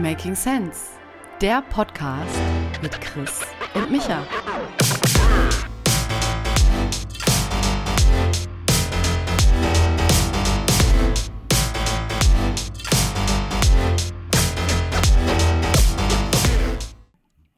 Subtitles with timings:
[0.00, 0.90] Making Sense,
[1.40, 2.38] der Podcast
[2.82, 3.40] mit Chris
[3.72, 4.22] und Micha.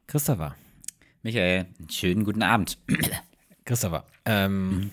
[0.06, 0.54] Christopher.
[1.22, 2.78] Michael, einen schönen guten Abend.
[3.64, 4.92] Christopher, ähm,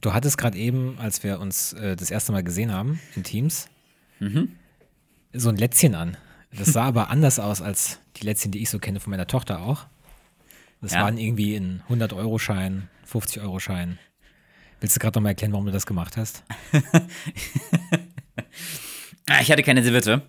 [0.00, 3.68] du hattest gerade eben, als wir uns äh, das erste Mal gesehen haben in Teams,
[5.34, 6.16] so ein Lätzchen an.
[6.56, 9.60] Das sah aber anders aus als die Lätzchen, die ich so kenne von meiner Tochter
[9.62, 9.86] auch.
[10.80, 11.02] Das Ja.
[11.02, 13.98] waren irgendwie ein 100-Euro-Schein, 50-Euro-Schein.
[14.80, 16.42] Willst du gerade noch mal erklären, warum du das gemacht hast?
[19.28, 20.22] Ah, Ich hatte keine Serviette.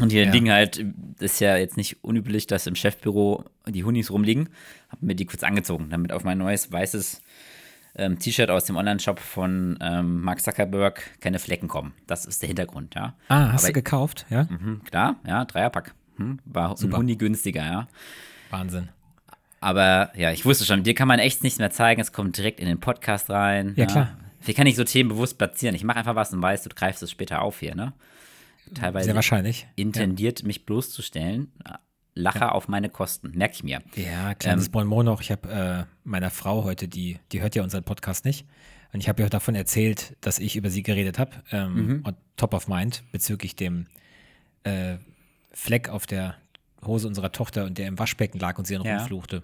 [0.00, 0.30] Und hier Ja.
[0.32, 0.84] liegen halt,
[1.18, 4.50] das ist ja jetzt nicht unüblich, dass im Chefbüro die Hunis rumliegen.
[4.88, 7.22] Hab mir die kurz angezogen, damit auf mein neues weißes
[7.96, 11.92] ähm, T-Shirt aus dem Online-Shop von ähm, Mark Zuckerberg keine Flecken kommen.
[12.06, 13.14] Das ist der Hintergrund, ja.
[13.28, 14.26] Ah, hast Aber- du gekauft?
[14.30, 14.44] Ja?
[14.44, 15.94] Mhm, klar, ja, Dreierpack.
[16.16, 17.88] Hm, war ein Huni günstiger, ja.
[18.50, 18.88] Wahnsinn.
[19.60, 22.00] Aber ja, ich wusste schon, dir kann man echt nichts mehr zeigen.
[22.00, 23.74] Es kommt direkt in den Podcast rein.
[23.76, 24.16] Ja, klar.
[24.42, 25.74] Wie kann ich so Themen bewusst platzieren?
[25.74, 27.92] Ich mache einfach was und weiß, du greifst es später auf hier, ne?
[28.74, 29.66] Teilweise Sehr wahrscheinlich.
[29.76, 31.52] intendiert, mich bloßzustellen.
[32.14, 33.80] Lache auf meine Kosten, merke ich mir.
[33.94, 35.20] Ja, kleines Ähm, Bonbon noch.
[35.20, 38.46] Ich habe äh, meiner Frau heute, die, die hört ja unseren Podcast nicht.
[38.92, 41.30] Und ich habe ihr davon erzählt, dass ich über sie geredet habe.
[41.52, 42.00] Ähm, Mhm.
[42.04, 43.86] und top of mind bezüglich dem
[44.64, 44.96] äh,
[45.52, 46.34] Fleck auf der
[46.84, 48.98] Hose unserer Tochter und der im Waschbecken lag und sie dann Ja.
[48.98, 49.42] rumfluchte.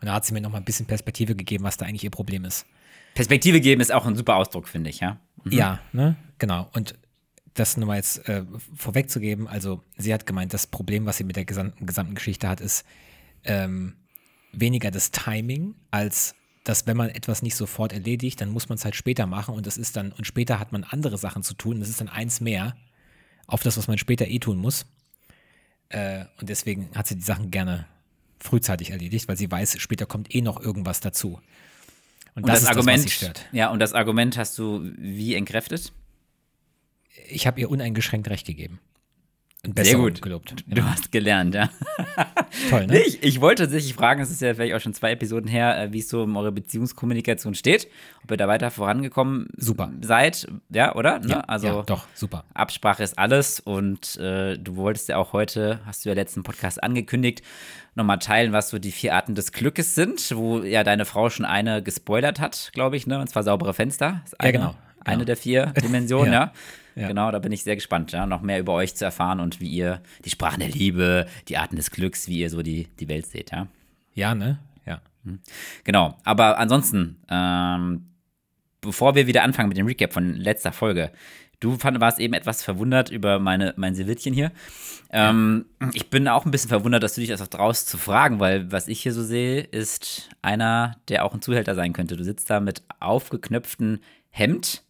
[0.00, 2.10] Und da hat sie mir noch mal ein bisschen Perspektive gegeben, was da eigentlich ihr
[2.10, 2.66] Problem ist.
[3.14, 5.18] Perspektive geben ist auch ein super Ausdruck, finde ich, ja.
[5.48, 6.16] Ja, ne?
[6.38, 6.68] Genau.
[6.74, 6.94] Und
[7.54, 8.44] das nur mal jetzt äh,
[8.76, 12.60] vorwegzugeben, also sie hat gemeint, das Problem, was sie mit der gesamten, gesamten Geschichte hat,
[12.60, 12.84] ist
[13.44, 13.94] ähm,
[14.52, 18.84] weniger das Timing, als dass wenn man etwas nicht sofort erledigt, dann muss man es
[18.84, 21.78] halt später machen und das ist dann, und später hat man andere Sachen zu tun,
[21.78, 22.74] das ist dann eins mehr
[23.46, 24.86] auf das, was man später eh tun muss.
[25.90, 27.86] Äh, und deswegen hat sie die Sachen gerne
[28.40, 31.38] frühzeitig erledigt, weil sie weiß, später kommt eh noch irgendwas dazu.
[32.34, 33.46] Und, Und das, ist Argument, das, sie stört.
[33.52, 35.92] ja, und das Argument hast du wie entkräftet?
[37.28, 38.80] Ich habe ihr uneingeschränkt recht gegeben.
[39.76, 40.20] Sehr gut.
[40.20, 40.54] gelobt.
[40.66, 41.70] Du hast gelernt, ja.
[42.70, 43.00] Toll, ne?
[43.00, 45.92] ich, ich wollte tatsächlich fragen, es ist ja vielleicht auch schon zwei Episoden her, äh,
[45.92, 47.88] wie es so um eure Beziehungskommunikation steht,
[48.22, 49.90] ob ihr da weiter vorangekommen Super.
[50.02, 51.18] seid, ja, oder?
[51.20, 51.28] Ne?
[51.28, 52.44] Ja, also ja, doch, super.
[52.52, 56.82] Absprache ist alles und äh, du wolltest ja auch heute, hast du ja letzten Podcast
[56.82, 57.42] angekündigt,
[57.94, 61.46] nochmal teilen, was so die vier Arten des Glückes sind, wo ja deine Frau schon
[61.46, 63.18] eine gespoilert hat, glaube ich, ne?
[63.20, 64.20] Und zwar saubere Fenster.
[64.24, 65.24] Ist eine, genau, Eine genau.
[65.24, 66.52] der vier Dimensionen, Ja,
[66.94, 67.08] ja.
[67.08, 69.68] Genau, da bin ich sehr gespannt, ja, noch mehr über euch zu erfahren und wie
[69.68, 73.26] ihr die Sprachen der Liebe, die Arten des Glücks, wie ihr so die, die Welt
[73.26, 73.66] seht, ja.
[74.14, 74.58] Ja, ne?
[74.86, 75.00] Ja.
[75.84, 78.06] Genau, aber ansonsten, ähm,
[78.80, 81.10] bevor wir wieder anfangen mit dem Recap von letzter Folge,
[81.60, 84.52] du fand, warst eben etwas verwundert über meine, mein Serviettchen hier.
[85.10, 88.70] Ähm, Ich bin auch ein bisschen verwundert, dass du dich das draus zu fragen, weil
[88.70, 92.16] was ich hier so sehe, ist einer, der auch ein Zuhälter sein könnte.
[92.16, 93.98] Du sitzt da mit aufgeknöpftem
[94.30, 94.83] Hemd,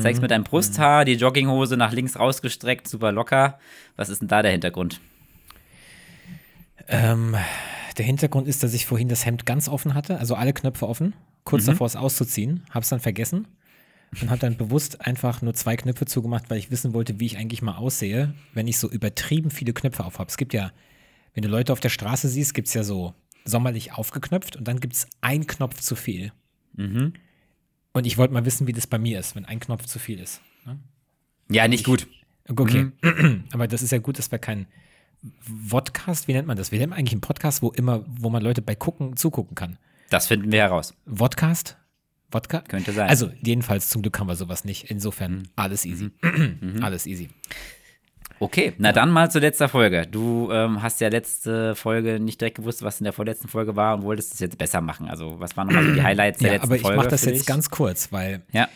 [0.00, 3.58] zeigst mit deinem Brusthaar, die Jogginghose nach links rausgestreckt, super locker.
[3.96, 5.00] Was ist denn da der Hintergrund?
[6.88, 7.36] Ähm,
[7.96, 11.14] der Hintergrund ist, dass ich vorhin das Hemd ganz offen hatte, also alle Knöpfe offen,
[11.44, 13.46] kurz davor es auszuziehen, hab's dann vergessen
[14.20, 17.38] und habe dann bewusst einfach nur zwei Knöpfe zugemacht, weil ich wissen wollte, wie ich
[17.38, 20.28] eigentlich mal aussehe, wenn ich so übertrieben viele Knöpfe auf habe.
[20.28, 20.72] Es gibt ja,
[21.34, 23.14] wenn du Leute auf der Straße siehst, gibt's ja so
[23.44, 26.32] sommerlich aufgeknöpft und dann gibt's ein Knopf zu viel.
[27.92, 30.20] Und ich wollte mal wissen, wie das bei mir ist, wenn ein Knopf zu viel
[30.20, 30.40] ist.
[31.48, 32.06] Ja, nicht gut.
[32.48, 32.90] Okay,
[33.52, 34.66] aber das ist ja gut, dass wir keinen
[35.68, 36.72] Vodcast, wie nennt man das?
[36.72, 39.78] Wir nennen eigentlich einen Podcast, wo immer, wo man Leute bei gucken, zugucken kann.
[40.08, 40.94] Das finden wir heraus.
[41.06, 41.76] Vodcast?
[42.32, 42.60] Wodka?
[42.60, 43.08] Könnte sein.
[43.08, 44.90] Also, jedenfalls, zum Glück haben wir sowas nicht.
[44.90, 46.10] Insofern, alles easy.
[46.80, 47.28] alles easy.
[48.42, 50.06] Okay, na dann mal zu letzter Folge.
[50.10, 53.94] Du ähm, hast ja letzte Folge nicht direkt gewusst, was in der vorletzten Folge war
[53.94, 55.08] und wolltest es jetzt besser machen.
[55.08, 56.96] Also, was waren nochmal so die Highlights der Ja, letzten aber ich Folge?
[56.96, 58.68] mache das jetzt ganz kurz, weil, Ja,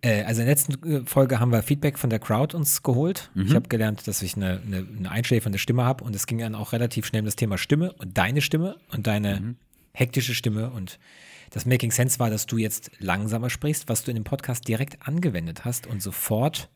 [0.00, 3.30] äh, also in der letzten äh, Folge haben wir Feedback von der Crowd uns geholt.
[3.34, 3.46] Mhm.
[3.46, 6.54] Ich habe gelernt, dass ich eine, eine, eine einschläfernde Stimme habe und es ging dann
[6.54, 9.56] auch relativ schnell um das Thema Stimme und deine Stimme und deine Mhm.
[9.92, 10.98] hektische Stimme und
[11.50, 15.06] das Making Sense war, dass du jetzt langsamer sprichst, was du in dem Podcast direkt
[15.06, 16.70] angewendet hast und sofort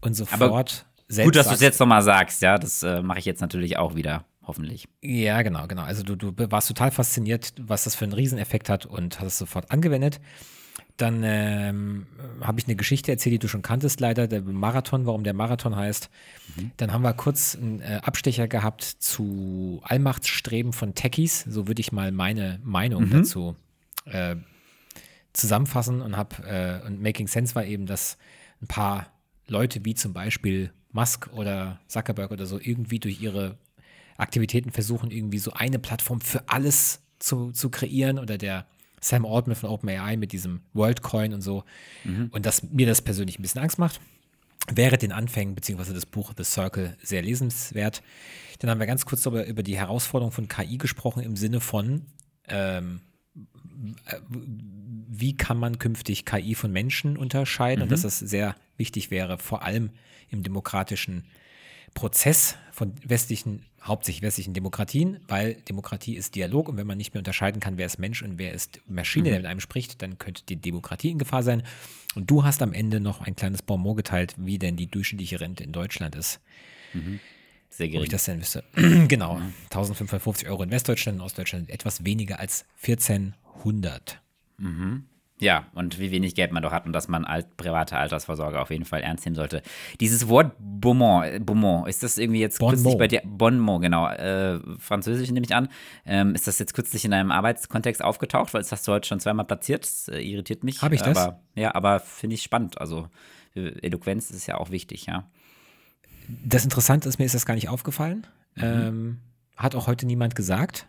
[0.00, 2.42] und sofort selbst gut, dass du es jetzt nochmal sagst.
[2.42, 4.88] Ja, das äh, mache ich jetzt natürlich auch wieder, hoffentlich.
[5.02, 5.82] Ja, genau, genau.
[5.82, 9.38] Also du, du warst total fasziniert, was das für einen Rieseneffekt hat und hast es
[9.38, 10.20] sofort angewendet.
[10.96, 12.06] Dann ähm,
[12.40, 15.74] habe ich eine Geschichte erzählt, die du schon kanntest, leider, der Marathon, warum der Marathon
[15.74, 16.08] heißt.
[16.76, 21.40] Dann haben wir kurz einen äh, Abstecher gehabt zu Allmachtsstreben von Techies.
[21.48, 23.56] So würde ich mal meine Meinung dazu
[24.04, 24.36] äh,
[25.32, 28.16] zusammenfassen und habe, äh, und Making Sense war eben, dass
[28.62, 29.08] ein paar
[29.48, 33.58] Leute wie zum Beispiel Musk oder Zuckerberg oder so irgendwie durch ihre
[34.16, 38.66] Aktivitäten versuchen, irgendwie so eine Plattform für alles zu, zu kreieren oder der
[39.00, 41.64] Sam Altman von OpenAI mit diesem WorldCoin und so.
[42.04, 42.30] Mhm.
[42.32, 44.00] Und dass mir das persönlich ein bisschen Angst macht.
[44.72, 48.02] Wäre den Anfängen beziehungsweise das Buch The Circle sehr lesenswert.
[48.60, 52.06] Dann haben wir ganz kurz darüber, über die Herausforderung von KI gesprochen im Sinne von,
[52.48, 53.00] ähm,
[54.28, 57.82] wie kann man künftig KI von Menschen unterscheiden mhm.
[57.84, 59.90] und dass das sehr wichtig wäre, vor allem
[60.30, 61.24] im demokratischen
[61.94, 67.20] Prozess von westlichen, hauptsächlich westlichen Demokratien, weil Demokratie ist Dialog und wenn man nicht mehr
[67.20, 69.30] unterscheiden kann, wer ist Mensch und wer ist Maschine, mhm.
[69.30, 71.62] der mit einem spricht, dann könnte die Demokratie in Gefahr sein.
[72.16, 75.62] Und du hast am Ende noch ein kleines Bonmot geteilt, wie denn die durchschnittliche Rente
[75.62, 76.40] in Deutschland ist.
[76.92, 77.20] Mhm.
[77.70, 78.00] Sehr gering.
[78.00, 78.64] Ob ich das denn wüsste.
[79.08, 79.40] genau.
[79.64, 82.66] 1550 Euro in Westdeutschland, in Ostdeutschland etwas weniger als
[83.54, 84.20] 1400.
[84.58, 85.04] Mhm.
[85.40, 88.70] Ja, und wie wenig Geld man doch hat und dass man alt, private Altersvorsorge auf
[88.70, 89.62] jeden Fall ernst nehmen sollte.
[90.00, 93.20] Dieses Wort Beaumont, Beaumont ist das irgendwie jetzt bon kürzlich bei dir?
[93.24, 94.08] Bonmot, genau.
[94.08, 95.68] Äh, Französisch nehme ich an.
[96.06, 98.54] Ähm, ist das jetzt kürzlich in einem Arbeitskontext aufgetaucht?
[98.54, 99.82] Weil das hast du heute schon zweimal platziert.
[99.82, 100.80] Das äh, irritiert mich.
[100.82, 101.18] Habe ich das?
[101.18, 102.80] Aber, ja, aber finde ich spannend.
[102.80, 103.08] Also
[103.54, 105.28] Eloquenz ist ja auch wichtig, ja.
[106.44, 108.26] Das Interessante ist, mir ist das gar nicht aufgefallen.
[108.54, 108.62] Mhm.
[108.62, 109.18] Ähm,
[109.56, 110.86] hat auch heute niemand gesagt.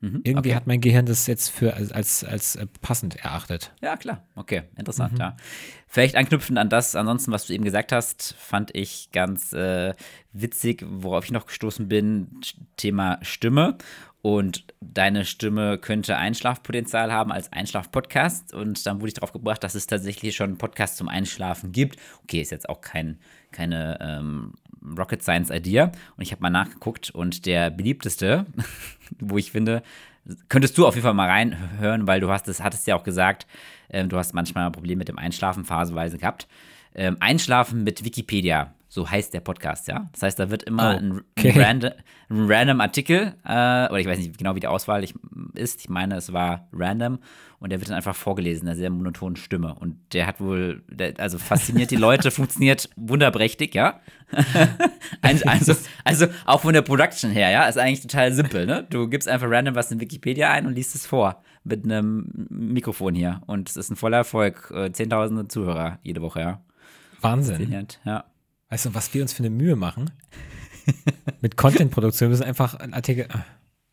[0.00, 0.54] Mhm, Irgendwie okay.
[0.54, 3.72] hat mein Gehirn das jetzt für als, als, als äh, passend erachtet.
[3.82, 4.24] Ja, klar.
[4.34, 5.18] Okay, interessant, mhm.
[5.18, 5.36] ja.
[5.86, 9.94] Vielleicht anknüpfend an das, ansonsten, was du eben gesagt hast, fand ich ganz äh,
[10.32, 12.40] witzig, worauf ich noch gestoßen bin,
[12.76, 13.76] Thema Stimme.
[14.22, 18.52] Und deine Stimme könnte Einschlafpotenzial haben als Einschlafpodcast.
[18.52, 21.98] Und dann wurde ich darauf gebracht, dass es tatsächlich schon einen Podcast zum Einschlafen gibt.
[22.22, 23.18] Okay, ist jetzt auch kein,
[23.50, 24.52] keine ähm,
[24.98, 25.92] Rocket Science Idea.
[26.16, 28.46] Und ich habe mal nachgeguckt und der beliebteste,
[29.20, 29.82] wo ich finde,
[30.48, 33.46] könntest du auf jeden Fall mal reinhören, weil du hast es, hattest ja auch gesagt,
[33.88, 36.46] äh, du hast manchmal Probleme mit dem Einschlafen phasenweise gehabt.
[36.94, 40.08] Ähm, Einschlafen mit Wikipedia so heißt der Podcast, ja.
[40.12, 41.92] Das heißt, da wird immer oh, ein, ein, random,
[42.28, 45.04] ein, random, Artikel, äh, oder ich weiß nicht genau, wie die Auswahl
[45.54, 45.80] ist.
[45.80, 47.20] Ich meine, es war random
[47.60, 49.76] und der wird dann einfach vorgelesen, in einer sehr monotonen Stimme.
[49.76, 54.00] Und der hat wohl, der, also fasziniert die Leute, funktioniert wunderprächtig, ja.
[55.22, 58.84] also, also auch von der Production her, ja, ist eigentlich total simpel, ne?
[58.90, 63.14] Du gibst einfach random was in Wikipedia ein und liest es vor mit einem Mikrofon
[63.14, 63.40] hier.
[63.46, 64.72] Und es ist ein voller Erfolg.
[64.74, 66.60] Äh, Zehntausende Zuhörer jede Woche, ja.
[67.20, 67.86] Wahnsinn.
[68.04, 68.24] Ja.
[68.70, 70.10] Weißt du, was wir uns für eine Mühe machen?
[71.40, 73.26] Mit Content-Produktion müssen einfach ein Artikel.
[73.30, 73.44] Ah.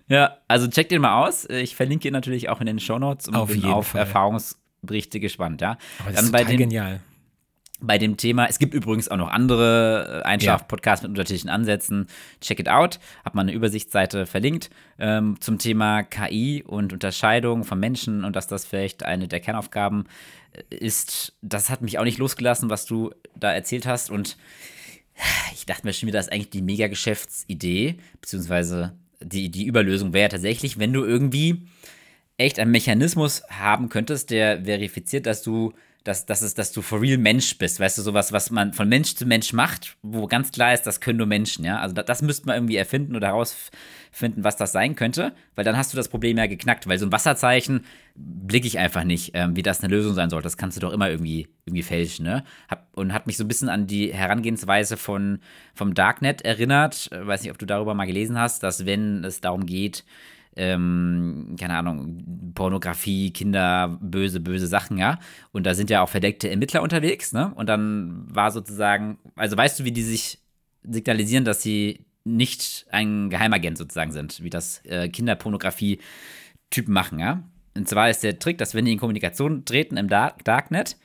[0.07, 1.45] Ja, also check den mal aus.
[1.49, 3.99] Ich verlinke ihn natürlich auch in den Shownotes und auf bin auf Fall.
[3.99, 5.77] Erfahrungsberichte gespannt, ja.
[5.99, 7.01] Aber das Dann ist total dem, genial.
[7.79, 12.07] Bei dem Thema, es gibt übrigens auch noch andere äh, Einschlaf-Podcasts mit unterschiedlichen Ansätzen.
[12.41, 12.99] Check it out.
[13.23, 18.47] Hab mal eine Übersichtsseite verlinkt ähm, zum Thema KI und Unterscheidung von Menschen und dass
[18.47, 20.05] das vielleicht eine der Kernaufgaben
[20.53, 21.33] äh, ist.
[21.43, 24.09] Das hat mich auch nicht losgelassen, was du da erzählt hast.
[24.09, 24.37] Und
[25.53, 30.29] ich dachte mir schon wieder, das ist eigentlich die Mega-Geschäftsidee, beziehungsweise die, die Überlösung wäre
[30.29, 31.67] tatsächlich, wenn du irgendwie
[32.37, 35.73] echt einen Mechanismus haben könntest, der verifiziert, dass du
[36.07, 38.87] dass, dass, es, dass du for real Mensch bist, weißt du, sowas, was man von
[38.87, 41.79] Mensch zu Mensch macht, wo ganz klar ist, das können nur Menschen, ja.
[41.79, 45.75] Also das, das müsste man irgendwie erfinden oder herausfinden, was das sein könnte, weil dann
[45.75, 49.55] hast du das Problem ja geknackt, weil so ein Wasserzeichen blicke ich einfach nicht, ähm,
[49.55, 50.41] wie das eine Lösung sein soll.
[50.41, 52.43] Das kannst du doch immer irgendwie, irgendwie fälschen, ne?
[52.69, 55.39] Hab, und hat mich so ein bisschen an die Herangehensweise von,
[55.75, 57.09] vom Darknet erinnert.
[57.11, 60.05] Ich weiß nicht, ob du darüber mal gelesen hast, dass wenn es darum geht,
[60.57, 65.19] ähm, keine Ahnung, Pornografie, Kinder, böse, böse Sachen, ja.
[65.51, 67.53] Und da sind ja auch verdeckte Ermittler unterwegs, ne?
[67.55, 70.39] Und dann war sozusagen, also weißt du, wie die sich
[70.83, 77.43] signalisieren, dass sie nicht ein Geheimagent sozusagen sind, wie das äh, Kinderpornografie-Typen machen, ja.
[77.75, 80.97] Und zwar ist der Trick, dass wenn die in Kommunikation treten im Dark Darknet,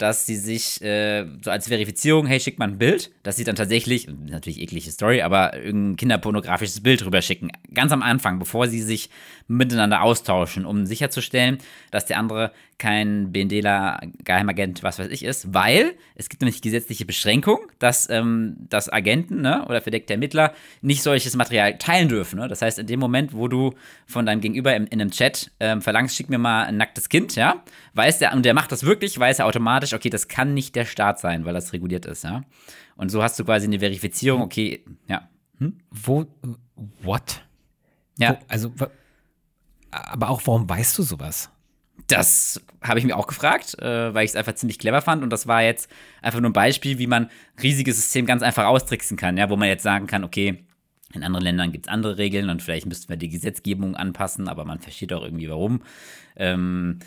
[0.00, 3.56] dass sie sich äh, so als Verifizierung, hey, schick mal ein Bild, dass sie dann
[3.56, 7.52] tatsächlich, natürlich eklige Story, aber irgendein kinderpornografisches Bild rüberschicken.
[7.74, 9.10] Ganz am Anfang, bevor sie sich
[9.46, 11.58] miteinander austauschen, um sicherzustellen,
[11.90, 17.04] dass der andere kein BNDler Geheimagent, was weiß ich ist, weil es gibt nämlich gesetzliche
[17.04, 22.38] Beschränkung, dass, ähm, dass Agenten ne, oder verdeckte Ermittler nicht solches Material teilen dürfen.
[22.38, 22.48] Ne?
[22.48, 23.74] Das heißt, in dem Moment, wo du
[24.06, 27.36] von deinem Gegenüber in, in einem Chat ähm, verlangst, schick mir mal ein nacktes Kind,
[27.36, 27.62] ja,
[27.94, 30.84] weiß der, und der macht das wirklich, weiß er automatisch, okay, das kann nicht der
[30.84, 32.42] Staat sein, weil das reguliert ist, ja.
[32.96, 35.28] Und so hast du quasi eine Verifizierung, okay, ja.
[35.58, 35.78] Hm?
[35.90, 36.26] Wo,
[37.02, 37.42] what?
[38.18, 38.32] Ja.
[38.32, 38.72] Wo, also,
[39.90, 41.50] aber auch, warum weißt du sowas?
[42.06, 45.22] Das habe ich mir auch gefragt, äh, weil ich es einfach ziemlich clever fand.
[45.22, 45.90] Und das war jetzt
[46.22, 47.30] einfach nur ein Beispiel, wie man
[47.62, 50.64] riesiges System ganz einfach austricksen kann, ja, wo man jetzt sagen kann, okay,
[51.12, 54.64] in anderen Ländern gibt es andere Regeln und vielleicht müssten wir die Gesetzgebung anpassen, aber
[54.64, 55.82] man versteht auch irgendwie warum.
[56.36, 57.00] Ähm,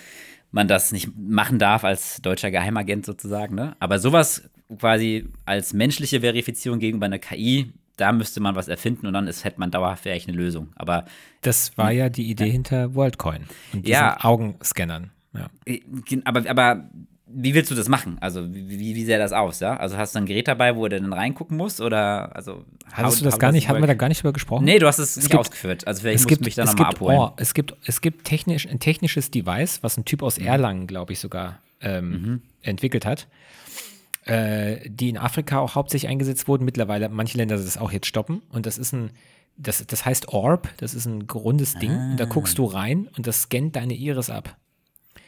[0.54, 3.56] man das nicht machen darf als deutscher Geheimagent sozusagen.
[3.56, 3.76] Ne?
[3.80, 9.14] Aber sowas quasi als menschliche Verifizierung gegenüber einer KI, da müsste man was erfinden und
[9.14, 10.70] dann ist, hätte man dauerhaft vielleicht eine Lösung.
[10.76, 11.06] Aber
[11.42, 12.52] das war ja die Idee ja.
[12.52, 14.24] hinter WorldCoin und diesen ja.
[14.24, 15.12] Augenscannern.
[15.34, 15.50] Ja.
[15.66, 15.82] Äh,
[16.24, 16.90] aber, aber
[17.36, 18.18] wie willst du das machen?
[18.22, 19.76] Also, wie, wie sähe das aus, ja?
[19.76, 21.82] Also, hast du ein Gerät dabei, wo du dann reingucken musst?
[21.82, 22.64] Oder, also.
[22.92, 24.66] Hattest du das gar nicht, haben wir da gar nicht drüber gesprochen?
[24.66, 25.88] Nee, du hast es, es nicht gibt, ausgeführt.
[25.88, 27.18] Also, vielleicht musst du mich da nochmal abholen.
[27.18, 30.48] Oh, es gibt, es gibt technisch, ein technisches Device, was ein Typ aus mhm.
[30.48, 32.42] Erlangen, glaube ich, sogar ähm, mhm.
[32.62, 33.28] entwickelt hat,
[34.26, 36.66] äh, die in Afrika auch hauptsächlich eingesetzt wurden.
[36.66, 38.42] Mittlerweile, manche Länder das auch jetzt stoppen.
[38.52, 39.10] Und das ist ein,
[39.58, 41.92] das, das heißt Orb, das ist ein rundes Ding.
[41.92, 42.12] Ah.
[42.12, 44.56] Und da guckst du rein und das scannt deine Iris ab.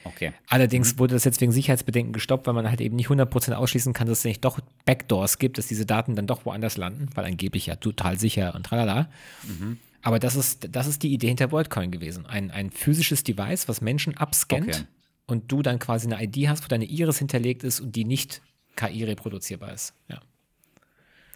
[0.06, 0.34] Okay.
[0.48, 1.00] Allerdings mhm.
[1.00, 4.20] wurde das jetzt wegen Sicherheitsbedenken gestoppt, weil man halt eben nicht 100% ausschließen kann, dass
[4.20, 7.76] es nicht doch Backdoors gibt, dass diese Daten dann doch woanders landen, weil angeblich ja
[7.76, 9.10] total sicher und tralala.
[9.44, 9.80] Mhm.
[10.04, 12.28] Aber das ist, das ist die Idee hinter WorldCoin gewesen.
[12.28, 14.86] Ein, ein physisches Device, was Menschen abscannt okay.
[15.26, 18.44] und du dann quasi eine ID hast, wo deine Iris hinterlegt ist und die nicht
[18.76, 19.96] KI reproduzierbar ist.
[20.08, 20.22] Ja.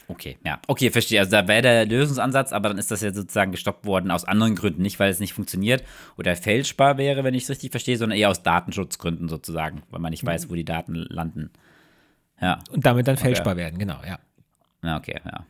[0.10, 0.60] Okay, ja.
[0.68, 1.20] Okay, verstehe.
[1.20, 4.56] Also da wäre der Lösungsansatz, aber dann ist das ja sozusagen gestoppt worden aus anderen
[4.56, 4.82] Gründen.
[4.82, 5.84] Nicht, weil es nicht funktioniert
[6.18, 10.10] oder fälschbar wäre, wenn ich es richtig verstehe, sondern eher aus Datenschutzgründen sozusagen, weil man
[10.10, 11.52] nicht weiß, wo die Daten landen.
[12.42, 12.60] Ja.
[12.72, 13.62] Und damit dann fälschbar okay.
[13.62, 14.18] werden, genau, ja.
[14.84, 15.46] Ja, okay, ja.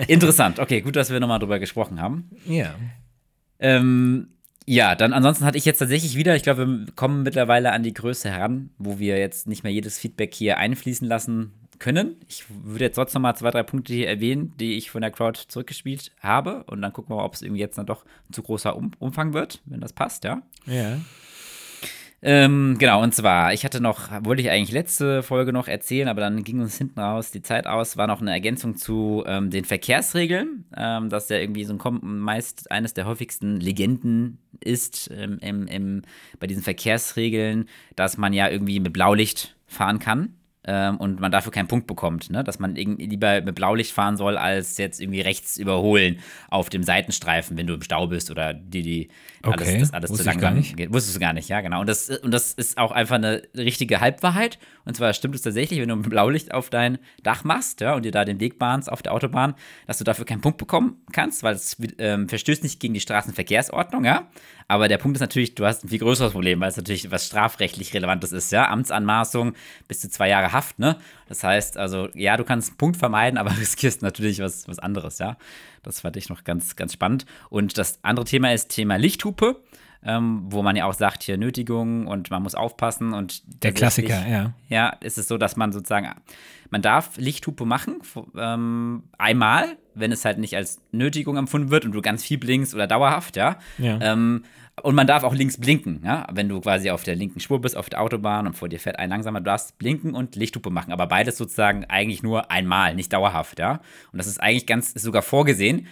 [0.08, 0.60] Interessant.
[0.60, 2.30] Okay, gut, dass wir nochmal drüber gesprochen haben.
[2.44, 2.74] Ja.
[3.60, 4.28] Ähm,
[4.66, 7.94] ja, dann ansonsten hatte ich jetzt tatsächlich wieder, ich glaube, wir kommen mittlerweile an die
[7.94, 11.52] Größe heran, wo wir jetzt nicht mehr jedes Feedback hier einfließen lassen
[11.84, 12.16] können.
[12.28, 15.38] Ich würde jetzt trotzdem mal zwei, drei Punkte hier erwähnen, die ich von der Crowd
[15.48, 16.64] zurückgespielt habe.
[16.64, 18.92] Und dann gucken wir mal, ob es irgendwie jetzt dann doch ein zu großer um
[18.98, 20.40] Umfang wird, wenn das passt, ja.
[20.64, 20.96] Ja.
[22.22, 26.22] Ähm, genau, und zwar, ich hatte noch, wollte ich eigentlich letzte Folge noch erzählen, aber
[26.22, 29.66] dann ging uns hinten raus die Zeit aus, war noch eine Ergänzung zu ähm, den
[29.66, 35.66] Verkehrsregeln, ähm, dass ja irgendwie so ein meist eines der häufigsten Legenden ist ähm, im,
[35.66, 36.02] im,
[36.40, 40.32] bei diesen Verkehrsregeln, dass man ja irgendwie mit Blaulicht fahren kann
[40.66, 42.42] ähm, und man dafür keinen Punkt bekommt, ne?
[42.42, 46.18] dass man lieber mit Blaulicht fahren soll, als jetzt irgendwie rechts überholen
[46.48, 49.08] auf dem Seitenstreifen, wenn du im Stau bist oder die, die
[49.42, 49.78] alles, okay.
[49.80, 50.92] das alles zu langsam geht.
[50.92, 51.80] Wusstest du gar nicht, ja, genau.
[51.80, 54.58] Und das, und das ist auch einfach eine richtige Halbwahrheit.
[54.84, 58.04] Und zwar stimmt es tatsächlich, wenn du ein Blaulicht auf dein Dach machst, ja, und
[58.04, 59.54] dir da den Weg bahnst auf der Autobahn,
[59.86, 64.04] dass du dafür keinen Punkt bekommen kannst, weil es ähm, verstößt nicht gegen die Straßenverkehrsordnung,
[64.04, 64.28] ja.
[64.74, 67.26] Aber der Punkt ist natürlich, du hast ein viel größeres Problem, weil es natürlich was
[67.26, 68.68] strafrechtlich Relevantes ist, ja.
[68.68, 69.54] Amtsanmaßung
[69.86, 70.96] bis zu zwei Jahre Haft, ne?
[71.28, 75.20] Das heißt, also, ja, du kannst einen Punkt vermeiden, aber riskierst natürlich was, was anderes,
[75.20, 75.36] ja.
[75.84, 77.24] Das fand ich noch ganz, ganz spannend.
[77.50, 79.62] Und das andere Thema ist Thema Lichthupe.
[80.06, 84.28] Ähm, wo man ja auch sagt, hier Nötigung und man muss aufpassen und der Klassiker,
[84.28, 84.52] ja.
[84.68, 86.10] Ja, ist es so, dass man sozusagen,
[86.68, 88.02] man darf Lichthupe machen,
[88.36, 92.74] ähm, einmal, wenn es halt nicht als Nötigung empfunden wird und du ganz viel blinkst
[92.74, 93.56] oder dauerhaft, ja.
[93.78, 93.98] ja.
[94.02, 94.44] Ähm,
[94.82, 96.26] und man darf auch links blinken, ja?
[96.32, 98.98] wenn du quasi auf der linken Spur bist, auf der Autobahn und vor dir fährt
[98.98, 103.12] ein langsamer, du darfst blinken und Lichthupe machen, aber beides sozusagen eigentlich nur einmal, nicht
[103.12, 103.80] dauerhaft, ja.
[104.12, 105.86] Und das ist eigentlich ganz, ist sogar vorgesehen,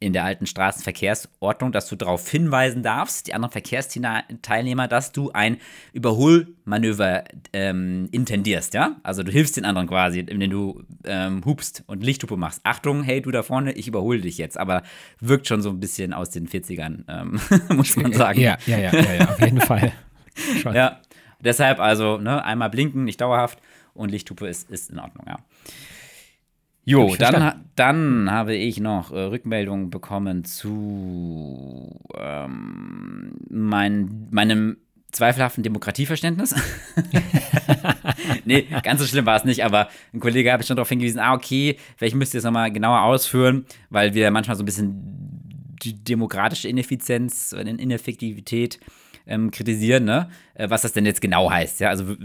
[0.00, 5.58] in der alten Straßenverkehrsordnung, dass du darauf hinweisen darfst, die anderen Verkehrsteilnehmer, dass du ein
[5.92, 8.96] Überholmanöver ähm, intendierst, ja?
[9.02, 12.60] Also du hilfst den anderen quasi, indem du ähm, hupst und Lichthupe machst.
[12.62, 14.58] Achtung, hey, du da vorne, ich überhole dich jetzt.
[14.58, 14.84] Aber
[15.18, 17.40] wirkt schon so ein bisschen aus den 40ern, ähm,
[17.76, 18.40] muss man sagen.
[18.40, 19.92] Ja, ja, ja, ja, ja auf jeden Fall.
[20.62, 20.74] Schon.
[20.74, 21.00] Ja,
[21.40, 23.58] deshalb also ne, einmal blinken, nicht dauerhaft
[23.94, 25.38] und Lichthupe ist, ist in Ordnung, ja.
[26.88, 34.78] Jo, dann, dann habe ich noch äh, Rückmeldungen bekommen zu ähm, mein, meinem
[35.12, 36.54] zweifelhaften Demokratieverständnis.
[38.46, 41.18] nee, ganz so schlimm war es nicht, aber ein Kollege habe ich schon darauf hingewiesen,
[41.18, 45.76] ah, okay, vielleicht müsst ihr es nochmal genauer ausführen, weil wir manchmal so ein bisschen
[45.82, 48.80] die demokratische Ineffizienz oder Ineffektivität
[49.28, 50.28] ähm, kritisieren, ne?
[50.54, 51.80] Äh, was das denn jetzt genau heißt.
[51.80, 51.90] Ja?
[51.90, 52.16] Also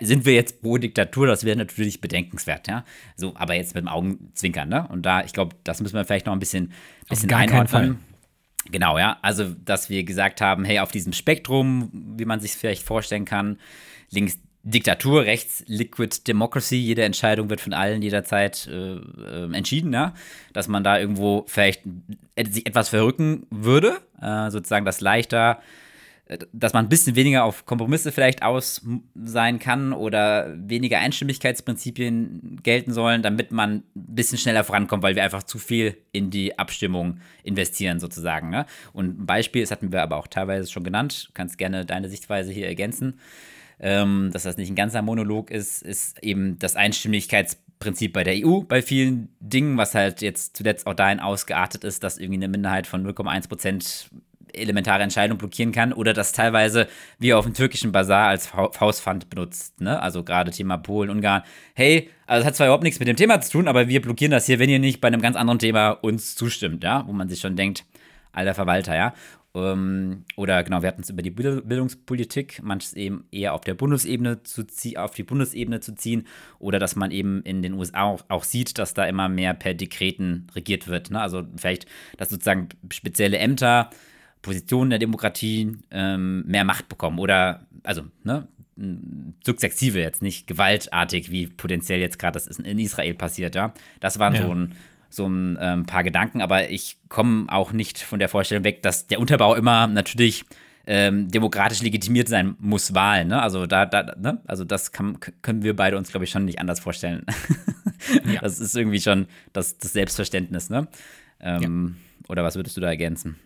[0.00, 2.84] sind wir jetzt pro Diktatur, das wäre natürlich bedenkenswert, ja.
[3.16, 4.86] So, aber jetzt mit dem Augenzwinkern, ne?
[4.88, 6.72] Und da, ich glaube, das müssen wir vielleicht noch ein bisschen,
[7.08, 7.98] bisschen einordnen.
[8.70, 9.18] Genau, ja.
[9.22, 13.58] Also, dass wir gesagt haben, hey, auf diesem Spektrum, wie man sich vielleicht vorstellen kann,
[14.10, 20.14] links Diktatur, rechts Liquid Democracy, jede Entscheidung wird von allen jederzeit äh, äh, entschieden, ja?
[20.52, 21.82] dass man da irgendwo vielleicht
[22.50, 25.60] sich etwas verrücken würde, äh, sozusagen das leichter
[26.52, 28.82] dass man ein bisschen weniger auf Kompromisse vielleicht aus
[29.14, 35.24] sein kann oder weniger Einstimmigkeitsprinzipien gelten sollen, damit man ein bisschen schneller vorankommt, weil wir
[35.24, 38.50] einfach zu viel in die Abstimmung investieren sozusagen.
[38.50, 38.66] Ne?
[38.92, 42.52] Und ein Beispiel, das hatten wir aber auch teilweise schon genannt, kannst gerne deine Sichtweise
[42.52, 43.18] hier ergänzen,
[43.80, 48.60] ähm, dass das nicht ein ganzer Monolog ist, ist eben das Einstimmigkeitsprinzip bei der EU
[48.60, 52.86] bei vielen Dingen, was halt jetzt zuletzt auch dahin ausgeartet ist, dass irgendwie eine Minderheit
[52.86, 54.10] von 0,1 Prozent
[54.54, 56.88] elementare Entscheidungen blockieren kann oder das teilweise
[57.18, 59.80] wie auf dem türkischen Bazar als Faustpfand benutzt.
[59.80, 60.00] Ne?
[60.00, 61.42] Also gerade Thema Polen, Ungarn.
[61.74, 64.32] Hey, also das hat zwar überhaupt nichts mit dem Thema zu tun, aber wir blockieren
[64.32, 67.28] das hier, wenn ihr nicht bei einem ganz anderen Thema uns zustimmt, ja, wo man
[67.28, 67.84] sich schon denkt,
[68.32, 69.14] alter Verwalter, ja.
[69.54, 74.42] Ähm, oder genau, wir hatten es über die Bildungspolitik, manches eben eher auf der Bundesebene
[74.42, 74.64] zu
[74.96, 76.26] auf die Bundesebene zu ziehen,
[76.58, 79.74] oder dass man eben in den USA auch, auch sieht, dass da immer mehr per
[79.74, 81.10] Dekreten regiert wird.
[81.10, 81.20] Ne?
[81.20, 81.86] Also vielleicht,
[82.16, 83.90] dass sozusagen spezielle Ämter,
[84.42, 88.48] Positionen der Demokratie ähm, mehr Macht bekommen oder also ne,
[89.44, 93.72] sukzessive jetzt nicht gewaltartig, wie potenziell jetzt gerade das in Israel passiert, ja.
[94.00, 94.42] Das waren ja.
[94.42, 94.74] so ein
[95.10, 99.06] so ein ähm, paar Gedanken, aber ich komme auch nicht von der Vorstellung weg, dass
[99.06, 100.44] der Unterbau immer natürlich
[100.86, 103.28] ähm, demokratisch legitimiert sein muss, Wahlen.
[103.28, 103.40] Ne?
[103.40, 104.40] Also da, da ne?
[104.46, 107.24] also das kann, können wir beide uns, glaube ich, schon nicht anders vorstellen.
[108.32, 108.40] ja.
[108.40, 110.88] Das ist irgendwie schon das, das Selbstverständnis, ne?
[111.40, 112.28] Ähm, ja.
[112.28, 113.36] Oder was würdest du da ergänzen?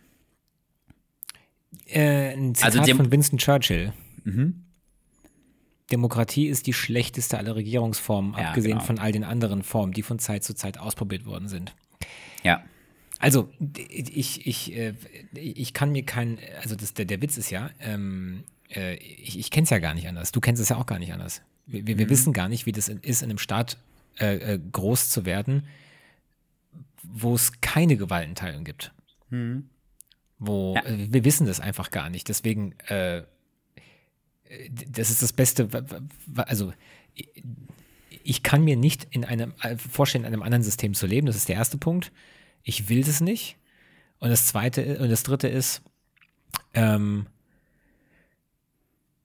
[1.93, 3.93] Äh, ein Zitat also von Winston Churchill.
[4.25, 4.65] Mhm.
[5.91, 8.85] Demokratie ist die schlechteste aller Regierungsformen, ja, abgesehen genau.
[8.85, 11.75] von all den anderen Formen, die von Zeit zu Zeit ausprobiert worden sind.
[12.43, 12.65] Ja.
[13.19, 13.51] Also,
[13.89, 14.95] ich, ich, äh,
[15.35, 18.43] ich kann mir keinen, also das, der, der Witz ist ja, ähm,
[18.75, 20.33] äh, ich, ich kenne es ja gar nicht anders.
[20.33, 21.43] Du kennst es ja auch gar nicht anders.
[21.67, 22.11] Wir, wir, mhm.
[22.11, 23.77] wissen gar nicht, wie das ist, in einem Staat
[24.17, 25.69] äh, groß zu werden,
[27.03, 28.93] wo es keine Gewaltenteilung gibt.
[29.31, 29.69] Mhm.
[30.45, 30.85] Wo ja.
[30.85, 32.29] Äh, wir wissen das einfach gar nicht.
[32.29, 33.23] Deswegen äh,
[34.89, 35.69] das ist das Beste,
[36.37, 36.73] also
[38.25, 41.27] ich kann mir nicht in einem äh, vorstellen, in einem anderen System zu leben.
[41.27, 42.13] Das ist der erste Punkt.
[42.63, 43.57] Ich will das nicht.
[44.19, 45.83] Und das zweite und das dritte ist,
[46.75, 47.27] ähm,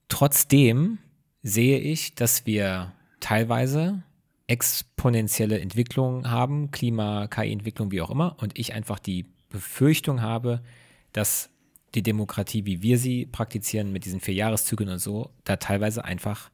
[0.08, 0.98] trotzdem
[1.42, 4.02] sehe ich, dass wir teilweise
[4.48, 10.62] exponentielle Entwicklungen haben, Klima, KI-Entwicklung, wie auch immer, und ich einfach die Befürchtung habe,
[11.12, 11.50] dass
[11.94, 16.50] die Demokratie, wie wir sie praktizieren, mit diesen vier Jahreszyklen und so, da teilweise einfach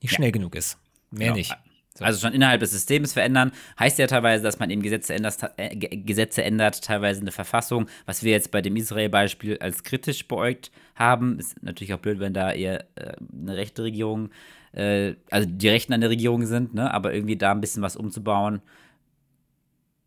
[0.00, 0.16] nicht ja.
[0.16, 0.78] schnell genug ist.
[1.10, 1.36] Mehr genau.
[1.36, 1.56] nicht.
[1.96, 2.04] So.
[2.04, 5.76] Also schon innerhalb des Systems verändern, heißt ja teilweise, dass man eben Gesetze ändert, äh,
[5.76, 11.38] Gesetze ändert, teilweise eine Verfassung, was wir jetzt bei dem Israel-Beispiel als kritisch beäugt haben.
[11.38, 14.30] Ist natürlich auch blöd, wenn da eher äh, eine rechte Regierung,
[14.72, 16.92] äh, also die Rechten an der Regierung sind, ne?
[16.92, 18.60] aber irgendwie da ein bisschen was umzubauen,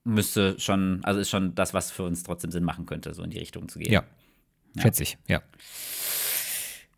[0.07, 3.29] müsste schon, also ist schon das, was für uns trotzdem Sinn machen könnte, so in
[3.29, 3.91] die Richtung zu gehen.
[3.91, 4.03] Ja,
[4.81, 5.41] Schätze ich, ja.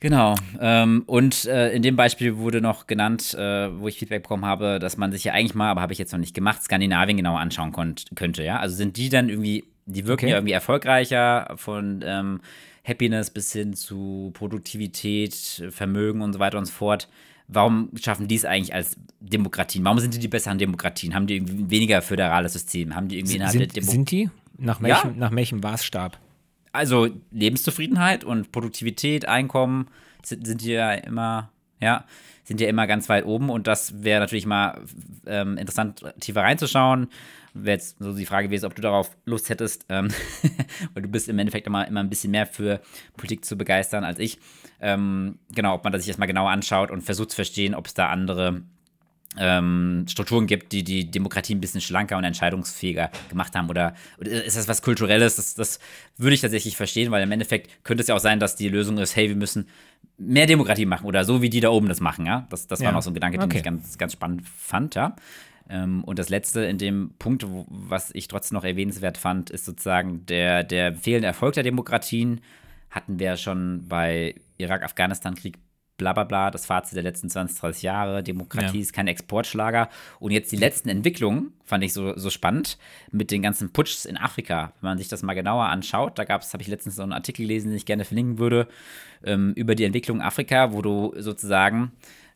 [0.01, 0.35] Genau.
[0.61, 4.79] Ähm, und äh, in dem Beispiel wurde noch genannt, äh, wo ich Feedback bekommen habe,
[4.79, 7.39] dass man sich ja eigentlich mal, aber habe ich jetzt noch nicht gemacht, Skandinavien genauer
[7.39, 7.73] anschauen
[8.15, 8.59] könnte, ja.
[8.59, 10.31] Also sind die dann irgendwie, die wirken okay.
[10.31, 12.39] ja irgendwie erfolgreicher von ähm,
[12.85, 17.09] Happiness bis hin zu Produktivität, Vermögen und so weiter und so fort.
[17.51, 19.83] Warum schaffen die es eigentlich als Demokratien?
[19.83, 21.15] Warum sind die die besseren Demokratien?
[21.15, 22.95] Haben die irgendwie weniger föderales System?
[22.95, 24.29] Haben die irgendwie innerhalb sind, der Demo Sind die?
[24.57, 25.15] Nach welchem, ja?
[25.17, 26.19] nach welchem Maßstab?
[26.71, 29.87] also Lebenszufriedenheit und Produktivität, Einkommen
[30.23, 32.05] sind, sind ja immer, ja,
[32.43, 34.81] sind ja immer ganz weit oben und das wäre natürlich mal
[35.25, 37.07] ähm, interessant, tiefer reinzuschauen.
[37.53, 40.09] Wäre jetzt so die Frage gewesen, ob du darauf Lust hättest, ähm,
[40.93, 42.79] weil du bist im Endeffekt immer, immer ein bisschen mehr für
[43.17, 44.39] Politik zu begeistern als ich.
[44.81, 47.93] Ähm, genau, ob man das sich erstmal genauer anschaut und versucht zu verstehen, ob es
[47.93, 48.63] da andere
[49.37, 53.69] ähm, Strukturen gibt, die die Demokratie ein bisschen schlanker und entscheidungsfähiger gemacht haben?
[53.69, 55.35] Oder, oder ist das was Kulturelles?
[55.35, 55.79] Das, das
[56.17, 58.97] würde ich tatsächlich verstehen, weil im Endeffekt könnte es ja auch sein, dass die Lösung
[58.97, 59.67] ist, hey, wir müssen
[60.17, 62.47] mehr Demokratie machen oder so, wie die da oben das machen, ja.
[62.49, 62.87] Das, das ja.
[62.87, 63.57] war noch so ein Gedanke, den okay.
[63.57, 65.15] ich ganz, ganz spannend fand, ja.
[65.69, 70.25] Ähm, und das letzte in dem Punkt, was ich trotzdem noch erwähnenswert fand, ist sozusagen
[70.25, 72.41] der, der fehlende Erfolg der Demokratien.
[72.89, 75.57] Hatten wir ja schon bei Irak-Afghanistan-Krieg
[75.99, 78.81] bla bla bla, das Fazit der letzten 20, 30 Jahre, Demokratie ja.
[78.81, 79.89] ist kein Exportschlager.
[80.19, 82.79] Und jetzt die letzten Entwicklungen fand ich so, so spannend
[83.11, 84.73] mit den ganzen Putschs in Afrika.
[84.81, 87.13] Wenn man sich das mal genauer anschaut, da gab es, habe ich letztens so einen
[87.13, 88.67] Artikel gelesen, den ich gerne verlinken würde,
[89.23, 91.91] ähm, über die Entwicklung Afrika, wo du sozusagen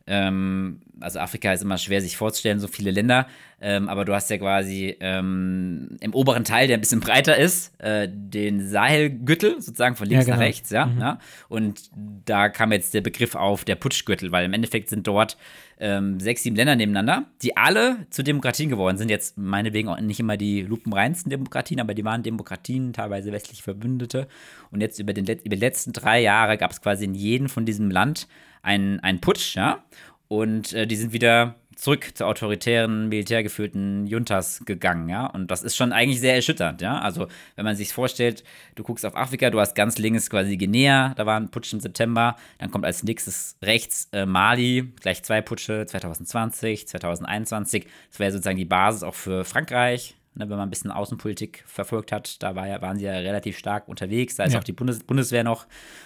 [0.05, 3.27] ähm, also Afrika ist immer schwer sich vorzustellen, so viele Länder,
[3.61, 7.79] ähm, aber du hast ja quasi ähm, im oberen Teil, der ein bisschen breiter ist,
[7.79, 10.37] äh, den Sahelgürtel, sozusagen von links ja, genau.
[10.37, 10.99] nach rechts, ja, mhm.
[10.99, 11.89] ja, Und
[12.25, 15.37] da kam jetzt der Begriff auf, der Putschgürtel, weil im Endeffekt sind dort
[15.79, 19.09] ähm, sechs, sieben Länder nebeneinander, die alle zu Demokratien geworden sind.
[19.09, 24.27] Jetzt meinetwegen auch nicht immer die lupenreinsten Demokratien, aber die waren Demokratien, teilweise westliche Verbündete.
[24.71, 27.65] Und jetzt über, den, über die letzten drei Jahre gab es quasi in jedem von
[27.65, 28.27] diesem Land
[28.63, 29.83] einen, einen Putsch, ja.
[30.27, 35.25] Und äh, die sind wieder zurück zu autoritären, militärgeführten Juntas gegangen, ja.
[35.27, 36.99] Und das ist schon eigentlich sehr erschütternd, ja.
[36.99, 38.43] Also, wenn man sich vorstellt,
[38.75, 41.79] du guckst auf Afrika, du hast ganz links quasi Guinea, da war ein Putsch im
[41.79, 47.85] September, dann kommt als nächstes rechts äh, Mali, gleich zwei Putsche, 2020, 2021.
[48.09, 52.11] Das wäre sozusagen die Basis auch für Frankreich, ne, wenn man ein bisschen Außenpolitik verfolgt
[52.11, 52.41] hat.
[52.41, 54.35] Da war ja, waren sie ja relativ stark unterwegs.
[54.35, 54.59] Da ist Ja.
[54.59, 55.65] auch die Bundes Bundeswehr noch.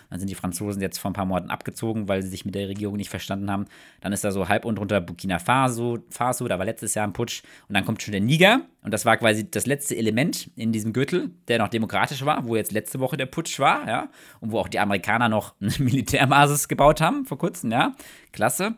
[0.09, 2.67] Dann sind die Franzosen jetzt vor ein paar Monaten abgezogen, weil sie sich mit der
[2.69, 3.65] Regierung nicht verstanden haben.
[4.01, 7.13] Dann ist da so halb und drunter Burkina Faso, Faso, da war letztes Jahr ein
[7.13, 7.43] Putsch.
[7.67, 8.61] Und dann kommt schon der Niger.
[8.83, 12.55] Und das war quasi das letzte Element in diesem Gürtel, der noch demokratisch war, wo
[12.55, 14.09] jetzt letzte Woche der Putsch war, ja.
[14.39, 17.93] Und wo auch die Amerikaner noch eine Militärbasis gebaut haben vor kurzem, ja.
[18.31, 18.75] Klasse.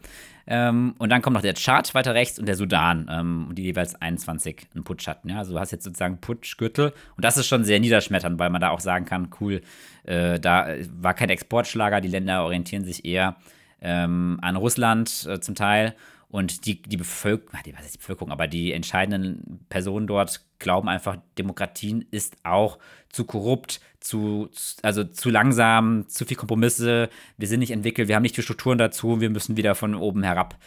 [0.51, 3.93] Ähm, und dann kommt noch der Tschad weiter rechts und der Sudan, ähm, die jeweils
[3.93, 5.29] 21 einen Putsch hatten.
[5.29, 5.37] Ja?
[5.37, 6.91] Also du hast jetzt sozusagen Putschgürtel.
[7.15, 9.61] Und das ist schon sehr niederschmetternd, weil man da auch sagen kann, cool,
[10.05, 13.35] äh, da war kein Exportschlager, die Länder orientieren sich eher
[13.79, 15.93] ähm, an Russland äh, zum Teil.
[16.31, 20.87] Und die, die Bevölkerung, die, was ist die Bevölkerung, aber die entscheidenden Personen dort glauben
[20.87, 22.77] einfach, Demokratien ist auch
[23.09, 28.15] zu korrupt, zu, zu- also zu langsam, zu viel Kompromisse, wir sind nicht entwickelt, wir
[28.15, 30.59] haben nicht die Strukturen dazu, wir müssen wieder von oben herab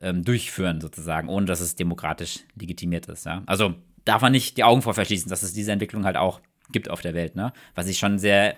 [0.00, 3.26] ähm, durchführen, sozusagen, ohne dass es demokratisch legitimiert ist.
[3.26, 3.42] Ja?
[3.44, 3.74] Also
[4.06, 6.40] darf man nicht die Augen vor verschließen, dass es diese Entwicklung halt auch
[6.72, 7.52] gibt auf der Welt, ne?
[7.74, 8.56] Was ich schon sehr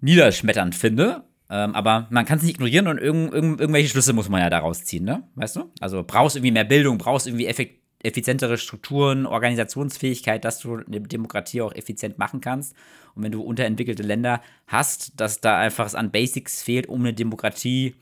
[0.00, 1.24] niederschmetternd finde.
[1.50, 4.50] Ähm, aber man kann es nicht ignorieren und irgend, irgend, irgendwelche Schlüsse muss man ja
[4.50, 5.22] daraus ziehen, ne?
[5.34, 5.70] Weißt du?
[5.80, 11.62] Also brauchst irgendwie mehr Bildung, brauchst irgendwie effekt, effizientere Strukturen, Organisationsfähigkeit, dass du eine Demokratie
[11.62, 12.76] auch effizient machen kannst.
[13.14, 17.14] Und wenn du unterentwickelte Länder hast, dass da einfach es an Basics fehlt, um eine
[17.14, 17.96] Demokratie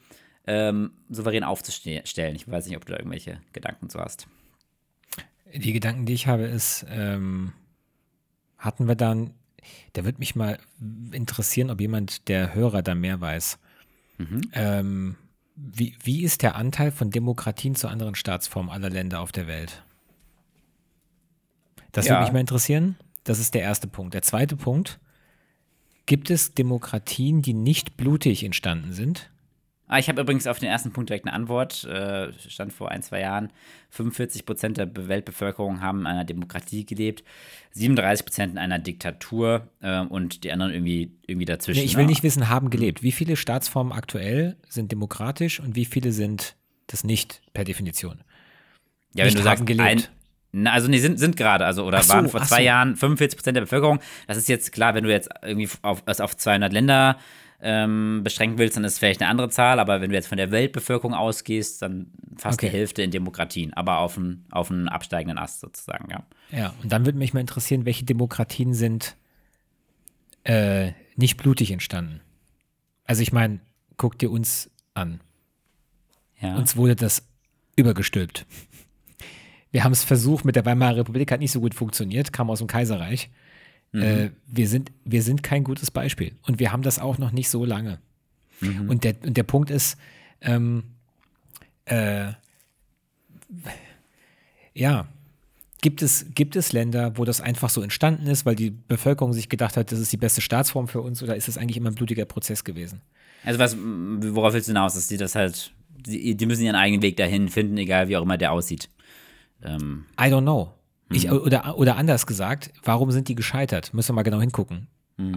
[0.47, 2.37] ähm, souverän aufzustellen.
[2.37, 4.29] Ich weiß nicht, ob du da irgendwelche Gedanken zu hast.
[5.55, 7.53] Die Gedanken, die ich habe, ist, ähm,
[8.59, 9.31] hatten wir dann,
[9.93, 10.59] da würde mich mal
[11.13, 13.59] interessieren, ob jemand der Hörer da mehr weiß.
[14.53, 15.17] Ähm,
[15.57, 19.83] wie, wie ist der Anteil von Demokratien zu anderen Staatsformen aller Länder auf der Welt?
[21.93, 22.13] Das Ja.
[22.15, 22.97] würde mich mal interessieren.
[23.25, 24.15] Das ist der erste Punkt.
[24.15, 25.01] Der zweite Punkt,
[26.07, 29.31] gibt es Demokratien, die nicht blutig entstanden sind?
[29.89, 31.85] Ah, ich habe übrigens auf den ersten Punkt direkt eine Antwort.
[31.85, 33.53] Äh, stand vor ein, zwei Jahren.
[33.91, 37.23] 45 Prozent der Be- Weltbevölkerung haben in einer Demokratie gelebt,
[37.73, 41.79] 37 Prozent in einer Diktatur äh, und die anderen irgendwie, irgendwie dazwischen.
[41.81, 42.11] Nee, ich will ne?
[42.11, 43.03] nicht wissen, haben gelebt.
[43.03, 46.57] Wie viele Staatsformen aktuell sind demokratisch und wie viele sind
[46.89, 48.21] das nicht per Definition?
[49.15, 49.89] ja, wenn nicht du sagst, gelebt.
[49.89, 50.03] ein,
[50.53, 52.63] na, also nee, sind, sind gerade, also oder so, waren vor zwei so.
[52.65, 54.01] Jahren 45 Prozent der Bevölkerung.
[54.27, 57.19] Das ist jetzt klar, wenn du jetzt irgendwie auf, auf 200 Länder
[57.61, 60.37] ähm, beschränken willst, dann ist es vielleicht eine andere Zahl, aber wenn du jetzt von
[60.37, 62.67] der Weltbevölkerung ausgehst, dann fast Okay.
[62.69, 66.25] die Hälfte in Demokratien, aber auf einen auf einen absteigenden Ast sozusagen, ja.
[66.51, 69.17] Ja, und dann würde mich mal interessieren, welche Demokratien sind
[70.45, 72.21] äh, nicht blutig entstanden.
[73.05, 73.61] Also ich meine,
[73.97, 75.21] guck dir uns an.
[76.41, 76.57] ja.
[76.57, 77.27] Uns wurde das
[77.77, 78.47] übergestülpt.
[79.73, 82.59] Wir haben es versucht mit der Weimarer Republik, hat nicht so gut funktioniert, kam aus
[82.59, 83.31] dem Kaiserreich.
[83.93, 86.33] Äh, wir, sind, wir sind kein gutes Beispiel.
[86.47, 87.99] Und wir haben das auch noch nicht so lange.
[88.89, 89.99] Und, der, und der Punkt ist,
[90.41, 90.85] ähm,
[91.85, 92.33] äh,
[94.75, 95.07] ja,
[95.83, 99.49] gibt es, gibt es Länder, wo das einfach so entstanden ist, weil die Bevölkerung sich
[99.49, 101.95] gedacht hat, das ist die beste Staatsform für uns, oder ist es eigentlich immer ein
[101.95, 103.03] blutiger Prozess gewesen?
[103.45, 107.03] Also was, worauf willst du hinaus, dass die das halt, die, die müssen ihren eigenen
[107.03, 108.89] Weg dahin finden, egal wie auch immer der aussieht.
[109.63, 110.73] Ähm, I don't know.
[111.11, 113.95] Ich, oder, oder anders gesagt, warum sind die gescheitert?
[113.95, 114.89] Müssen wir mal genau hingucken.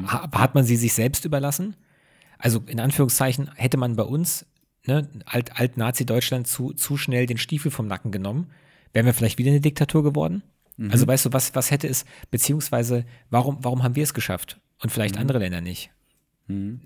[0.07, 1.75] Ha, hat man sie sich selbst überlassen?
[2.37, 4.45] Also in Anführungszeichen hätte man bei uns,
[4.85, 8.47] ne, alt, alt Nazi-Deutschland, zu, zu schnell den Stiefel vom Nacken genommen,
[8.93, 10.43] wären wir vielleicht wieder eine Diktatur geworden?
[10.91, 14.91] Also weißt du, was, was hätte es, beziehungsweise warum, warum haben wir es geschafft und
[14.91, 15.91] vielleicht andere Länder nicht?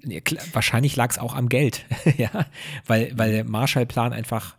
[0.04, 1.86] Ja, klar, wahrscheinlich lag es auch am Geld,
[2.17, 2.48] ja,
[2.86, 4.58] weil, weil der Marshallplan einfach,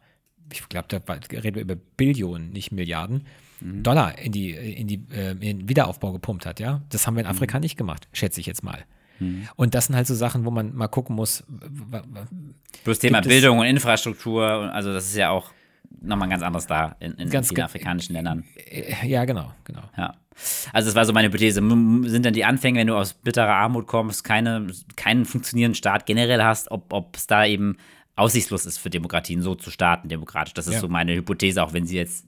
[0.53, 3.27] ich glaube, da reden wir über Billionen, nicht Milliarden,
[3.61, 6.83] Dollar in die, in die äh, in den Wiederaufbau gepumpt hat, ja.
[6.91, 8.85] Das haben wir in Afrika nicht gemacht, schätze ich jetzt mal.
[9.57, 11.45] Und das sind halt so Sachen, wo man mal gucken muss,
[12.85, 15.51] bloß Thema Bildung und Infrastruktur, also das ist ja auch
[16.01, 18.45] nochmal ein ganz anderes da in, in Ganz vielen afrikanischen Ländern.
[18.57, 19.83] äh, ja, genau, genau.
[19.97, 20.15] Ja.
[20.73, 21.61] Also das war so meine Hypothese.
[21.61, 26.43] Sind dann die Anfänge, wenn du aus bitterer Armut kommst, keine, keinen funktionierenden Staat generell
[26.43, 27.77] hast, ob es da eben
[28.17, 30.55] aussichtslos ist für Demokratien, so zu starten, demokratisch.
[30.55, 30.81] Das ist Ja.
[30.81, 32.27] so meine Hypothese, auch wenn sie jetzt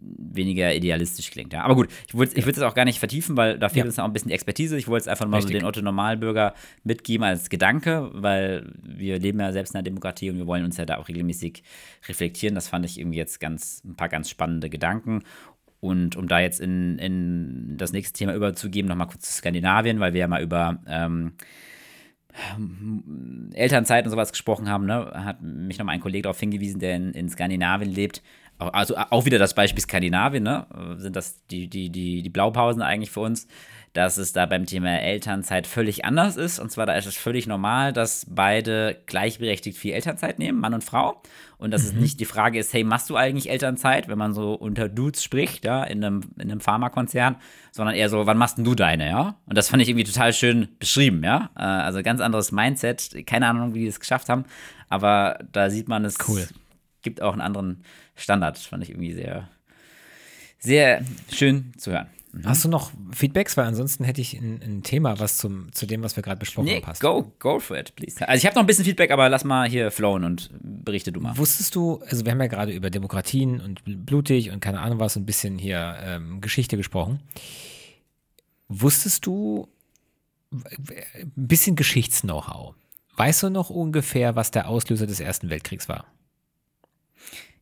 [0.00, 1.52] weniger idealistisch klingt.
[1.52, 1.62] Ja.
[1.62, 3.88] Aber gut, ich würde ich würd es auch gar nicht vertiefen, weil da fehlt Ja.
[3.88, 4.76] uns noch ein bisschen die Expertise.
[4.76, 9.40] Ich wollte es einfach mal so den Otto Normalbürger mitgeben als Gedanke, weil wir leben
[9.40, 11.62] ja selbst in einer Demokratie und wir wollen uns ja da auch regelmäßig
[12.08, 12.54] reflektieren.
[12.54, 15.22] Das fand ich irgendwie jetzt ganz, ein paar ganz spannende Gedanken.
[15.80, 20.14] Und um da jetzt in, in das nächste Thema überzugeben, nochmal kurz zu Skandinavien, weil
[20.14, 21.32] wir ja mal über ähm,
[23.54, 27.12] Elternzeit und sowas gesprochen haben, ne, hat mich nochmal ein Kollege darauf hingewiesen, der in,
[27.12, 28.22] in Skandinavien lebt.
[28.58, 30.66] Also auch wieder das Beispiel Skandinavien, ne?
[30.98, 33.46] Sind das die, die, die, die Blaupausen eigentlich für uns,
[33.96, 36.58] dass es da beim Thema Elternzeit völlig anders ist.
[36.58, 40.84] Und zwar da ist es völlig normal, dass beide gleichberechtigt viel Elternzeit nehmen, Mann und
[40.84, 41.22] Frau.
[41.58, 41.88] Und dass mhm.
[41.88, 45.24] es nicht die Frage ist, hey, machst du eigentlich Elternzeit, wenn man so unter Dudes
[45.24, 47.36] spricht, ja, in einem, in einem Pharmakonzern,
[47.72, 49.36] sondern eher so, wann machst denn du deine, ja?
[49.46, 51.50] Und das fand ich irgendwie total schön beschrieben, ja.
[51.56, 54.44] Äh, also ganz anderes Mindset, keine Ahnung, wie die es geschafft haben,
[54.90, 56.46] aber da sieht man, es cool.
[57.06, 57.84] Gibt auch einen anderen
[58.16, 58.58] Standard.
[58.58, 59.48] Fand ich irgendwie sehr,
[60.58, 62.08] sehr schön zu hören.
[62.32, 62.46] Mhm.
[62.46, 63.56] Hast du noch Feedbacks?
[63.56, 66.66] Weil ansonsten hätte ich ein, ein Thema, was zum, zu dem, was wir gerade besprochen
[66.66, 67.00] nee, haben, passt.
[67.00, 68.28] Go, go for it, please.
[68.28, 71.20] Also ich habe noch ein bisschen Feedback, aber lass mal hier flowen und berichte du
[71.20, 71.38] mal.
[71.38, 75.14] Wusstest du, also wir haben ja gerade über Demokratien und blutig und keine Ahnung was,
[75.16, 77.20] ein bisschen hier ähm, Geschichte gesprochen.
[78.66, 79.68] Wusstest du
[80.52, 82.74] ein bisschen Geschichts-Know-how?
[83.16, 86.06] Weißt du noch ungefähr, was der Auslöser des Ersten Weltkriegs war?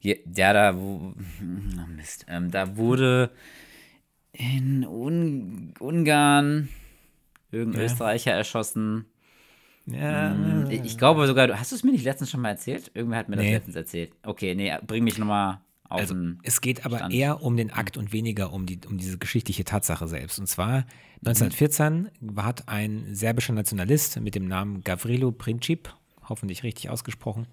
[0.05, 1.15] Ja, da, wo,
[1.97, 3.31] Mist, ähm, da wurde
[4.33, 6.69] in Un Ungarn
[7.51, 7.87] irgendein ja.
[7.87, 9.07] Österreicher erschossen.
[9.87, 10.33] Ja.
[10.33, 12.91] Hm, ich glaube sogar, hast du es mir nicht letztens schon mal erzählt?
[12.95, 13.45] Irgendwer hat mir nee.
[13.45, 14.13] das letztens erzählt.
[14.23, 17.15] Okay, nee, bring mich nochmal auf also, den Es geht aber Stand.
[17.15, 20.39] eher um den Akt und weniger um, die, um diese geschichtliche Tatsache selbst.
[20.39, 20.87] Und zwar
[21.19, 22.43] 1914 mhm.
[22.43, 25.95] hat ein serbischer Nationalist mit dem Namen Gavrilo Princip,
[26.29, 27.47] hoffentlich richtig ausgesprochen,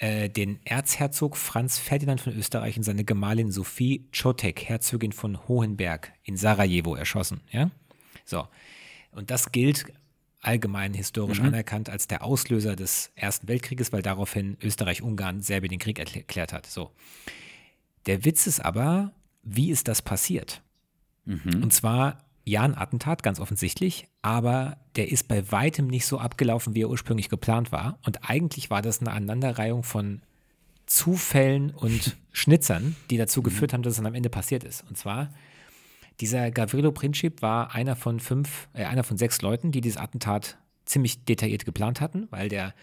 [0.00, 6.12] äh, den Erzherzog Franz Ferdinand von Österreich und seine Gemahlin Sophie Chotek, Herzogin von Hohenberg
[6.24, 7.42] in Sarajevo erschossen.
[7.50, 7.70] Ja?
[8.24, 8.48] So.
[9.12, 9.92] Und das gilt
[10.40, 11.48] allgemein historisch mhm.
[11.48, 16.64] anerkannt als der Auslöser des Ersten Weltkrieges, weil daraufhin Österreich-Ungarn Serbien den Krieg erklärt hat.
[16.64, 16.92] So.
[18.06, 20.62] Der Witz ist aber, wie ist das passiert?
[21.26, 21.62] Mhm.
[21.62, 26.74] Und zwar ja, ein Attentat, ganz offensichtlich, aber der ist bei weitem nicht so abgelaufen,
[26.74, 27.98] wie er ursprünglich geplant war.
[28.04, 30.20] Und eigentlich war das eine Aneinanderreihung von
[30.86, 33.44] Zufällen und Schnitzern, die dazu mhm.
[33.44, 34.84] geführt haben, dass es dann am Ende passiert ist.
[34.88, 35.32] Und zwar,
[36.20, 40.58] dieser Gavrilo Princip war einer von fünf, äh, einer von sechs Leuten, die dieses Attentat
[40.84, 42.74] ziemlich detailliert geplant hatten, weil der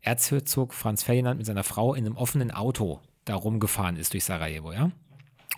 [0.00, 4.72] Erzherzog Franz Ferdinand mit seiner Frau in einem offenen Auto da rumgefahren ist durch Sarajevo,
[4.72, 4.90] ja.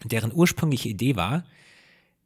[0.04, 1.44] Deren ursprüngliche Idee war,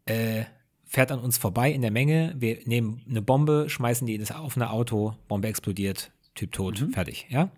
[0.07, 0.44] äh,
[0.88, 2.35] fährt an uns vorbei in der Menge.
[2.38, 6.92] Wir nehmen eine Bombe, schmeißen die in das offene Auto, Bombe explodiert, Typ tot, mhm.
[6.92, 7.51] fertig, ja.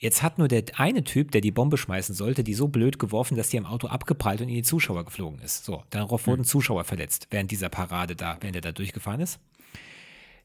[0.00, 3.36] Jetzt hat nur der eine Typ, der die Bombe schmeißen sollte, die so blöd geworfen,
[3.36, 5.64] dass die am Auto abgeprallt und in die Zuschauer geflogen ist.
[5.64, 6.46] So, darauf wurden mhm.
[6.46, 9.40] Zuschauer verletzt während dieser Parade da, während er da durchgefahren ist.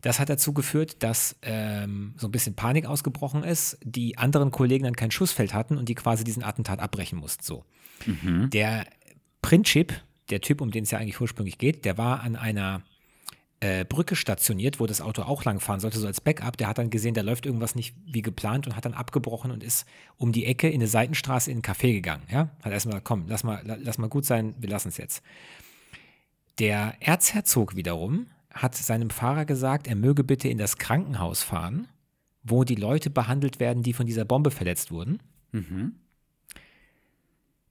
[0.02, 4.86] Das hat dazu geführt, dass ähm, so ein bisschen Panik ausgebrochen ist, die anderen Kollegen
[4.86, 7.44] dann kein Schussfeld hatten und die quasi diesen Attentat abbrechen mussten.
[7.44, 7.64] So.
[8.06, 8.50] Mhm.
[8.50, 8.86] Der
[9.42, 9.94] Printchip,
[10.30, 12.84] der Typ, um den es ja eigentlich ursprünglich geht, der war an einer
[13.64, 16.58] äh, Brücke stationiert, wo das Auto auch langfahren sollte, so als Backup.
[16.58, 19.64] Der hat dann gesehen, da läuft irgendwas nicht wie geplant und hat dann abgebrochen und
[19.64, 19.86] ist
[20.18, 22.24] um die Ecke in eine Seitenstraße in ein Café gegangen.
[22.30, 22.50] Ja?
[22.62, 25.24] Hat erstmal gesagt, komm, lass mal, lass mal gut sein, wir lassen es jetzt.
[26.60, 31.88] Der Erzherzog wiederum hat seinem Fahrer gesagt, er möge bitte in das Krankenhaus fahren,
[32.44, 35.20] wo die Leute behandelt werden, die von dieser Bombe verletzt wurden.
[35.54, 35.96] Mhm.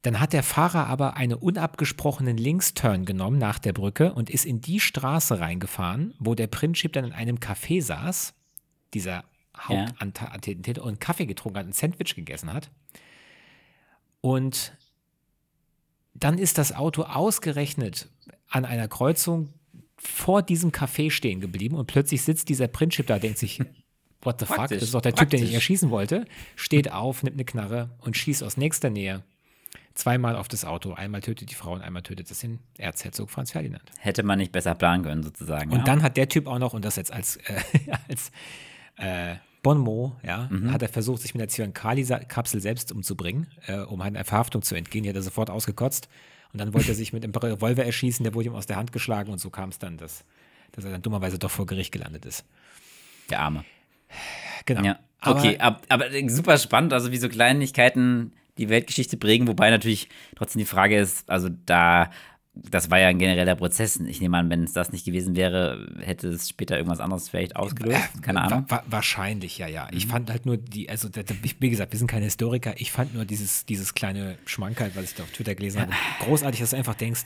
[0.02, 4.60] Dann hat der Fahrer aber einen unabgesprochenen Linksturn genommen nach der Brücke und ist in
[4.60, 8.34] die Straße reingefahren, wo der Prinzip dann in einem Café saß,
[8.94, 9.24] dieser
[9.56, 12.70] Hauptattentäter, und Kaffee getrunken hat, ein Sandwich gegessen hat.
[14.20, 14.76] Und
[16.14, 18.08] dann ist das Auto ausgerechnet
[18.48, 19.54] an einer Kreuzung
[19.96, 23.60] vor diesem Café stehen geblieben und plötzlich sitzt dieser Prinzip da, denkt sich,
[24.20, 25.38] what the fuck, das ist doch der Praktisch.
[25.38, 29.22] Typ, den ich erschießen wollte, steht auf, nimmt eine Knarre und schießt aus nächster Nähe
[29.94, 30.92] zweimal auf das Auto.
[30.92, 33.82] Einmal tötet die Frau und einmal tötet es den Erzherzog Franz Ferdinand.
[33.98, 35.70] Hätte man nicht besser planen können, sozusagen.
[35.70, 35.84] Und ja.
[35.84, 37.60] dann hat der Typ auch noch, und das jetzt als, äh,
[38.08, 38.30] als
[38.96, 40.72] äh, Bonmot, ja, mhm.
[40.72, 44.74] hat er versucht, sich mit der Zyankali-Kapsel selbst umzubringen, äh, um halt einer Verhaftung zu
[44.74, 45.04] entgehen.
[45.04, 46.08] Die hat er sofort ausgekotzt.
[46.52, 48.92] Und dann wollte er sich mit einem Revolver erschießen, der wurde ihm aus der Hand
[48.92, 50.24] geschlagen und so kam es dann, dass,
[50.72, 52.44] dass er dann dummerweise doch vor Gericht gelandet ist.
[53.30, 53.64] Der Arme.
[54.66, 54.82] Genau.
[54.82, 54.98] Ja.
[55.24, 60.60] Okay, aber, aber, super spannend, also wie so Kleinigkeiten die Weltgeschichte prägen, wobei natürlich trotzdem
[60.60, 62.10] die Frage ist, also da,
[62.54, 63.96] das war ja ein genereller Prozess.
[63.96, 67.56] Ich nehme an, wenn es das nicht gewesen wäre, hätte es später irgendwas anderes vielleicht
[67.56, 68.22] ausgelöst.
[68.22, 68.66] Keine Ahnung.
[68.68, 69.88] Wa wahrscheinlich, ja, ja.
[69.92, 70.10] Ich mhm.
[70.10, 71.08] fand halt nur die, also
[71.60, 75.14] wie gesagt, wir sind keine Historiker, ich fand nur dieses, dieses kleine Schmankerl, was ich
[75.14, 77.24] da auf Twitter gelesen habe, großartig, dass du einfach denkst,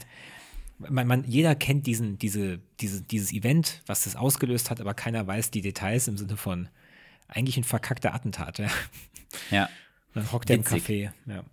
[0.79, 5.25] man, man, jeder kennt diesen, diese, diese, dieses Event, was das ausgelöst hat, aber keiner
[5.25, 6.69] weiß die Details im Sinne von
[7.27, 8.59] eigentlich ein verkackter Attentat.
[8.59, 8.67] Ja.
[9.51, 9.69] ja.
[10.17, 11.11] Dann hockt er im Café.
[11.25, 11.43] Ja.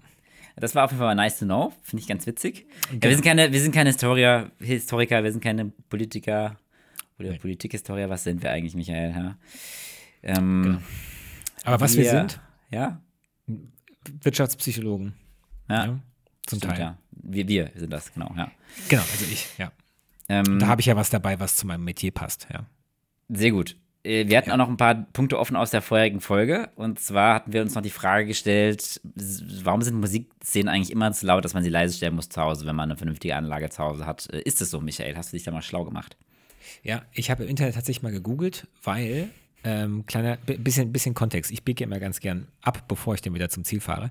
[0.57, 1.72] Das war auf jeden Fall nice to know.
[1.83, 2.66] Finde ich ganz witzig.
[2.92, 6.57] Ja, wir sind keine, wir sind keine Historiker, Historiker, wir sind keine Politiker
[7.18, 7.38] oder nee.
[7.38, 8.09] Politikhistoriker.
[8.09, 9.11] Was sind wir eigentlich, Michael?
[9.11, 9.37] Ja.
[10.22, 10.79] Ähm, genau.
[11.64, 12.40] Aber was wir, wir sind?
[12.70, 13.00] Ja.
[14.22, 15.14] Wirtschaftspsychologen.
[15.68, 16.00] Ja, Ja,
[16.46, 16.81] zum stimmt, Teil.
[16.81, 16.98] ja.
[17.11, 18.50] Wir, wir sind das, genau, ja.
[18.88, 19.72] Genau, also ich, ja.
[20.29, 22.66] Ähm, Da habe ich ja was dabei, was zu meinem Metier passt, ja.
[23.29, 23.77] Sehr gut.
[24.04, 26.70] Äh, Wir hatten auch noch ein paar Punkte offen aus der vorherigen Folge.
[26.76, 29.00] Und zwar hatten wir uns noch die Frage gestellt,
[29.62, 32.66] warum sind Musikszenen eigentlich immer zu laut, dass man sie leise stellen muss zu Hause,
[32.66, 34.28] wenn man eine vernünftige Anlage zu Hause hat?
[34.32, 35.16] Äh, Ist es so, Michael?
[35.16, 36.16] Hast du dich da mal schlau gemacht?
[36.82, 39.28] Ja, ich habe im Internet tatsächlich mal gegoogelt, weil,
[39.64, 43.34] ähm, kleiner, bi- bisschen, bisschen Kontext, ich biege immer ganz gern ab, bevor ich dann
[43.34, 44.10] wieder zum Ziel fahre.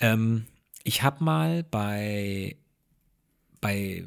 [0.00, 0.46] Ähm,
[0.82, 2.56] ich habe mal bei,
[3.60, 4.04] bei,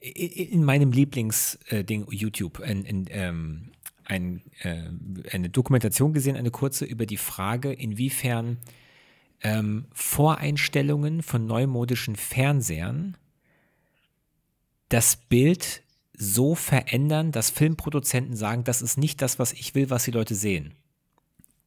[0.00, 3.72] in meinem Lieblingsding YouTube ein, ein, ähm,
[4.04, 4.88] ein, äh,
[5.30, 8.58] eine Dokumentation gesehen, eine kurze, über die Frage, inwiefern
[9.42, 13.16] ähm, Voreinstellungen von neumodischen Fernsehern
[14.88, 15.82] das Bild
[16.16, 20.34] so verändern, dass Filmproduzenten sagen, das ist nicht das, was ich will, was die Leute
[20.34, 20.74] sehen.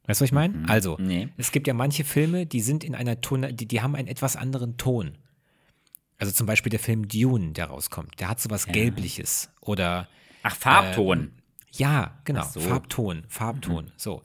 [0.05, 0.67] Weißt du, was ich meine?
[0.67, 1.29] Also, Nee.
[1.37, 4.35] es gibt ja manche Filme, die sind in einer Ton, die, die haben einen etwas
[4.35, 5.17] anderen Ton.
[6.17, 9.49] Also zum Beispiel der Film Dune, der rauskommt, der hat sowas Gelbliches.
[9.61, 10.07] Oder
[10.43, 11.31] Ach, Farbton.
[11.71, 12.59] ja, genau, so.
[12.59, 14.21] Farbton, Farbton, so.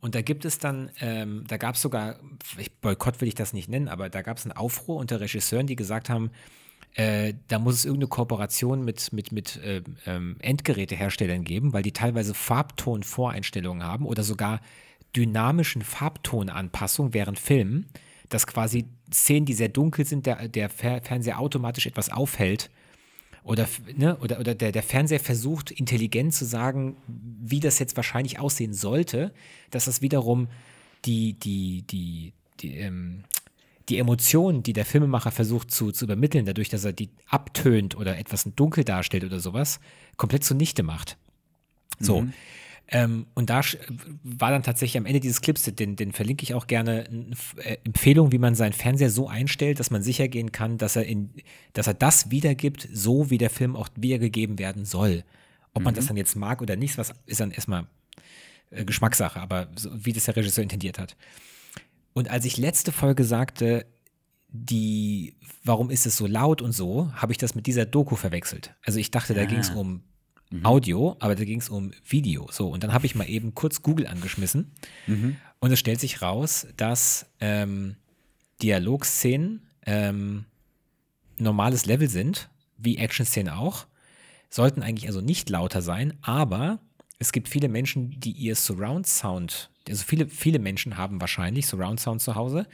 [0.00, 2.16] Und da gibt es dann, ähm, da gab es sogar,
[2.58, 5.66] ich, Boykott will ich das nicht nennen, aber da gab es einen Aufruhr unter Regisseuren,
[5.66, 6.30] die gesagt haben,
[6.94, 11.92] äh, da muss es irgendeine Kooperation mit, mit, mit äh, ähm, Endgeräteherstellern geben, weil die
[11.92, 14.60] teilweise Farbton-Voreinstellungen haben oder sogar
[15.14, 17.86] dynamischen Farbtonanpassungen während Filmen,
[18.30, 22.70] dass quasi Szenen, die sehr dunkel sind, der, der Fer Fernseher automatisch etwas aufhält
[23.42, 28.38] oder, ne, oder, oder der, der Fernseher versucht, intelligent zu sagen, wie das jetzt wahrscheinlich
[28.38, 29.32] aussehen sollte,
[29.70, 30.48] dass das wiederum
[31.04, 33.24] die, die, die, die, ähm,
[33.88, 38.18] die Emotionen, die der Filmemacher versucht zu, zu übermitteln, dadurch, dass er die abtönt oder
[38.18, 39.80] etwas dunkel darstellt oder sowas,
[40.16, 41.16] komplett zunichte macht.
[41.98, 42.26] So.
[42.92, 43.60] Ähm, und da
[44.24, 47.08] war dann tatsächlich am Ende dieses Clips, den, den verlinke ich auch gerne,
[47.58, 51.06] äh, Empfehlung, wie man seinen Fernseher so einstellt, dass man sicher gehen kann, dass er,
[51.06, 51.30] in,
[51.72, 55.22] dass er das wiedergibt, so wie der Film auch wiedergegeben werden soll.
[55.72, 57.86] Ob man das dann jetzt mag oder nicht, was ist dann erstmal
[58.70, 61.16] äh, Geschmackssache, aber so, wie das der Regisseur intendiert hat.
[62.12, 63.86] Und als ich letzte Folge sagte,
[64.48, 68.74] die, warum ist es so laut und so, habe ich das mit dieser Doku verwechselt.
[68.84, 70.02] Also ich dachte, da ging es um
[70.64, 72.48] Audio, aber da ging es um Video.
[72.50, 74.72] So, und dann habe ich mal eben kurz Google angeschmissen
[75.60, 77.96] und es stellt sich raus, dass ähm,
[78.62, 80.44] Dialogszenen ähm,
[81.38, 83.86] normales Level sind, wie Action-Szenen auch,
[84.48, 86.80] sollten eigentlich also nicht lauter sein, aber
[87.18, 92.00] es gibt viele Menschen, die ihr Surround Sound, also viele, viele Menschen haben wahrscheinlich Surround
[92.00, 92.66] Sound zu Hause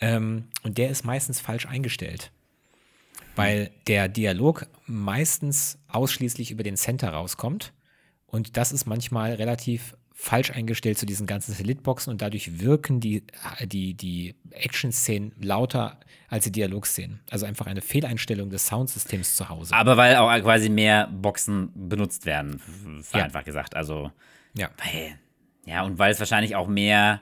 [0.00, 2.32] ähm, und der ist meistens falsch eingestellt.
[3.36, 7.72] Weil der Dialog meistens ausschließlich über den Center rauskommt
[8.26, 13.24] und das ist manchmal relativ falsch eingestellt zu diesen ganzen Satellitboxen und dadurch wirken die,
[13.64, 17.20] die, die Action-Szenen lauter als die Dialogszenen.
[17.30, 19.74] Also einfach eine Fehleinstellung des Soundsystems zu Hause.
[19.74, 22.60] Aber weil auch quasi mehr Boxen benutzt werden,
[23.12, 23.24] Ja.
[23.24, 23.74] einfach gesagt.
[23.74, 24.12] Also,
[24.56, 24.70] Ja.
[24.78, 25.18] weil,
[25.66, 27.20] ja, und weil es wahrscheinlich auch mehr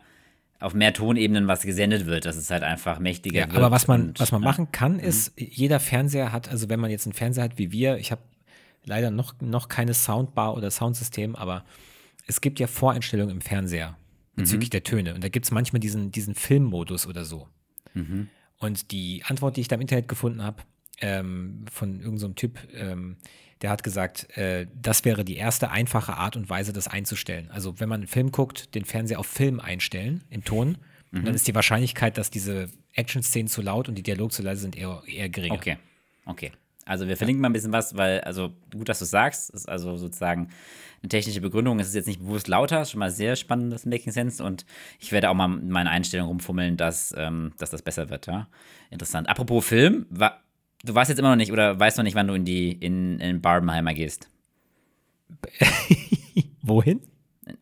[0.63, 3.57] auf mehr Tonebenen was gesendet wird, dass es halt einfach mächtiger Ja, wird.
[3.59, 4.49] aber was man, und, was man ja.
[4.49, 5.01] machen kann, Mhm.
[5.01, 8.23] ist, jeder Fernseher hat, also wenn man jetzt einen Fernseher hat wie wir, ich habe
[8.85, 11.65] leider noch, noch keine Soundbar oder Soundsystem, aber
[12.27, 13.97] es gibt ja Voreinstellungen im Fernseher
[14.37, 14.73] bezüglich Mhm.
[14.73, 15.15] der Töne.
[15.15, 17.49] Und da gibt es manchmal diesen, diesen Filmmodus oder so.
[17.95, 18.29] Mhm.
[18.59, 20.63] Und die Antwort, die ich da im Internet gefunden habe,
[21.01, 23.17] ähm, von irgendeinem so Typ, ähm,
[23.63, 27.49] der hat gesagt, äh, das wäre die erste einfache Art und Weise, das einzustellen.
[27.51, 30.79] Also wenn man einen Film guckt, den Fernseher auf Film einstellen, im Ton,
[31.13, 31.27] Mhm.
[31.27, 34.77] dann ist die Wahrscheinlichkeit, dass diese Action-Szenen zu laut und die Dialoge zu leise sind,
[34.77, 35.55] eher, eher geringer.
[35.55, 35.77] Okay,
[36.25, 36.53] okay.
[36.85, 39.69] Also wir verlinken mal ein bisschen was, weil, also gut, dass du es sagst, ist
[39.69, 40.49] also sozusagen
[41.03, 41.79] eine technische Begründung.
[41.79, 44.43] Es ist jetzt nicht bewusst lauter, ist schon mal sehr spannend, das Making Sense.
[44.43, 44.65] Und
[44.99, 48.49] ich werde auch mal in meine Einstellung rumfummeln, dass, ähm, dass das besser wird, ja.
[48.91, 49.29] Interessant.
[49.29, 50.41] Apropos Film, wa
[50.83, 53.19] du weißt jetzt immer noch nicht oder weißt noch nicht, wann du in die in,
[53.21, 54.29] in Barbenheimer gehst.
[56.63, 57.01] Wohin?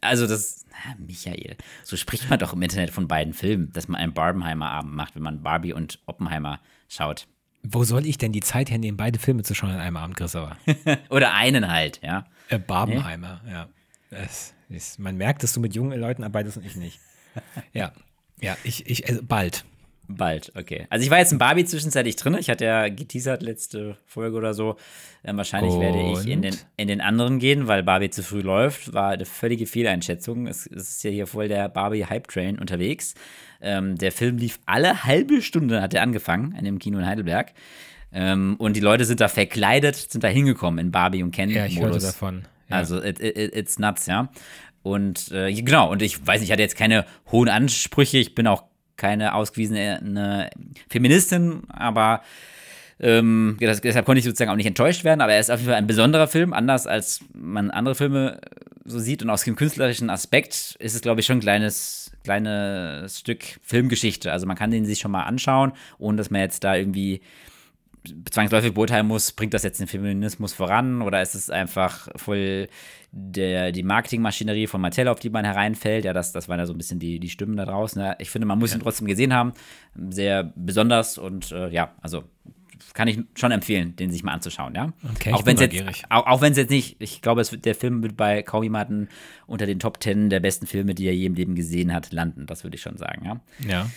[0.00, 4.00] Also das, na, Michael, so spricht man doch im Internet von beiden Filmen, dass man
[4.00, 7.26] einen Barbenheimer Abend macht, wenn man Barbie und Oppenheimer schaut.
[7.62, 10.56] Wo soll ich denn die Zeit hernehmen, beide Filme zu schauen an einem Abend, Christopher?
[11.10, 12.24] Oder einen halt, ja.
[12.48, 13.68] äh, Barbenheimer, ja.
[14.10, 17.00] Das ist, man merkt, dass du mit jungen Leuten arbeitest und ich nicht.
[17.72, 17.92] Ja,
[18.40, 19.64] ja, ich, ich, also bald.
[20.16, 20.86] Bald, okay.
[20.90, 22.36] Also ich war jetzt in Barbie zwischenzeitlich drin.
[22.38, 24.76] Ich hatte ja geteasert letzte Folge oder so.
[25.22, 26.66] Ähm, wahrscheinlich werde ich in den, Und?
[26.76, 28.92] in den anderen gehen, weil Barbie zu früh läuft.
[28.92, 30.46] War eine völlige Fehleinschätzung.
[30.46, 33.14] Es, es ist ja hier voll der Barbie-Hype-Train unterwegs.
[33.60, 37.52] Ähm, der Film lief alle halbe Stunde, hat er angefangen, in dem Kino in Heidelberg.
[38.12, 41.50] Ähm, und die Leute sind da verkleidet, sind da hingekommen in Barbie und Ken.
[41.50, 42.04] Ja, ich hörte Modus.
[42.04, 42.42] davon.
[42.68, 42.76] Ja.
[42.76, 44.30] Also it, it, it's nuts, ja.
[44.82, 48.18] Und äh, genau, und ich weiß nicht, ich hatte jetzt keine hohen Ansprüche.
[48.18, 48.64] Ich bin auch
[49.00, 50.50] keine ausgewiesene
[50.88, 52.22] Feministin, aber
[53.02, 55.78] ähm, deshalb konnte ich sozusagen auch nicht enttäuscht werden, aber er ist auf jeden Fall
[55.78, 58.40] ein besonderer Film, anders als man andere Filme
[58.84, 59.22] so sieht.
[59.22, 64.30] Und aus dem künstlerischen Aspekt ist es, glaube ich, schon ein kleines, kleines Stück Filmgeschichte.
[64.30, 67.22] Also man kann den sich schon mal anschauen, ohne dass man jetzt da irgendwie
[68.30, 72.68] zwangsläufig beurteilen muss, bringt das jetzt den Feminismus voran oder ist es einfach voll
[73.12, 76.04] der, die Marketingmaschinerie von Mattel, auf die man hereinfällt?
[76.04, 78.00] Ja, das, das waren ja so ein bisschen die, die Stimmen da draußen.
[78.00, 78.78] Ja, ich finde, man muss ja.
[78.78, 79.52] ihn trotzdem gesehen haben.
[80.10, 82.24] Sehr besonders und äh, ja, also
[82.94, 84.92] kann ich schon empfehlen, den sich mal anzuschauen, ja.
[85.14, 87.74] Okay, auch wenn es jetzt, auch, auch wenn es jetzt nicht, ich glaube, es, der
[87.74, 89.08] Film wird bei kaum jemanden
[89.46, 92.46] unter den Top Ten der besten Filme, die er je im Leben gesehen hat, landen.
[92.46, 93.40] Das würde ich schon sagen, ja.
[93.68, 93.90] Ja.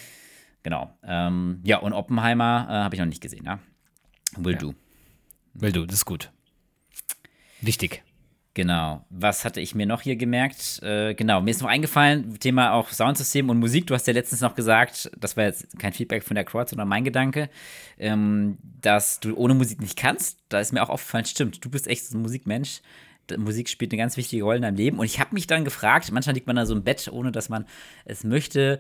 [0.64, 0.96] Genau.
[1.04, 3.60] Ähm, ja, und Oppenheimer äh, habe ich noch nicht gesehen, ja.
[4.38, 4.60] Will ja.
[4.60, 4.76] do.
[5.54, 6.32] Will do, das ist gut.
[7.62, 8.04] Wichtig.
[8.56, 9.04] Genau.
[9.10, 10.82] Was hatte ich mir noch hier gemerkt?
[10.84, 13.88] Äh, genau, mir ist noch eingefallen, Thema auch Soundsystem und Musik.
[13.88, 16.88] Du hast ja letztens noch gesagt, das war jetzt kein Feedback von der Crowd, sondern
[16.88, 17.50] mein Gedanke,
[17.98, 20.40] ähm, dass du ohne Musik nicht kannst.
[20.50, 22.82] Da ist mir auch aufgefallen, stimmt, du bist echt so ein Musikmensch.
[23.38, 25.00] Musik spielt eine ganz wichtige Rolle in deinem Leben.
[25.00, 27.50] Und ich habe mich dann gefragt, manchmal liegt man da so im Bett, ohne dass
[27.50, 27.66] man
[28.06, 28.80] es möchte,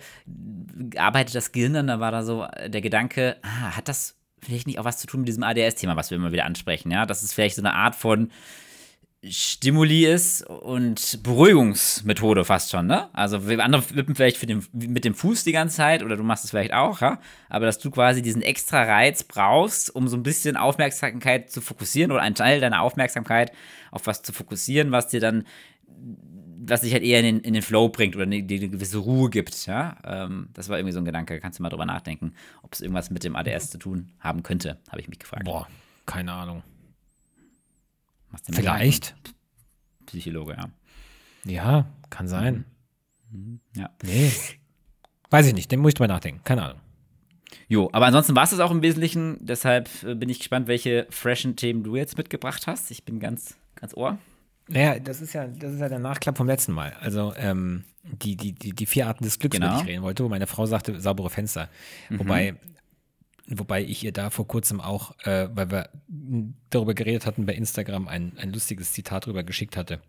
[0.97, 4.80] arbeitet das Gehirn dann, da war da so der Gedanke, ah, hat das vielleicht nicht
[4.80, 7.06] auch was zu tun mit diesem ADS-Thema, was wir immer wieder ansprechen, ja?
[7.06, 8.30] Das ist vielleicht so eine Art von
[9.26, 13.08] Stimuli ist und Beruhigungsmethode fast schon, ne?
[13.14, 16.50] Also andere wippen vielleicht den, mit dem Fuß die ganze Zeit oder du machst es
[16.50, 17.20] vielleicht auch, ja?
[17.48, 22.12] Aber dass du quasi diesen extra Reiz brauchst, um so ein bisschen Aufmerksamkeit zu fokussieren
[22.12, 23.54] oder einen Teil deiner Aufmerksamkeit
[23.91, 25.46] auf was zu fokussieren, was dir dann,
[26.66, 29.30] was dich halt eher in den, in den Flow bringt oder dir eine gewisse Ruhe
[29.30, 29.97] gibt, ja?
[30.03, 33.09] Ähm, das war irgendwie so ein Gedanke, kannst du mal drüber nachdenken, ob es irgendwas
[33.09, 35.45] mit dem ADS zu tun haben könnte, habe ich mich gefragt.
[35.45, 35.68] Boah,
[36.05, 36.64] keine Ahnung.
[38.51, 39.16] Vielleicht.
[40.05, 40.70] Psychologe, ja.
[41.45, 42.66] Ja, kann sein.
[43.32, 43.59] Mhm.
[43.76, 43.89] Ja.
[44.03, 44.32] Nee.
[45.30, 46.41] Weiß ich nicht, den muss ich drüber nachdenken.
[46.43, 46.80] Keine Ahnung.
[47.68, 49.38] Jo, aber ansonsten war es das auch im Wesentlichen.
[49.39, 52.91] Deshalb äh, bin ich gespannt, welche freshen Themen du jetzt mitgebracht hast.
[52.91, 54.18] Ich bin ganz, ganz ohr.
[54.68, 56.93] Naja, das ist ja, das ist ja der Nachklapp vom letzten Mal.
[57.01, 59.82] Also ähm, die, die, die, die vier Arten des Glücks, genau.
[59.82, 61.70] ich reden wollte, wo meine Frau sagte, saubere Fenster.
[62.09, 62.20] Mhm.
[62.20, 62.55] Wobei
[63.47, 65.89] Wobei ich ihr da vor kurzem auch, äh, weil wir
[66.70, 69.99] darüber geredet hatten, bei Instagram ein, ein lustiges Zitat drüber geschickt hatte,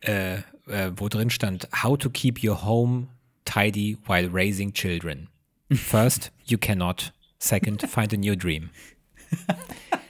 [0.00, 0.36] äh,
[0.68, 3.08] äh, wo drin stand, How to keep your home
[3.44, 5.28] tidy while raising children.
[5.72, 7.12] First, you cannot.
[7.40, 8.70] Second, find a new dream.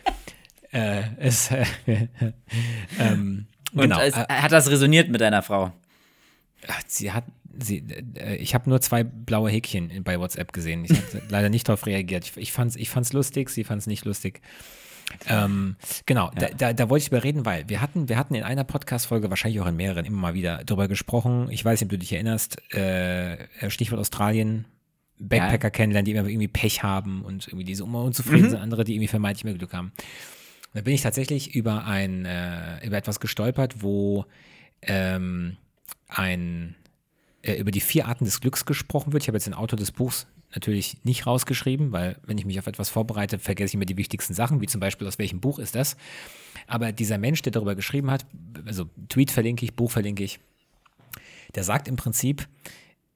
[0.75, 1.51] äh, es,
[2.99, 4.01] ähm, Und genau.
[4.01, 5.72] es, hat das resoniert mit deiner Frau?
[6.89, 7.25] Sie hat,
[7.57, 7.85] sie,
[8.16, 10.85] äh, ich habe nur zwei blaue Häkchen bei WhatsApp gesehen.
[10.85, 12.25] Ich habe leider nicht darauf reagiert.
[12.25, 14.41] Ich, ich fand es ich fand's lustig, sie fand es nicht lustig.
[15.29, 16.49] Ähm, genau, ja.
[16.49, 19.61] da, da, da, wollte ich überreden, weil wir hatten, wir hatten in einer Podcast-Folge, wahrscheinlich
[19.61, 21.49] auch in mehreren, immer mal wieder darüber gesprochen.
[21.51, 24.64] Ich weiß nicht, ob du dich erinnerst, äh, Stichwort Australien,
[25.18, 25.70] Backpacker ja.
[25.70, 28.51] kennenlernen, die immer irgendwie Pech haben und irgendwie diese immer unzufrieden mhm.
[28.51, 29.93] sind, andere, die irgendwie vermeintlich mehr Glück haben.
[30.75, 34.27] Da bin ich tatsächlich über ein, äh, über etwas gestolpert, wo
[34.83, 35.57] ähm,
[36.09, 36.75] ein
[37.43, 39.22] äh, über die vier Arten des Glücks gesprochen wird.
[39.22, 42.66] Ich habe jetzt den Autor des Buchs natürlich nicht rausgeschrieben, weil wenn ich mich auf
[42.66, 45.75] etwas vorbereite, vergesse ich immer die wichtigsten Sachen, wie zum Beispiel aus welchem Buch ist
[45.75, 45.97] das.
[46.66, 48.25] Aber dieser Mensch, der darüber geschrieben hat,
[48.66, 50.41] also Tweet verlinke ich, Buch verlinke ich,
[51.55, 52.49] der sagt im Prinzip,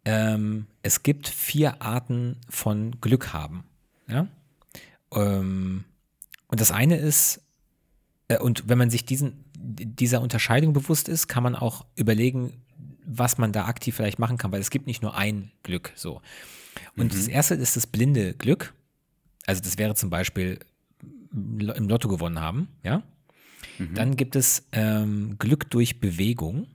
[0.04, 3.64] ähm, es gibt vier Arten von Glück haben.
[4.09, 4.26] Ja?
[5.12, 5.84] Ähm,
[6.48, 7.40] und das eine ist,
[8.37, 12.53] und wenn man sich diesen, dieser Unterscheidung bewusst ist, kann man auch überlegen,
[13.07, 16.20] was man da aktiv vielleicht machen kann, weil es gibt nicht nur ein Glück so.
[16.97, 17.16] Und mhm.
[17.16, 18.74] das erste ist das blinde Glück.
[19.47, 20.59] Also das wäre zum Beispiel
[21.33, 23.03] im Lotto gewonnen haben, ja.
[23.79, 23.95] Mhm.
[23.95, 26.66] Dann gibt es ähm, Glück durch Bewegung.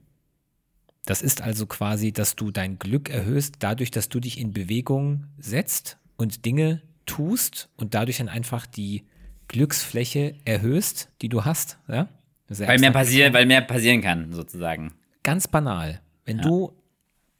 [1.04, 5.26] Das ist also quasi, dass du dein Glück erhöhst, dadurch, dass du dich in Bewegung
[5.38, 9.04] setzt und Dinge tust und dadurch dann einfach die
[9.48, 11.78] Glücksfläche erhöhst, die du hast.
[11.88, 12.08] Ja?
[12.48, 14.92] Weil, mehr passieren, weil mehr passieren kann, sozusagen.
[15.22, 16.00] Ganz banal.
[16.24, 16.42] Wenn ja.
[16.42, 16.72] du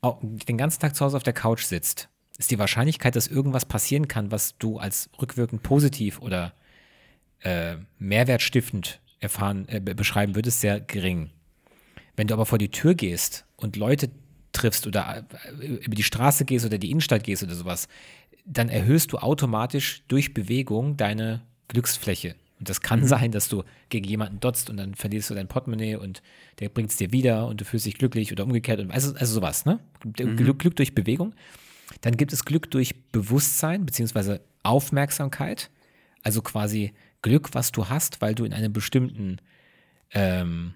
[0.02, 4.08] den ganzen Tag zu Hause auf der Couch sitzt, ist die Wahrscheinlichkeit, dass irgendwas passieren
[4.08, 6.52] kann, was du als rückwirkend positiv oder
[7.40, 11.30] äh, mehrwertstiftend erfahren, äh, beschreiben würdest, sehr gering.
[12.16, 14.10] Wenn du aber vor die Tür gehst und Leute
[14.52, 15.26] triffst oder
[15.60, 17.88] äh, über die Straße gehst oder die Innenstadt gehst oder sowas,
[18.44, 22.36] dann erhöhst du automatisch durch Bewegung deine Glücksfläche.
[22.58, 23.06] Und das kann mhm.
[23.06, 26.22] sein, dass du gegen jemanden dotzt und dann verlierst du dein Portemonnaie und
[26.60, 28.80] der bringt es dir wieder und du fühlst dich glücklich oder umgekehrt.
[28.80, 29.80] Und also, also sowas, ne?
[30.04, 30.36] Mhm.
[30.36, 31.34] Glück, Glück durch Bewegung.
[32.00, 35.70] Dann gibt es Glück durch Bewusstsein beziehungsweise Aufmerksamkeit.
[36.22, 39.38] Also quasi Glück, was du hast, weil du in einem bestimmten
[40.12, 40.74] ähm,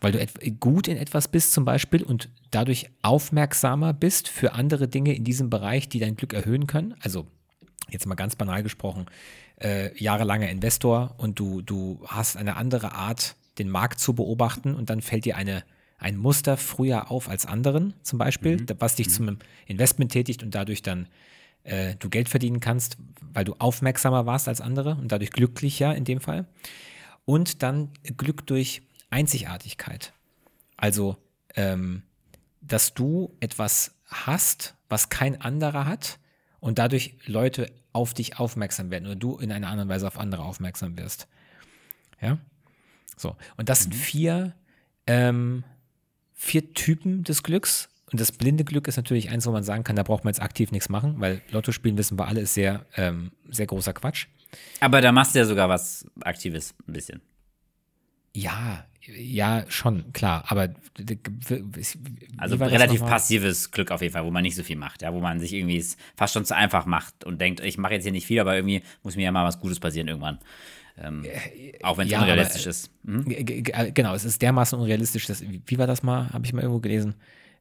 [0.00, 5.14] weil du gut in etwas bist zum Beispiel und dadurch aufmerksamer bist für andere Dinge
[5.14, 6.94] in diesem Bereich, die dein Glück erhöhen können.
[7.00, 7.26] Also
[7.90, 9.06] jetzt mal ganz banal gesprochen,
[9.60, 14.90] äh, jahrelanger Investor und du, du hast eine andere Art, den Markt zu beobachten und
[14.90, 15.64] dann fällt dir eine,
[15.98, 18.66] ein Muster früher auf als anderen, zum Beispiel, mhm.
[18.78, 19.12] was dich mhm.
[19.12, 21.08] zum Investment tätigt und dadurch dann
[21.64, 22.96] äh, du Geld verdienen kannst,
[23.32, 26.46] weil du aufmerksamer warst als andere und dadurch glücklicher in dem Fall.
[27.24, 30.12] Und dann Glück durch Einzigartigkeit.
[30.76, 31.16] Also,
[31.56, 32.02] ähm,
[32.60, 36.18] dass du etwas hast, was kein anderer hat
[36.60, 40.44] und dadurch Leute auf dich aufmerksam werden oder du in einer anderen Weise auf andere
[40.44, 41.26] aufmerksam wirst.
[42.22, 42.38] Ja?
[43.16, 43.36] So.
[43.56, 43.82] Und das mhm.
[43.82, 44.54] sind vier,
[45.08, 45.64] ähm,
[46.32, 47.88] vier Typen des Glücks.
[48.12, 50.40] Und das blinde Glück ist natürlich eins, wo man sagen kann, da braucht man jetzt
[50.40, 54.28] aktiv nichts machen, weil Lotto spielen, wissen wir alle, ist sehr, ähm, sehr großer Quatsch.
[54.78, 57.20] Aber da machst du ja sogar was Aktives, ein bisschen.
[58.34, 58.84] Ja,
[59.16, 60.68] ja, schon, klar, aber
[62.36, 65.20] also relativ passives Glück auf jeden Fall, wo man nicht so viel macht, ja, wo
[65.20, 65.82] man sich irgendwie
[66.14, 68.82] fast schon zu einfach macht und denkt, ich mache jetzt hier nicht viel, aber irgendwie
[69.02, 70.38] muss mir ja mal was Gutes passieren irgendwann.
[71.00, 71.24] Ähm,
[71.82, 72.90] auch wenn es ja, unrealistisch aber, ist.
[73.04, 73.94] Mhm.
[73.94, 77.14] Genau, es ist dermaßen unrealistisch, dass, wie war das mal, habe ich mal irgendwo gelesen?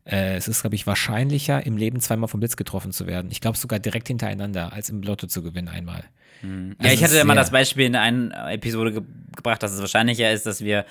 [0.07, 3.29] Äh, es ist, glaube ich, wahrscheinlicher, im Leben zweimal vom Blitz getroffen zu werden.
[3.31, 6.03] Ich glaube sogar direkt hintereinander, als im Lotto zu gewinnen einmal.
[6.41, 6.75] Mhm.
[6.77, 9.01] Also ja, ich hatte ja mal das Beispiel in einer Episode ge
[9.35, 10.85] gebracht, dass es wahrscheinlicher ist, dass wir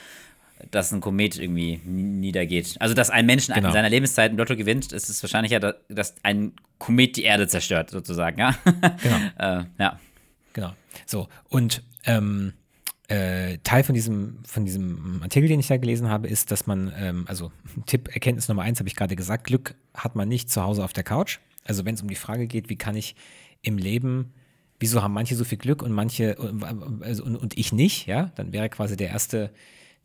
[0.71, 2.77] dass ein Komet irgendwie niedergeht.
[2.81, 3.69] Also, dass ein Mensch genau.
[3.69, 7.91] in seiner Lebenszeit im Lotto gewinnt, ist es wahrscheinlicher, dass ein Komet die Erde zerstört,
[7.91, 8.55] sozusagen, ja?
[8.65, 9.17] Genau.
[9.61, 10.01] äh, ja.
[10.55, 10.73] Genau.
[11.05, 12.55] So, und ähm,
[13.09, 16.93] äh, Teil von diesem, von diesem Artikel, den ich da gelesen habe, ist, dass man,
[16.97, 17.53] ähm, also
[17.87, 20.93] Tipp, Erkenntnis Nummer eins habe ich gerade gesagt, Glück hat man nicht zu Hause auf
[20.93, 21.39] der Couch.
[21.65, 23.17] Also wenn es um die Frage geht, wie kann ich
[23.63, 24.33] im Leben,
[24.79, 26.37] wieso haben manche so viel Glück und manche
[27.01, 29.51] also, und, und ich nicht, ja, dann wäre quasi der erste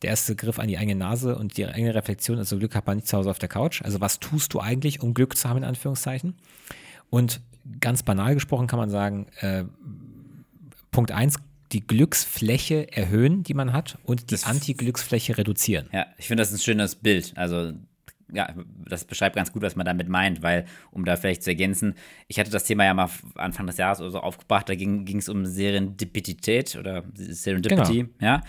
[0.02, 2.98] der erste Griff an die eigene Nase und die eigene Reflexion, also Glück hat man
[2.98, 3.84] nicht zu Hause auf der Couch.
[3.84, 6.36] Also was tust du eigentlich, um Glück zu haben, in Anführungszeichen?
[7.10, 7.42] Und
[7.80, 9.66] ganz banal gesprochen kann man sagen, äh,
[10.90, 11.36] Punkt 1,
[11.72, 15.90] die Glücksfläche erhöhen, die man hat, und die Anti-Glücksfläche reduzieren.
[15.92, 17.34] Ja, ich finde das ein schönes Bild.
[17.36, 17.74] Also
[18.34, 18.50] ja,
[18.88, 21.96] das beschreibt ganz gut, was man damit meint, weil, um da vielleicht zu ergänzen,
[22.28, 25.30] ich hatte das Thema ja mal Anfang des Jahres oder so aufgebracht, da ging es
[25.30, 28.10] um Serendipität oder Serendipity, genau.
[28.20, 28.42] ja.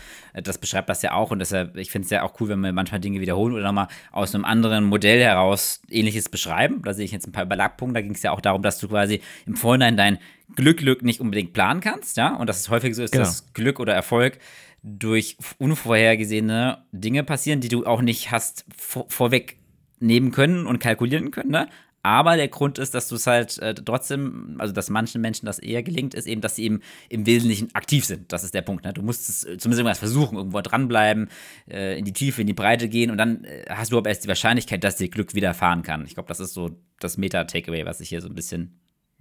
[0.43, 2.73] Das beschreibt das ja auch und deshalb, ich finde es ja auch cool, wenn wir
[2.73, 6.83] manchmal Dinge wiederholen oder nochmal aus einem anderen Modell heraus ähnliches beschreiben.
[6.85, 8.89] Da sehe ich jetzt ein paar Überlappungen, da ging es ja auch darum, dass du
[8.89, 10.19] quasi im Vorhinein dein
[10.55, 13.25] Glück, Glück nicht unbedingt planen kannst, ja, und dass es häufig so ist, genau.
[13.25, 14.39] dass Glück oder Erfolg
[14.83, 19.59] durch unvorhergesehene Dinge passieren, die du auch nicht hast vor, vorweg
[20.03, 21.69] nehmen können und kalkulieren können, ne?
[22.05, 25.61] Aber der Grund ist, dass du es halt äh, trotzdem, also dass manchen Menschen das
[25.61, 28.33] eher gelingt, ist eben, dass sie eben im Wesentlichen aktiv sind.
[28.33, 28.85] Das ist der Punkt.
[28.85, 28.93] Ne?
[28.93, 31.29] Du musst es äh, zumindest irgendwas versuchen, irgendwo dranbleiben,
[31.71, 34.25] äh, in die Tiefe, in die Breite gehen und dann äh, hast du aber erst
[34.25, 36.05] die Wahrscheinlichkeit, dass dir Glück widerfahren kann.
[36.05, 38.81] Ich glaube, das ist so das Meta-Takeaway, was ich hier so ein bisschen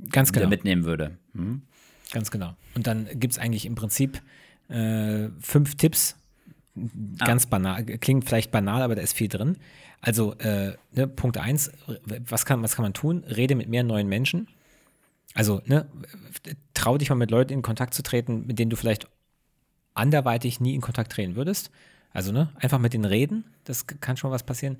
[0.09, 0.49] Ganz genau.
[0.49, 1.17] mitnehmen würde.
[1.35, 1.61] Hm?
[2.11, 2.55] Ganz genau.
[2.73, 4.19] Und dann gibt es eigentlich im Prinzip
[4.69, 6.17] äh, fünf Tipps.
[6.75, 7.25] Ah.
[7.25, 9.57] Ganz banal, klingt vielleicht banal, aber da ist viel drin
[10.01, 11.71] also äh, ne, Punkt eins,
[12.27, 13.23] was kann, was kann man tun?
[13.23, 14.47] Rede mit mehr neuen Menschen.
[15.35, 15.87] Also ne,
[16.73, 19.07] trau dich mal mit Leuten in Kontakt zu treten, mit denen du vielleicht
[19.93, 21.69] anderweitig nie in Kontakt treten würdest.
[22.11, 24.77] Also ne, einfach mit denen reden, das kann schon was passieren.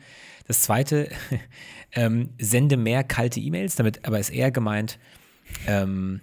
[0.48, 1.10] Das zweite,
[1.94, 4.98] ähm, sende mehr kalte E-Mails, damit aber ist eher gemeint,
[5.68, 6.22] ähm,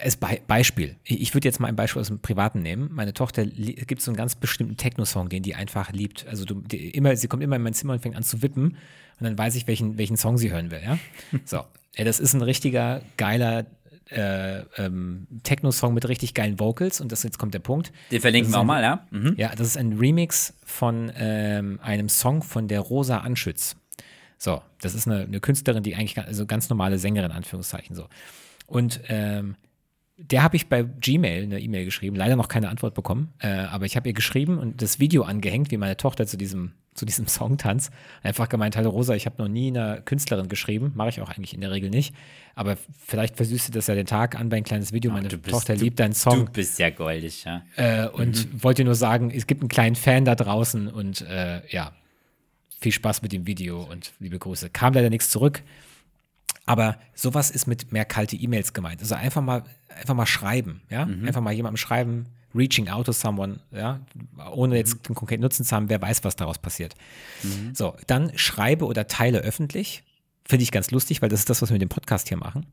[0.00, 0.96] als Be Beispiel.
[1.04, 2.90] Ich würde jetzt mal ein Beispiel aus dem Privaten nehmen.
[2.92, 6.26] Meine Tochter gibt so einen ganz bestimmten Techno-Song, den die einfach liebt.
[6.28, 8.76] Also du, die, immer, sie kommt immer in mein Zimmer und fängt an zu wippen
[9.18, 10.80] und dann weiß ich, welchen, welchen Song sie hören will.
[10.84, 10.98] Ja?
[11.44, 11.64] So,
[11.96, 13.66] ja, das ist ein richtiger geiler
[14.10, 17.92] äh, ähm, Techno-Song mit richtig geilen Vocals und das jetzt kommt der Punkt.
[18.10, 19.06] Den verlinken wir auch mal, ja.
[19.10, 19.34] Mhm.
[19.36, 23.76] Ja, das ist ein Remix von ähm, einem Song von der Rosa Anschütz.
[24.38, 28.08] So, das ist eine, eine Künstlerin, die eigentlich also ganz normale Sängerin, Anführungszeichen so.
[28.66, 29.56] Und ähm,
[30.30, 33.86] der habe ich bei Gmail eine E-Mail geschrieben, leider noch keine Antwort bekommen, äh, aber
[33.86, 37.26] ich habe ihr geschrieben und das Video angehängt, wie meine Tochter zu diesem, zu diesem
[37.26, 37.90] Song tanzt.
[38.22, 41.54] Einfach gemeint, hallo Rosa, ich habe noch nie einer Künstlerin geschrieben, mache ich auch eigentlich
[41.54, 42.14] in der Regel nicht,
[42.54, 45.50] aber vielleicht versüßt du das ja den Tag an bei ein kleines Video, meine bist,
[45.50, 46.46] Tochter liebt deinen Song.
[46.46, 47.62] Du bist ja goldig, ja.
[47.76, 48.62] Äh, und mhm.
[48.62, 51.92] wollte nur sagen, es gibt einen kleinen Fan da draußen und äh, ja,
[52.80, 54.70] viel Spaß mit dem Video und liebe Grüße.
[54.70, 55.62] Kam leider nichts zurück.
[56.64, 59.00] Aber sowas ist mit mehr kalte E-Mails gemeint.
[59.00, 61.06] Also einfach mal, einfach mal schreiben, ja?
[61.06, 61.26] Mhm.
[61.26, 64.00] Einfach mal jemandem schreiben, reaching out to someone, ja,
[64.52, 65.02] ohne jetzt mhm.
[65.02, 66.94] den konkreten Nutzen zu haben, wer weiß, was daraus passiert.
[67.42, 67.74] Mhm.
[67.74, 70.04] So, dann schreibe oder teile öffentlich.
[70.46, 72.66] Finde ich ganz lustig, weil das ist das, was wir mit dem Podcast hier machen.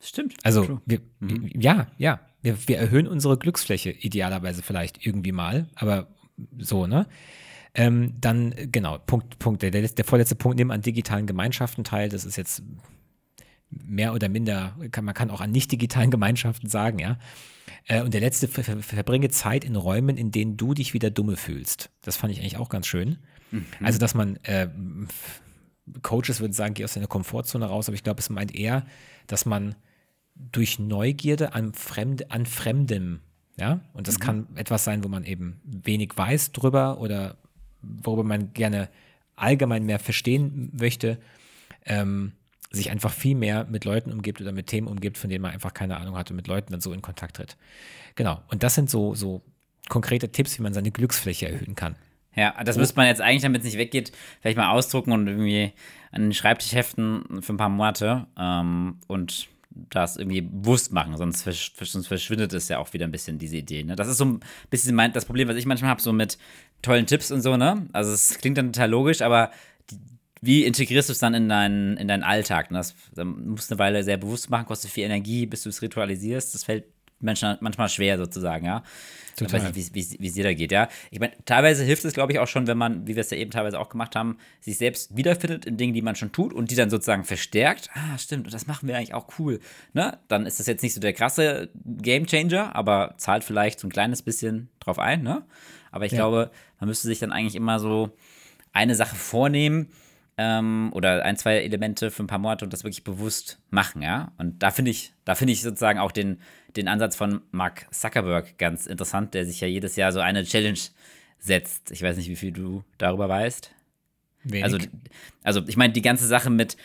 [0.00, 0.34] Stimmt.
[0.42, 1.48] Also, wir, mhm.
[1.54, 6.08] ja, ja, wir, wir erhöhen unsere Glücksfläche idealerweise vielleicht irgendwie mal, aber
[6.58, 7.06] so, ne?
[7.74, 9.62] Ähm, dann, genau, Punkt, Punkt.
[9.62, 12.08] Der, der vorletzte Punkt, nimm an digitalen Gemeinschaften teil.
[12.08, 12.62] Das ist jetzt
[13.70, 17.18] mehr oder minder, kann, man kann auch an nicht digitalen Gemeinschaften sagen, ja.
[17.86, 21.10] Äh, und der letzte, ver, ver, verbringe Zeit in Räumen, in denen du dich wieder
[21.10, 21.90] dumme fühlst.
[22.02, 23.18] Das fand ich eigentlich auch ganz schön.
[23.50, 23.64] Mhm.
[23.82, 24.68] Also, dass man, äh,
[26.02, 28.84] Coaches würden sagen, geh aus deiner Komfortzone raus, aber ich glaube, es meint eher,
[29.26, 29.74] dass man
[30.34, 33.20] durch Neugierde an, Fremd, an Fremdem,
[33.58, 34.22] ja, und das mhm.
[34.22, 37.36] kann etwas sein, wo man eben wenig weiß drüber oder
[37.82, 38.88] worüber man gerne
[39.36, 41.18] allgemein mehr verstehen möchte,
[41.84, 42.32] ähm,
[42.70, 45.74] sich einfach viel mehr mit Leuten umgibt oder mit Themen umgibt, von denen man einfach
[45.74, 47.56] keine Ahnung hat und mit Leuten dann so in Kontakt tritt.
[48.14, 48.40] Genau.
[48.48, 49.42] Und das sind so, so
[49.88, 51.96] konkrete Tipps, wie man seine Glücksfläche erhöhen kann.
[52.34, 55.72] Ja, das müsste man jetzt eigentlich, damit es nicht weggeht, vielleicht mal ausdrucken und irgendwie
[56.12, 59.48] an den Schreibtisch heften für ein paar Monate ähm, und
[59.90, 63.56] das irgendwie bewusst machen, sonst, versch sonst, verschwindet es ja auch wieder ein bisschen, diese
[63.56, 63.84] Idee.
[63.84, 63.96] Ne?
[63.96, 66.38] Das ist so ein bisschen mein, das Problem, was ich manchmal habe, so mit
[66.82, 67.86] tollen Tipps und so, ne?
[67.92, 69.50] Also es klingt dann total logisch, aber
[69.90, 69.98] die,
[70.40, 72.70] wie integrierst du es dann in deinen, in deinen Alltag?
[72.70, 72.78] Ne?
[72.78, 75.82] Das, das musst du eine Weile sehr bewusst machen, kostet viel Energie, bis du es
[75.82, 76.54] ritualisierst.
[76.54, 76.84] Das fällt
[77.22, 78.82] manchmal, manchmal schwer sozusagen, ja.
[79.36, 79.60] Total.
[79.60, 80.88] Ich weiß nicht, wie es dir da geht, ja.
[81.10, 83.38] Ich meine, teilweise hilft es, glaube ich, auch schon, wenn man, wie wir es ja
[83.38, 86.70] eben teilweise auch gemacht haben, sich selbst wiederfindet in Dingen, die man schon tut und
[86.70, 87.88] die dann sozusagen verstärkt.
[87.94, 89.60] Ah, stimmt, und das machen wir eigentlich auch cool.
[89.94, 90.18] Ne?
[90.28, 94.22] Dann ist das jetzt nicht so der krasse Gamechanger, aber zahlt vielleicht so ein kleines
[94.22, 95.44] bisschen drauf ein, ne?
[95.90, 96.18] Aber ich ja.
[96.18, 96.50] glaube,
[96.80, 98.10] man müsste sich dann eigentlich immer so
[98.72, 99.88] eine Sache vornehmen,
[100.38, 104.32] ähm, oder ein, zwei Elemente für ein paar Monate und das wirklich bewusst machen, ja.
[104.38, 106.40] Und da finde ich, da finde ich sozusagen auch den,
[106.76, 110.78] den Ansatz von Mark Zuckerberg ganz interessant, der sich ja jedes Jahr so eine Challenge
[111.38, 111.90] setzt.
[111.90, 113.70] Ich weiß nicht, wie viel du darüber weißt.
[114.44, 114.64] Wenig.
[114.64, 114.78] Also,
[115.42, 116.76] also ich meine, die ganze Sache mit,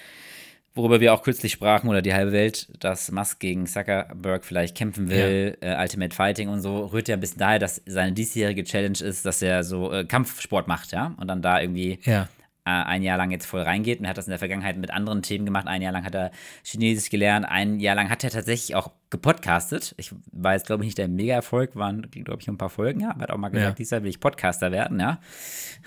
[0.76, 5.10] worüber wir auch kürzlich sprachen, oder die halbe Welt, dass Musk gegen Zuckerberg vielleicht kämpfen
[5.10, 5.80] will, ja.
[5.80, 9.26] äh, Ultimate Fighting und so, rührt ja ein bisschen daher, dass seine diesjährige Challenge ist,
[9.26, 12.28] dass er so äh, Kampfsport macht, ja, und dann da irgendwie ja.
[12.68, 14.00] Äh, ein Jahr lang jetzt voll reingeht.
[14.00, 15.68] Und er hat das in der Vergangenheit mit anderen Themen gemacht.
[15.68, 16.32] Ein Jahr lang hat er
[16.66, 17.46] Chinesisch gelernt.
[17.48, 19.96] Ein Jahr lang hat er tatsächlich auch gepodcastet.
[19.96, 23.00] Ich war jetzt, glaube ich, nicht der Mega-Erfolg, waren, glaube ich, ein paar Folgen.
[23.00, 23.76] Ja, hat auch mal gesagt, ja.
[23.76, 25.22] dieses Jahr will ich Podcaster werden, ja.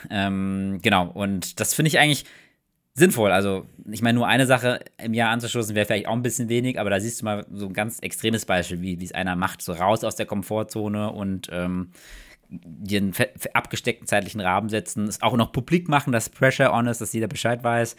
[0.08, 2.24] Ähm, genau, und das finde ich eigentlich
[2.94, 3.30] sinnvoll.
[3.30, 6.80] Also, ich meine, nur eine Sache im Jahr anzustoßen wäre vielleicht auch ein bisschen wenig,
[6.80, 9.74] aber da siehst du mal so ein ganz extremes Beispiel, wie es einer macht, so
[9.74, 11.90] raus aus der Komfortzone und ähm,
[12.50, 13.12] den
[13.54, 17.28] abgesteckten zeitlichen Rahmen setzen, es auch noch publik machen, dass Pressure on ist, dass jeder
[17.28, 17.96] Bescheid weiß,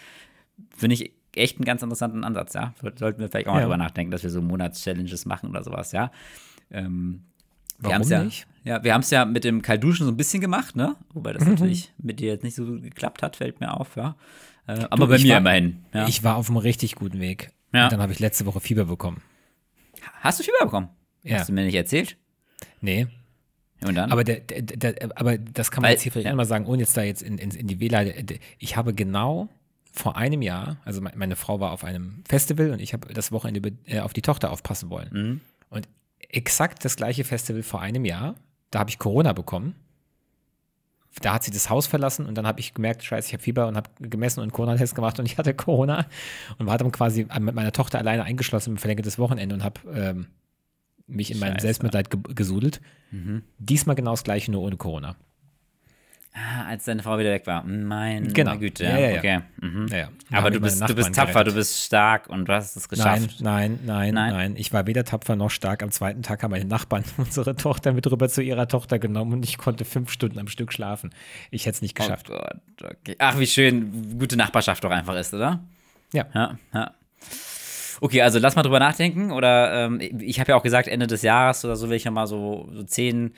[0.76, 2.74] finde ich echt einen ganz interessanten Ansatz, ja.
[2.96, 6.12] Sollten wir vielleicht auch mal drüber nachdenken, dass wir so Monats-Challenges machen oder sowas, ja.
[6.70, 7.24] Ähm,
[7.80, 8.48] Warum ja, nicht?
[8.64, 10.96] Ja, wir haben es ja mit dem Kalduschen so ein bisschen gemacht, ne?
[11.14, 11.52] Wobei das mhm.
[11.52, 14.16] natürlich mit dir jetzt nicht so geklappt hat, fällt mir auf, ja.
[14.68, 15.86] Äh, aber du, bei mir war, immerhin.
[15.94, 16.08] Ja.
[16.08, 17.52] Ich war auf einem richtig guten Weg.
[17.74, 17.86] Ja.
[17.86, 19.22] Und dann habe ich letzte Woche Fieber bekommen.
[20.20, 20.90] Hast du Fieber bekommen?
[21.24, 21.40] Ja.
[21.40, 22.18] Hast du mir nicht erzählt?
[22.82, 23.08] Nee,
[23.84, 24.12] und dann?
[24.12, 26.80] Aber, der, der, der, aber das kann man Weil, jetzt hier vielleicht einmal sagen, ohne
[26.82, 28.12] jetzt da jetzt in, in, in die WLAN.
[28.60, 29.50] Ich habe genau
[29.92, 33.74] vor einem Jahr, also meine Frau war auf einem Festival und ich habe das Wochenende
[33.86, 35.10] äh, auf die Tochter aufpassen wollen.
[35.12, 35.42] Mhm.
[35.70, 35.88] Und
[36.30, 38.36] exakt das gleiche Festival vor einem Jahr,
[38.70, 39.76] da habe ich Corona bekommen.
[41.22, 43.68] Da hat sie das Haus verlassen und dann habe ich gemerkt, scheiße, ich habe Fieber
[43.68, 46.06] und habe gemessen und Corona-Test gemacht und ich hatte Corona
[46.58, 50.28] und war dann quasi mit meiner Tochter alleine eingeschlossen im verlängertes Wochenende und habe ähm,
[51.12, 52.82] mich in meinem Selbstmitleid ge gesudelt.
[53.12, 53.44] Mhm.
[53.58, 55.16] Diesmal genau das gleiche, nur ohne Corona.
[56.34, 57.66] Ah, als deine Frau wieder weg war.
[57.66, 58.58] Mein, genau.
[58.58, 58.86] Güte.
[58.86, 59.18] Ja, ja, ja.
[59.18, 59.40] Okay.
[59.60, 59.88] Mhm.
[59.90, 60.10] ja, ja.
[60.32, 61.54] Aber du bist, du bist tapfer, gerettet.
[61.54, 63.42] du bist stark und du hast es geschafft.
[63.42, 64.56] Nein, nein, nein, nein, nein.
[64.56, 65.84] Ich war weder tapfer noch stark.
[65.84, 69.44] Am zweiten Tag haben meine Nachbarn unsere Tochter mit rüber zu ihrer Tochter genommen und
[69.44, 71.14] ich konnte fünf Stunden am Stück schlafen.
[71.50, 72.30] Ich hätte es nicht geschafft.
[72.30, 73.16] Oh Gott, okay.
[73.20, 75.60] Ach, wie schön gute Nachbarschaft doch einfach ist, oder?
[76.14, 76.28] Ja.
[76.34, 76.92] Ja, ja.
[78.02, 79.32] Okay, also lass mal drüber nachdenken.
[79.32, 82.26] Oder ähm, ich habe ja auch gesagt, Ende des Jahres oder so will ich nochmal
[82.26, 83.34] so, so zehn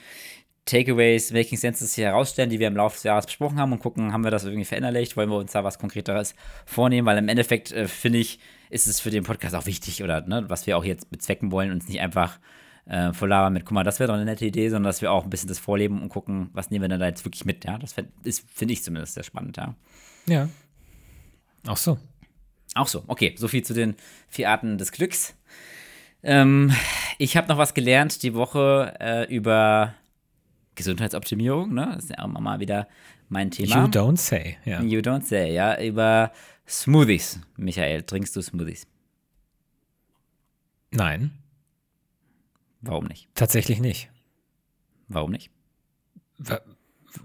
[0.65, 4.13] Takeaways, Making Senses hier herausstellen, die wir im Laufe des Jahres besprochen haben und gucken,
[4.13, 6.33] haben wir das irgendwie verinnerlicht, wollen wir uns da was Konkreteres
[6.65, 8.39] vornehmen, weil im Endeffekt äh, finde ich,
[8.69, 11.73] ist es für den Podcast auch wichtig oder ne, was wir auch jetzt bezwecken wollen,
[11.73, 12.39] uns nicht einfach
[12.85, 15.11] äh, voll labern mit, guck mal, das wäre doch eine nette Idee, sondern dass wir
[15.11, 17.65] auch ein bisschen das vorleben und gucken, was nehmen wir denn da jetzt wirklich mit,
[17.65, 19.75] ja, das finde ich zumindest sehr spannend, ja.
[20.27, 20.47] Ja.
[21.67, 21.97] Auch so.
[22.75, 23.95] Auch so, okay, so viel zu den
[24.29, 25.35] vier Arten des Glücks.
[26.23, 26.73] Ähm,
[27.17, 29.93] ich habe noch was gelernt die Woche äh, über
[30.75, 31.91] Gesundheitsoptimierung, ne?
[31.93, 32.87] Das ist ja auch mal wieder
[33.29, 33.83] mein Thema.
[33.83, 34.81] You don't say, ja.
[34.81, 35.79] You don't say, ja.
[35.81, 36.31] Über
[36.67, 37.39] Smoothies.
[37.57, 38.87] Michael, trinkst du Smoothies?
[40.91, 41.31] Nein.
[42.81, 43.27] Warum nicht?
[43.35, 44.09] Tatsächlich nicht.
[45.07, 45.51] Warum nicht?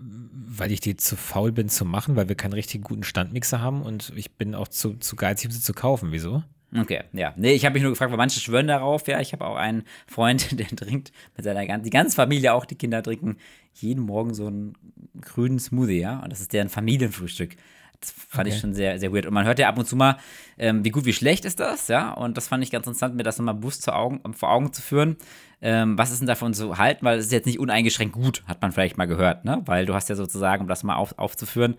[0.01, 3.83] Weil ich die zu faul bin zu machen, weil wir keinen richtig guten Standmixer haben
[3.83, 6.13] und ich bin auch zu, zu geizig, um sie zu kaufen.
[6.13, 6.43] Wieso?
[6.77, 7.33] Okay, ja.
[7.37, 9.21] Nee, ich habe mich nur gefragt, weil manche schwören darauf, ja.
[9.21, 12.75] Ich habe auch einen Freund, der trinkt mit seiner ganzen, die ganze Familie, auch die
[12.75, 13.37] Kinder trinken
[13.73, 14.75] jeden Morgen so einen
[15.21, 16.21] grünen Smoothie, ja.
[16.21, 17.57] Und das ist deren Familienfrühstück.
[18.01, 18.55] Das fand Okay.
[18.55, 19.27] ich schon sehr, sehr weird.
[19.27, 20.19] Und man hört ja ab und zu mal,
[20.57, 22.13] ähm, wie gut, wie schlecht ist das, ja.
[22.13, 24.83] Und das fand ich ganz interessant, mir das nochmal bewusst vor Augen, vor Augen zu
[24.83, 25.17] führen.
[25.61, 27.05] Ähm, was ist denn davon zu halten?
[27.05, 29.63] Weil es ist jetzt nicht uneingeschränkt gut, hat man vielleicht mal gehört, ne?
[29.67, 31.75] Weil du hast ja sozusagen, um das mal auf, aufzuführen,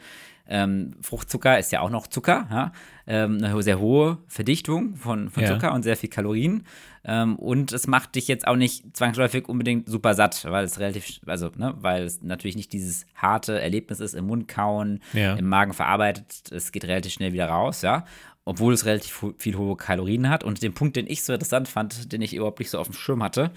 [0.51, 2.71] ähm, Fruchtzucker ist ja auch noch Zucker, ja?
[3.05, 5.53] ähm, eine sehr hohe Verdichtung von, von Ja.
[5.53, 6.65] Zucker und sehr viel Kalorien.
[7.05, 11.21] Ähm, und es macht dich jetzt auch nicht zwangsläufig unbedingt super satt, weil es relativ,
[11.27, 15.35] also, ne, weil es natürlich nicht dieses harte Erlebnis ist, im Mund kauen, Ja.
[15.35, 18.03] im Magen verarbeitet, es geht relativ schnell wieder raus, ja.
[18.43, 20.43] Obwohl es relativ viel hohe Kalorien hat.
[20.43, 22.95] Und den Punkt, den ich so interessant fand, den ich überhaupt nicht so auf dem
[22.95, 23.51] Schirm hatte,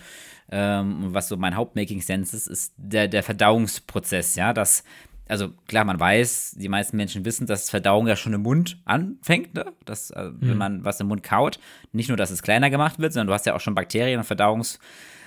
[0.51, 4.85] ähm, was so mein Hauptmaking-Sense ist, ist der, der Verdauungsprozess, ja, dass
[5.29, 9.55] also klar, man weiß, die meisten Menschen wissen, dass Verdauung ja schon im Mund anfängt,
[9.55, 9.67] ne?
[9.85, 11.59] dass äh, wenn man was im Mund kaut,
[11.93, 14.25] nicht nur, dass es kleiner gemacht wird, sondern du hast ja auch schon Bakterien und
[14.25, 14.79] Verdauungs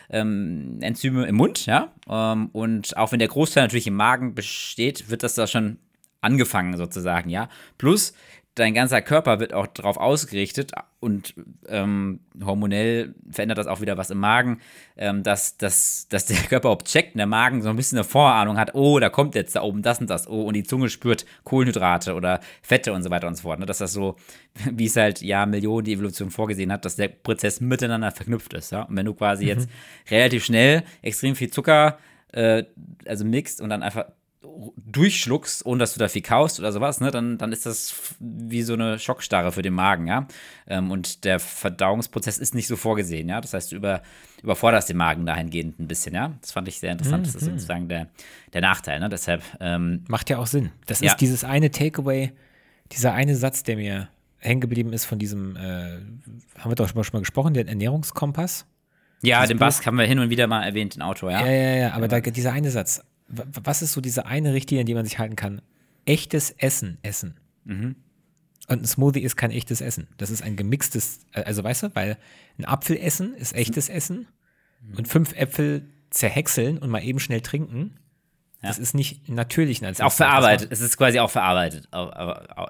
[0.09, 1.91] ähm, Enzyme im Mund, ja.
[2.07, 5.79] Ähm, und auch wenn der Großteil natürlich im Magen besteht, wird das da schon
[6.21, 7.49] angefangen sozusagen, ja.
[7.77, 8.13] Plus
[8.55, 11.35] dein ganzer Körper wird auch darauf ausgerichtet und
[11.67, 14.61] ähm, hormonell verändert das auch wieder was im Magen,
[14.95, 18.05] ähm, dass, dass, dass der Körper auch checkt und der Magen so ein bisschen eine
[18.05, 20.89] Vorahnung hat, oh, da kommt jetzt da oben das und das, oh, und die Zunge
[20.89, 23.59] spürt Kohlenhydrate oder Fette und so weiter und so fort.
[23.59, 23.65] Ne?
[23.65, 24.15] Dass das so,
[24.71, 28.71] wie es halt ja Millionen die Evolution vorgesehen hat, dass der Prozess miteinander verknüpft ist.
[28.71, 28.83] Ja?
[28.83, 29.69] Und wenn du quasi jetzt
[30.09, 31.97] relativ schnell extrem viel Zucker
[32.31, 32.63] äh,
[33.05, 34.05] also mixt und dann einfach
[34.77, 38.61] durchschluckst, ohne dass du da viel kaust oder sowas, ne, dann, dann ist das wie
[38.61, 40.27] so eine Schockstarre für den Magen, ja.
[40.67, 43.41] Ähm, und der Verdauungsprozess ist nicht so vorgesehen, ja.
[43.41, 44.01] Das heißt, du über,
[44.43, 46.33] überforderst den Magen dahingehend ein bisschen, ja.
[46.41, 47.25] Das fand ich sehr interessant.
[47.27, 48.07] Das ist sozusagen der,
[48.53, 49.09] der Nachteil, ne?
[49.09, 50.71] Deshalb, ähm, Macht ja auch Sinn.
[50.85, 51.11] Das Ja.
[51.11, 52.31] ist dieses eine Takeaway,
[52.91, 55.97] dieser eine Satz, der mir hängen geblieben ist von diesem, äh,
[56.59, 58.65] haben wir doch schon mal, schon mal gesprochen, den Ernährungskompass.
[59.21, 61.43] ja, den Bask haben wir hin und wieder mal erwähnt, den Autor, ja.
[61.45, 64.85] Ja, ja, ja, aber da, dieser eine Satz, was ist so diese eine Richtlinie, an
[64.85, 65.61] die man sich halten kann?
[66.05, 67.39] Echtes Essen essen.
[67.63, 67.95] Mhm.
[68.67, 70.07] Und ein Smoothie ist kein echtes Essen.
[70.17, 72.17] Das ist ein gemixtes, äh, also weißt du, weil
[72.57, 74.27] ein Apfel essen ist echtes Essen
[74.95, 77.97] und fünf Äpfel zerhäckseln und mal eben schnell trinken,
[78.65, 79.81] das ist nicht natürlich.
[79.81, 80.71] Ist auch verarbeitet.
[80.71, 81.87] Es ist quasi auch verarbeitet.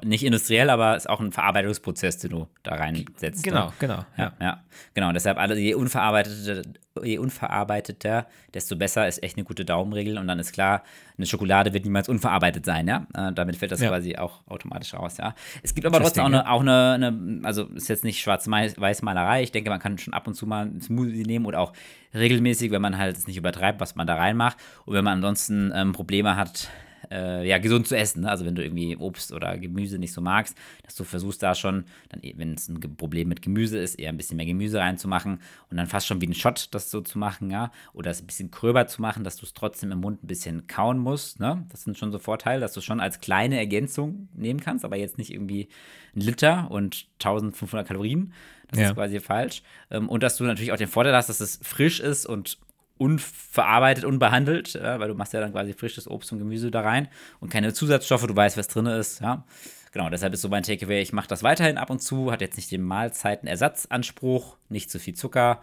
[0.04, 3.44] Nicht industriell, aber ist auch ein Verarbeitungsprozess, den du da reinsetzt.
[3.44, 3.74] Genau, ne?
[3.80, 4.06] genau.
[4.18, 5.10] Ja, ja, genau.
[5.10, 6.64] Und deshalb alle, je unverarbeiteter,
[7.04, 10.18] je unverarbeiteter, desto besser ist echt eine gute Daumenregel.
[10.18, 10.84] Und dann ist klar,
[11.18, 13.08] eine Schokolade wird niemals unverarbeitet sein, ja.
[13.14, 13.90] Äh, damit fällt das Ja.
[13.90, 15.36] quasi auch automatisch raus, ja.
[15.64, 19.44] Es gibt aber trotzdem auch, eine, auch eine, eine, also ist jetzt nicht Schwarz-Weiß-Malerei.
[19.44, 21.74] Ich denke, man kann schon ab und zu mal einen Smoothie nehmen oder auch
[22.14, 24.58] regelmäßig, wenn man halt es nicht übertreibt, was man da reinmacht.
[24.86, 26.70] Und wenn man ansonsten ähm, Probleme hat,
[27.12, 28.22] äh, ja, gesund zu essen.
[28.22, 28.30] Ne?
[28.30, 31.86] Also wenn du irgendwie Obst oder Gemüse nicht so magst, dass du versuchst da schon,
[32.10, 35.40] dann, eh- wenn es ein Problem mit Gemüse ist, eher ein bisschen mehr Gemüse reinzumachen
[35.70, 37.72] und dann fast schon wie ein Shot das so zu machen, ja.
[37.94, 40.68] Oder es ein bisschen gröber zu machen, dass du es trotzdem im Mund ein bisschen
[40.68, 41.40] kauen musst.
[41.40, 41.66] Ne?
[41.72, 44.96] Das sind schon so Vorteile, dass du es schon als kleine Ergänzung nehmen kannst, aber
[44.98, 45.68] jetzt nicht irgendwie
[46.16, 48.34] ein Liter und 1500 Kalorien.
[48.72, 48.88] Das Ja.
[48.90, 49.62] ist quasi falsch.
[49.92, 52.58] Ähm, und dass du natürlich auch den Vorteil hast, dass es frisch ist und
[52.98, 57.08] unverarbeitet, unbehandelt, ja, weil du machst ja dann quasi frisches Obst und Gemüse da rein
[57.40, 59.46] und keine Zusatzstoffe, du weißt, was drin ist, ja.
[59.92, 62.58] Genau, deshalb ist so mein Takeaway, ich mache das weiterhin ab und zu, hat jetzt
[62.58, 65.62] nicht den Mahlzeitenersatzanspruch, nicht zu viel Zucker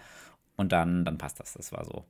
[0.57, 1.53] und dann, dann passt das.
[1.53, 2.07] Das war so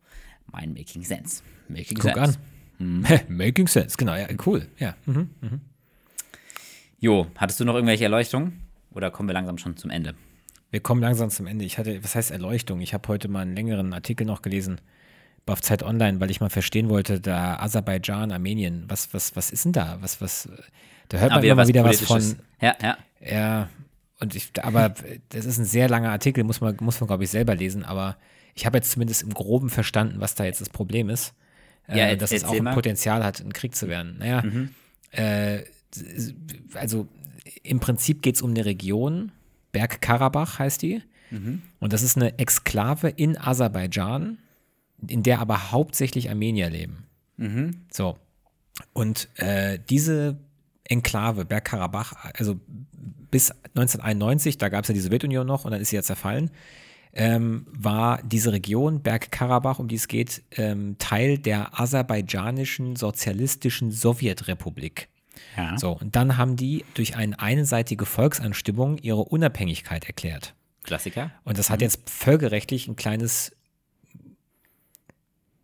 [0.46, 1.42] mein Making Sense.
[1.68, 2.38] Making Guck Sense.
[2.78, 3.26] an.
[3.28, 4.66] Making sense, genau, ja, cool.
[4.78, 4.94] Ja.
[5.06, 5.30] Mhm.
[6.98, 8.60] Jo, hattest du noch irgendwelche Erleuchtungen?
[8.92, 10.14] Oder kommen wir langsam schon zum Ende?
[10.70, 11.64] Wir kommen langsam zum Ende.
[11.64, 12.80] Ich hatte, was heißt Erleuchtung?
[12.80, 14.80] Ich habe heute mal einen längeren Artikel noch gelesen
[15.46, 19.64] auf Zeit Online, weil ich mal verstehen wollte, da Aserbaidschan, Armenien, was, was, was ist
[19.64, 19.98] denn da?
[20.00, 20.48] Was, was,
[21.08, 22.98] da hört man Aber wieder immer wieder was von, Ja, ja.
[23.20, 23.68] ja,
[24.20, 24.94] und ich, aber
[25.30, 28.16] das ist ein sehr langer Artikel, muss man, muss man glaube ich, selber lesen, aber
[28.54, 31.34] ich habe jetzt zumindest im Groben verstanden, was da jetzt das Problem ist.
[31.88, 32.70] Ja, äh, dass es auch ein mal.
[32.70, 32.74] Mhm.
[32.76, 34.18] Potenzial hat, ein Krieg zu werden.
[34.18, 34.44] Naja,
[35.10, 35.64] äh,
[36.74, 37.08] also
[37.62, 39.32] im Prinzip geht es um eine Region,
[39.72, 41.02] Bergkarabach heißt die.
[41.30, 41.62] Mhm.
[41.80, 44.38] Und das ist eine Exklave in Aserbaidschan,
[45.06, 47.06] in der aber hauptsächlich Armenier leben.
[47.36, 47.82] Mhm.
[47.90, 48.16] So.
[48.92, 50.38] Und äh, diese
[50.84, 52.60] Enklave, Bergkarabach, also
[53.30, 56.50] bis 1991, da gab es ja die Sowjetunion noch und dann ist sie ja zerfallen,
[57.14, 65.08] ähm, war diese Region Bergkarabach, um die es geht, ähm, Teil der aserbaidschanischen sozialistischen Sowjetrepublik.
[65.56, 65.78] ja.
[65.78, 70.54] So, und dann haben die durch eine einseitige Volksanstimmung ihre Unabhängigkeit erklärt.
[70.84, 71.30] Klassiker.
[71.44, 73.52] Und das hat jetzt völkerrechtlich ein kleines,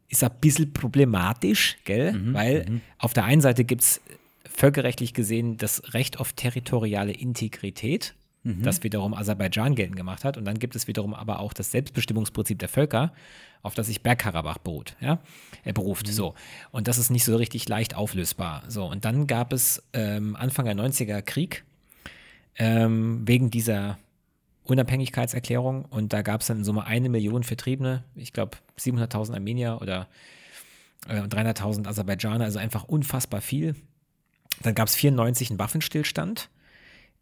[0.09, 2.13] ist ein bisschen problematisch, gell?
[2.35, 4.01] Weil auf der einen Seite gibt es
[4.49, 8.15] völkerrechtlich gesehen das Recht auf territoriale Integrität.
[8.63, 10.37] das wiederum Aserbaidschan geltend gemacht hat.
[10.37, 13.13] Und dann gibt es wiederum aber auch das Selbstbestimmungsprinzip der Völker,
[13.63, 15.19] auf das sich Bergkarabach beruht, ja,
[15.65, 16.07] er beruft.
[16.07, 16.35] So.
[16.71, 18.63] Und das ist nicht so richtig leicht auflösbar.
[18.69, 21.65] So, und dann gab es ähm, Anfang der 90er Krieg
[22.57, 23.99] ähm, wegen dieser
[24.69, 29.79] Unabhängigkeitserklärung und da gab es dann in Summe eine Million Vertriebene, ich glaube 700.000 Armenier
[29.81, 30.09] oder
[31.09, 33.75] äh, 300.000 Aserbaidschaner, also einfach unfassbar viel.
[34.63, 36.51] Dann gab es 94 einen Waffenstillstand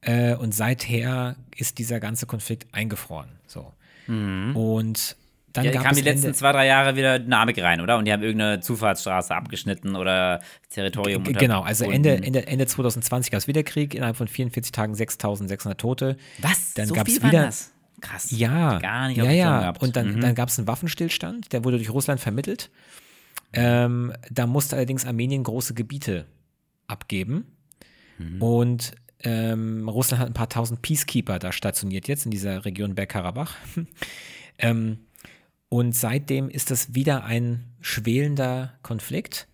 [0.00, 3.30] äh, und seither ist dieser ganze Konflikt eingefroren.
[3.46, 3.72] So.
[4.54, 5.16] Und
[5.56, 7.98] dann Ja, gab kam es die letzten Ende, zwei, drei Jahre wieder Dynamik rein, oder?
[7.98, 10.40] Und die haben irgendeine Zufahrtsstraße abgeschnitten oder
[10.70, 11.90] Territorium G- Genau, also.
[11.90, 16.16] Ende, Ende, Ende 2020 gab es wieder Krieg, innerhalb von 44 Tagen 6.600 Tote.
[16.40, 16.74] Was?
[16.74, 17.72] Dann so viel waren wieder- das?
[18.02, 18.30] Krass.
[18.30, 19.60] Ja, Gar nicht auf ja, ja.
[19.60, 19.82] gehabt.
[19.82, 20.20] Und dann, Mhm.
[20.20, 22.70] dann gab es einen Waffenstillstand, der wurde durch Russland vermittelt.
[23.54, 26.26] Ähm, da musste allerdings Armenien große Gebiete
[26.88, 27.46] abgeben.
[28.18, 28.42] Mhm.
[28.42, 33.54] Und ähm, Russland hat ein paar tausend Peacekeeper da stationiert jetzt in dieser Region Bergkarabach.
[34.58, 34.98] ähm,
[35.68, 39.48] und seitdem ist das wieder ein schwelender Konflikt,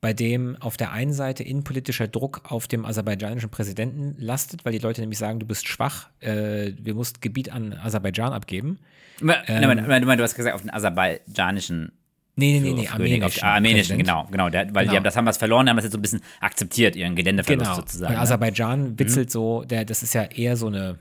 [0.00, 4.78] bei dem auf der einen Seite innenpolitischer Druck auf dem aserbaidschanischen Präsidenten lastet, weil die
[4.78, 8.78] Leute nämlich sagen, du bist schwach, äh, wir mussten Gebiet an Aserbaidschan abgeben.
[9.20, 11.92] Moment, Moment, Moment, du hast gesagt, auf den aserbaidschanischen
[12.36, 13.44] Nee, nee, nee, nee, armenischen.
[13.44, 14.50] armenischen, genau, genau.
[14.50, 14.90] Der, weil Genau.
[14.90, 17.64] Die haben, das haben wir verloren, haben das jetzt so ein bisschen akzeptiert, ihren Geländeverlust
[17.64, 17.76] Genau.
[17.76, 18.12] sozusagen.
[18.12, 18.22] Und ne?
[18.22, 20.98] Aserbaidschan witzelt so, der, das ist ja eher so eine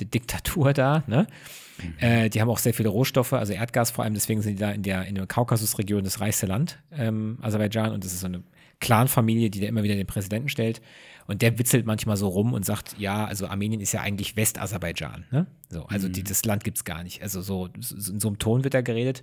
[0.00, 1.28] Diktatur da, ne?
[1.98, 4.70] Äh, die haben auch sehr viele Rohstoffe, also Erdgas vor allem, deswegen sind die da
[4.70, 8.42] in der, in der Kaukasusregion das reichste Land, ähm, Aserbaidschan, und das ist so eine
[8.80, 10.82] Clanfamilie, die da immer wieder den Präsidenten stellt.
[11.26, 15.24] Und der witzelt manchmal so rum und sagt, ja, also Armenien ist ja eigentlich Westaserbaidschan,
[15.30, 15.46] ne?
[15.70, 17.22] So, also die, das Land gibt es gar nicht.
[17.22, 19.22] Also so, so in so einem Ton wird da geredet.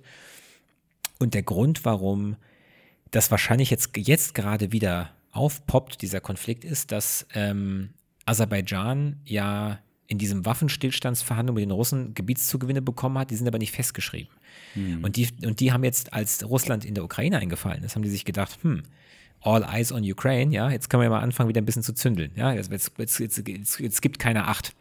[1.18, 2.36] Und der Grund, warum
[3.10, 7.90] das wahrscheinlich jetzt, jetzt gerade wieder aufpoppt, dieser Konflikt, ist, dass ähm,
[8.24, 9.78] Aserbaidschan ja
[10.10, 14.28] in diesem Waffenstillstandsverhandlung mit den Russen Gebietszugewinne bekommen hat, die sind aber nicht festgeschrieben.
[15.02, 18.10] Und, die, und die haben jetzt, als Russland in der Ukraine eingefallen ist, haben die
[18.10, 18.82] sich gedacht, hm,
[19.40, 22.32] all eyes on Ukraine, ja, jetzt können wir mal anfangen, wieder ein bisschen zu zündeln.
[22.34, 24.74] Ja, jetzt, jetzt, jetzt, jetzt, jetzt, gibt keine Acht.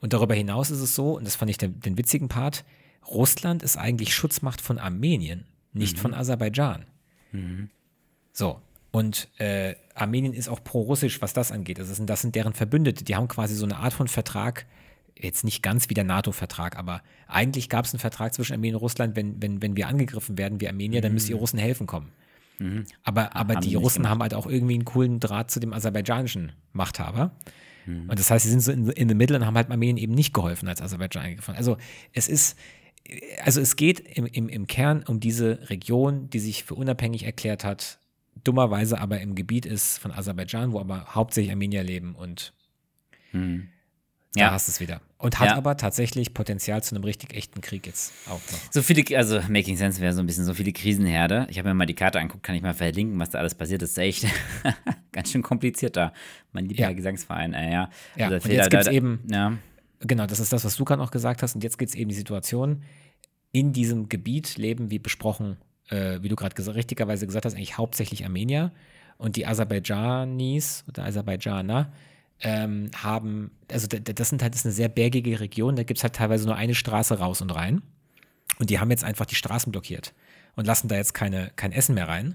[0.00, 2.64] Und darüber hinaus ist es so, und das fand ich den, den witzigen Part,
[3.08, 6.84] Russland ist eigentlich Schutzmacht von Armenien, nicht von Aserbaidschan.
[8.32, 8.60] So.
[8.90, 11.78] Und äh, Armenien ist auch pro-russisch, was das angeht.
[11.78, 13.04] Also das sind, das sind deren Verbündete.
[13.04, 14.66] Die haben quasi so eine Art von Vertrag,
[15.14, 18.80] jetzt nicht ganz wie der NATO-Vertrag, aber eigentlich gab es einen Vertrag zwischen Armenien und
[18.80, 22.10] Russland, wenn, wenn, wenn wir angegriffen werden, wie Armenier, dann müssen die Russen helfen kommen.
[23.04, 24.10] Aber, aber haben die Russen gemacht.
[24.10, 27.32] haben halt auch irgendwie einen coolen Draht zu dem aserbaidschanischen Machthaber.
[28.08, 30.14] Und das heißt, sie sind so in, in the middle und haben halt Armenien eben
[30.14, 31.56] nicht geholfen, als Aserbaidschan eingefallen.
[31.56, 31.76] Also
[32.12, 32.58] es ist,
[33.42, 37.64] also es geht im, im, im Kern um diese Region, die sich für unabhängig erklärt
[37.64, 37.98] hat,
[38.44, 42.52] dummerweise aber im Gebiet ist von Aserbaidschan, wo aber hauptsächlich Armenier leben und
[43.32, 43.38] da
[44.36, 44.50] Ja.
[44.52, 45.00] hast du es wieder.
[45.18, 45.56] Und hat Ja.
[45.56, 48.72] aber tatsächlich Potenzial zu einem richtig echten Krieg jetzt auch noch.
[48.72, 51.46] So viele, also Making Sense wäre so ein bisschen so viele Krisenherde.
[51.50, 53.82] Ich habe mir mal die Karte angeguckt, kann ich mal verlinken, was da alles passiert.
[53.82, 54.24] Das ist echt
[55.12, 56.12] ganz schön kompliziert da.
[56.52, 56.92] Mein lieber Ja.
[56.92, 57.90] Gesangsverein, äh, ja.
[58.16, 59.58] Ja, Also, und jetzt gibt's da- eben- Ja.
[60.00, 61.54] Genau, das ist das, was du gerade noch gesagt hast.
[61.54, 62.82] Und jetzt gibt es eben die Situation,
[63.52, 65.58] in diesem Gebiet leben, wie besprochen,
[65.90, 68.72] äh, wie du gerade ges richtigerweise gesagt hast, eigentlich hauptsächlich Armenier.
[69.18, 71.92] Und die Aserbaidschanis oder Aserbaidschaner
[72.40, 76.04] ähm, haben, also das sind halt das ist eine sehr bergige Region, da gibt es
[76.04, 77.82] halt teilweise nur eine Straße raus und rein.
[78.58, 80.14] Und die haben jetzt einfach die Straßen blockiert
[80.56, 82.34] und lassen da jetzt keine, kein Essen mehr rein.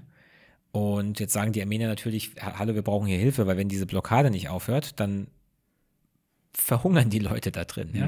[0.70, 3.86] Und jetzt sagen die Armenier natürlich, "Ha- hallo, wir brauchen hier Hilfe, weil wenn diese
[3.86, 5.26] Blockade nicht aufhört, dann
[6.52, 7.90] verhungern die Leute da drin.
[7.92, 8.06] Ja?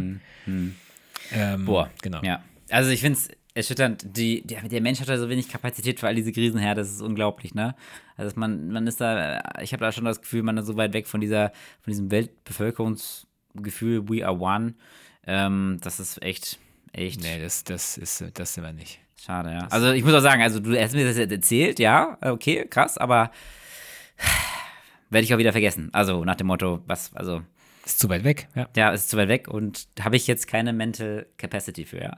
[1.32, 2.22] Ähm, Boah, genau.
[2.22, 2.42] Ja.
[2.70, 3.28] Also ich finde es
[3.58, 6.90] erschütternd, die, der, der Mensch hat da so wenig Kapazität für all diese Krisenherde, das
[6.90, 7.74] ist unglaublich, ne?
[8.16, 10.92] Also man, man ist da, ich habe da schon das Gefühl, man ist so weit
[10.94, 11.50] weg von dieser,
[11.82, 14.74] von diesem Weltbevölkerungsgefühl, we are one.
[15.26, 16.58] Ähm, das ist echt,
[16.92, 19.00] echt Nee, das, das ist das sind wir nicht.
[19.20, 19.66] schade, ja.
[19.70, 22.96] Also ich muss auch sagen, also du hast mir das jetzt erzählt, ja, okay, krass,
[22.96, 23.30] aber
[25.10, 25.90] werde ich auch wieder vergessen.
[25.92, 27.42] Also nach dem Motto, was, also
[27.88, 28.68] Ist zu weit weg, ja.
[28.76, 32.16] ja, ist zu weit weg und habe ich jetzt keine Mental Capacity für, ja.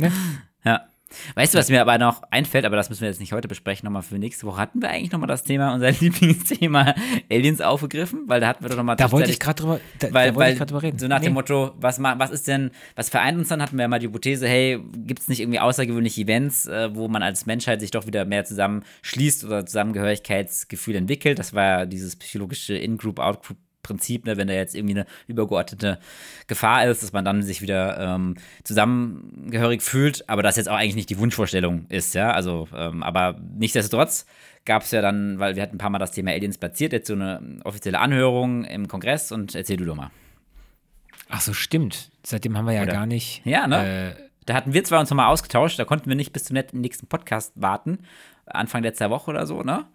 [0.00, 0.10] Ja.
[0.64, 0.86] ja.
[1.34, 3.84] Weißt du, was mir aber noch einfällt, aber das müssen wir jetzt nicht heute besprechen,
[3.84, 4.56] nochmal für nächste Woche.
[4.56, 6.94] Hatten wir eigentlich nochmal das Thema, unser Lieblingsthema
[7.30, 8.22] Aliens aufgegriffen?
[8.28, 10.38] Weil da hatten wir doch nochmal Da wollte ich gerade drüber, da, weil, da wollte
[10.38, 10.98] weil ich drüber reden.
[10.98, 11.26] so nach Nee.
[11.26, 14.06] dem Motto, was, was ist denn, was vereint uns dann, hatten wir ja mal die
[14.06, 18.06] Hypothese, hey, gibt es nicht irgendwie außergewöhnliche Events, äh, wo man als Menschheit sich doch
[18.06, 21.38] wieder mehr zusammenschließt oder Zusammengehörigkeitsgefühl entwickelt?
[21.38, 23.58] Das war ja dieses psychologische In-Group, Out-Group.
[23.82, 25.98] Prinzip, ne, wenn da jetzt irgendwie eine übergeordnete
[26.46, 30.96] Gefahr ist, dass man dann sich wieder ähm, zusammengehörig fühlt, aber das jetzt auch eigentlich
[30.96, 34.26] nicht die Wunschvorstellung ist, ja, also, ähm, aber nichtsdestotrotz
[34.64, 37.08] gab es ja dann, weil wir hatten ein paar Mal das Thema Aliens platziert, jetzt
[37.08, 40.10] so eine offizielle Anhörung im Kongress und erzähl du doch mal.
[41.28, 42.10] Ach so, stimmt.
[42.24, 42.92] Seitdem haben wir ja Oder?
[42.92, 43.42] gar nicht.
[43.44, 44.14] Ja, ne?
[44.18, 47.06] Äh, Da hatten wir zwar uns nochmal ausgetauscht, da konnten wir nicht bis zum nächsten
[47.06, 48.00] Podcast warten.
[48.46, 49.86] Anfang letzter Woche oder so, ne?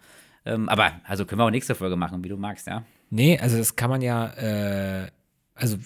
[0.44, 2.82] Ähm, aber, also können wir auch nächste Folge machen, wie du magst, ja.
[3.10, 4.26] Nee, also das kann man ja.
[4.34, 5.08] Äh,
[5.54, 5.76] also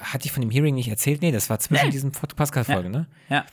[0.00, 1.22] hatte ich von dem Hearing nicht erzählt?
[1.22, 1.90] Nee, das war zwischen Nee.
[1.92, 3.06] diesen Podcast-Folgen, ne?
[3.30, 3.46] Ja.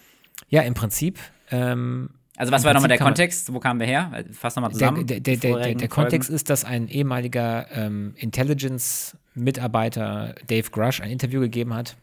[0.49, 1.17] Ja, im Prinzip.
[1.51, 3.53] Ähm, Also, was war nochmal der Kontext?
[3.53, 4.25] Wo kamen wir her?
[4.33, 5.07] Fass nochmal der, zusammen.
[5.07, 5.87] der, der, der, der, der.
[5.87, 11.95] Kontext ist, dass ein ehemaliger ähm, Intelligence-Mitarbeiter Dave Grush ein Interview gegeben hat,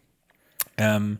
[0.79, 1.19] ähm,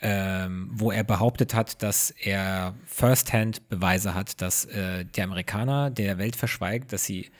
[0.00, 6.18] ähm, wo er behauptet hat, dass er firsthand Beweise hat, dass äh, die Amerikaner der
[6.18, 7.30] Welt verschweigt, dass sie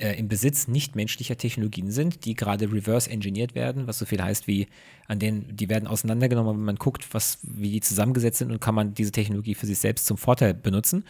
[0.00, 4.46] äh, im Besitz nichtmenschlicher Technologien sind, die gerade reverse engineert werden, was so viel heißt
[4.46, 4.66] wie
[5.06, 8.74] an denen, die werden auseinandergenommen, wenn man guckt, was, wie die zusammengesetzt sind und kann
[8.74, 11.04] man diese Technologie für sich selbst zum Vorteil benutzen.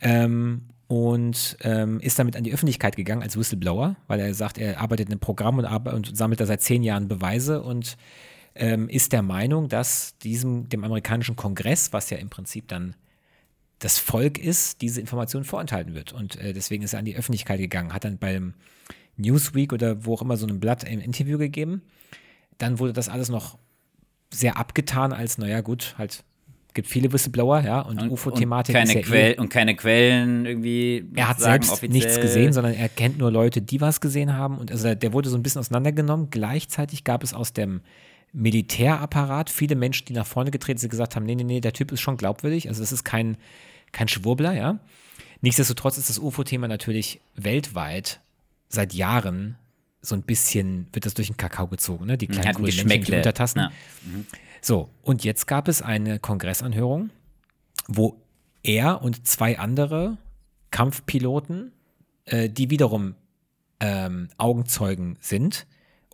[0.00, 4.80] Ähm, und ähm, ist damit an die Öffentlichkeit gegangen als Whistleblower, weil er sagt, er
[4.80, 7.98] arbeitet in einem Programm und, und sammelt da seit zehn Jahren Beweise und
[8.54, 12.94] ähm, ist der Meinung, dass diesem, dem amerikanischen Kongress, was ja im Prinzip dann
[13.78, 16.12] das Volk ist, diese Information vorenthalten wird.
[16.12, 18.54] Und äh, deswegen ist er an die Öffentlichkeit gegangen, hat dann beim
[19.16, 21.82] Newsweek oder wo auch immer so ein Blatt ein Interview gegeben.
[22.58, 23.58] Dann wurde das alles noch
[24.32, 26.24] sehr abgetan als, naja, gut, halt
[26.74, 30.44] gibt viele Whistleblower, ja, und, Und- UFO-Thematik und ist keine ja eh Und keine Quellen
[30.46, 31.04] irgendwie.
[31.14, 31.90] er hat selbst offiziell.
[31.90, 34.58] nichts gesehen, sondern er kennt nur Leute, die was gesehen haben.
[34.58, 36.28] Und also der wurde so ein bisschen auseinandergenommen.
[36.30, 37.80] Gleichzeitig gab es aus dem
[38.32, 41.90] Militärapparat viele Menschen, die nach vorne getreten sind, gesagt haben, nee, nee, nee, der Typ
[41.92, 42.68] ist schon glaubwürdig.
[42.68, 43.36] Also das ist kein,
[43.92, 44.78] kein Schwurbler, ja.
[45.40, 48.20] Nichtsdestotrotz ist das UFO-Thema natürlich weltweit
[48.68, 49.56] seit Jahren
[50.00, 52.16] so ein bisschen, wird das durch den Kakao gezogen, ne?
[52.18, 53.16] Die kleinen Hat ein grünen Männchen, die.
[53.18, 53.58] Untertassen.
[53.58, 53.72] Ja.
[54.60, 57.10] So, und jetzt gab es eine Kongressanhörung,
[57.86, 58.20] wo
[58.62, 60.18] er und zwei andere
[60.70, 61.72] Kampfpiloten,
[62.26, 63.14] äh, die wiederum
[63.80, 65.66] ähm, Augenzeugen sind,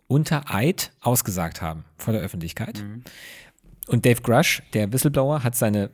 [0.07, 2.83] unter Eid ausgesagt haben vor der Öffentlichkeit.
[3.87, 5.89] Und Dave Grush, der Whistleblower, hat seine,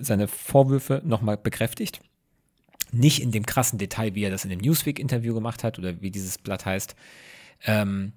[0.00, 2.00] seine Vorwürfe nochmal bekräftigt.
[2.92, 6.10] Nicht in dem krassen Detail, wie er das in dem Newsweek-Interview gemacht hat oder wie
[6.10, 6.96] dieses Blatt heißt.
[7.64, 8.12] Ähm,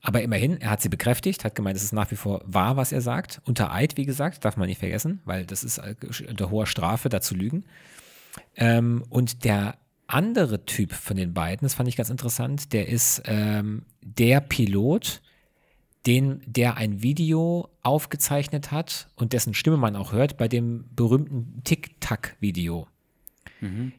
[0.00, 2.92] aber immerhin, er hat sie bekräftigt, hat gemeint, es ist nach wie vor wahr, was
[2.92, 3.40] er sagt.
[3.44, 5.94] Unter Eid, wie gesagt, darf man nicht vergessen, weil das ist äh,
[6.28, 7.64] unter hoher Strafe, da zu lügen.
[8.56, 9.76] Ähm, und der
[10.06, 15.20] andere Typ von den beiden, das fand ich ganz interessant, der ist ähm, der Pilot,
[16.08, 21.60] den, der ein Video aufgezeichnet hat und dessen Stimme man auch hört bei dem berühmten
[21.64, 22.88] Tic-Tac-Video.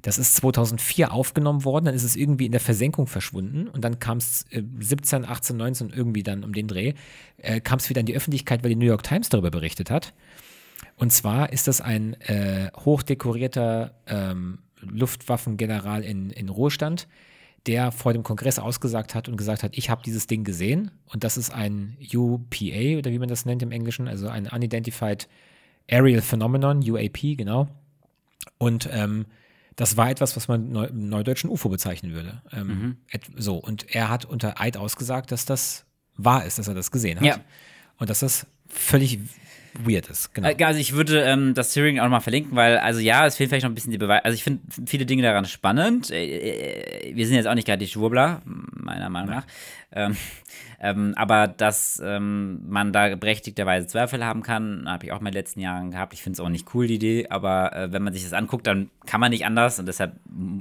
[0.01, 3.99] Das ist 2004 aufgenommen worden, dann ist es irgendwie in der Versenkung verschwunden und dann
[3.99, 6.93] kam es äh, 17, 18, 19 irgendwie dann um den Dreh,
[7.37, 10.13] äh, kam es wieder in die Öffentlichkeit, weil die New York Times darüber berichtet hat.
[10.95, 17.07] Und zwar ist das ein äh, hochdekorierter ähm, Luftwaffengeneral in, in Ruhestand,
[17.67, 21.23] der vor dem Kongress ausgesagt hat und gesagt hat, ich habe dieses Ding gesehen und
[21.23, 25.27] das ist ein UPA oder wie man das nennt im Englischen, also ein Unidentified
[25.89, 27.67] Aerial Phenomenon, UAP, genau.
[28.57, 29.25] Und ähm,
[29.75, 32.41] das war etwas, was man neu, im neudeutschen UFO bezeichnen würde.
[32.51, 35.85] Ähm, et, so, und er hat unter Eid ausgesagt, dass das
[36.17, 37.25] wahr ist, dass er das gesehen hat.
[37.25, 37.39] Ja.
[37.97, 39.19] Und dass das völlig
[39.73, 40.33] weird ist.
[40.33, 40.47] Genau.
[40.49, 43.49] Äh, Also ich würde ähm, das Hearing auch nochmal verlinken, weil, also ja, es fehlt
[43.49, 44.25] vielleicht noch ein bisschen die Beweise.
[44.25, 46.11] Also ich finde viele Dinge daran spannend.
[46.11, 49.45] Äh, äh, wir sind jetzt auch nicht gerade die Schwurbler, meiner Meinung nach.
[49.91, 50.15] Ähm,
[50.79, 55.33] ähm, aber dass ähm, man da berechtigterweise Zweifel haben kann, habe ich auch in den
[55.33, 56.13] letzten Jahren gehabt.
[56.13, 58.67] Ich finde es auch nicht cool, die Idee, aber äh, wenn man sich das anguckt,
[58.67, 60.13] dann kann man nicht anders und deshalb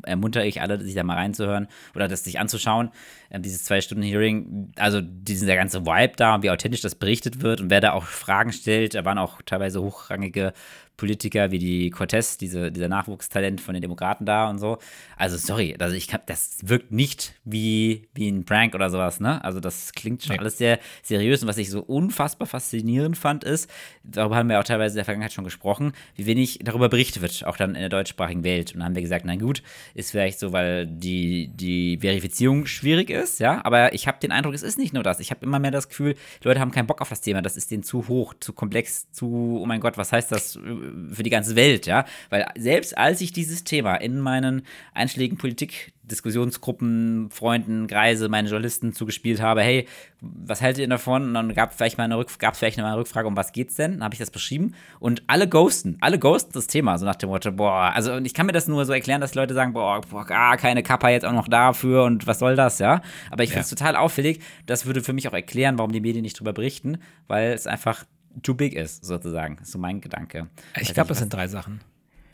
[0.05, 2.91] ermuntere ich alle, sich da mal reinzuhören oder das sich anzuschauen.
[3.31, 7.71] Ähm, dieses Zwei-Stunden-Hearing, also dieser ganze Vibe da und wie authentisch das berichtet wird und
[7.71, 10.53] wer da auch Fragen stellt, da waren auch teilweise hochrangige
[10.99, 14.79] Politiker wie die Cortez, diese, dieser Nachwuchstalent von den Demokraten da und so.
[15.17, 19.43] Also sorry, also ich kann, das wirkt nicht wie, wie ein Prank oder sowas, ne?
[19.43, 20.41] Also das klingt schon Nee.
[20.41, 23.71] alles sehr seriös und was ich so unfassbar faszinierend fand, ist,
[24.03, 27.47] darüber haben wir auch teilweise in der Vergangenheit schon gesprochen, wie wenig darüber berichtet wird,
[27.47, 28.73] auch dann in der deutschsprachigen Welt.
[28.73, 29.63] Und dann haben wir gesagt, na gut,
[29.95, 34.55] ist vielleicht so, weil die, die Verifizierung schwierig ist, ja, aber ich habe den Eindruck,
[34.55, 35.21] es ist nicht nur das.
[35.21, 37.57] Ich habe immer mehr das Gefühl, die Leute haben keinen Bock auf das Thema, das
[37.57, 40.59] ist denen zu hoch, zu komplex, zu, oh mein Gott, was heißt das
[41.11, 42.05] für die ganze Welt, ja?
[42.31, 44.63] Weil selbst als ich dieses Thema in meinen
[44.95, 49.87] einschlägigen Politik Diskussionsgruppen, Freunden, Kreise, meine Journalisten zugespielt habe, hey,
[50.21, 51.25] was haltet ihr davon?
[51.25, 53.53] Und dann gab es vielleicht mal eine, Rückf gab's vielleicht mal eine Rückfrage, um was
[53.53, 53.93] geht's denn?
[53.93, 57.29] Dann habe ich das beschrieben und alle ghosten, alle ghosten das Thema, so nach dem
[57.29, 60.01] Motto, boah, also und ich kann mir das nur so erklären, dass Leute sagen, boah,
[60.01, 63.03] boah gar keine Kappa jetzt auch noch dafür und was soll das, ja?
[63.31, 66.23] Aber ich finde es total auffällig, das würde für mich auch erklären, warum die Medien
[66.23, 68.05] nicht drüber berichten, weil es einfach
[68.43, 69.57] too big ist, sozusagen.
[69.57, 70.49] Das ist so mein Gedanke.
[70.81, 71.81] Ich glaube, das sind drei Sachen.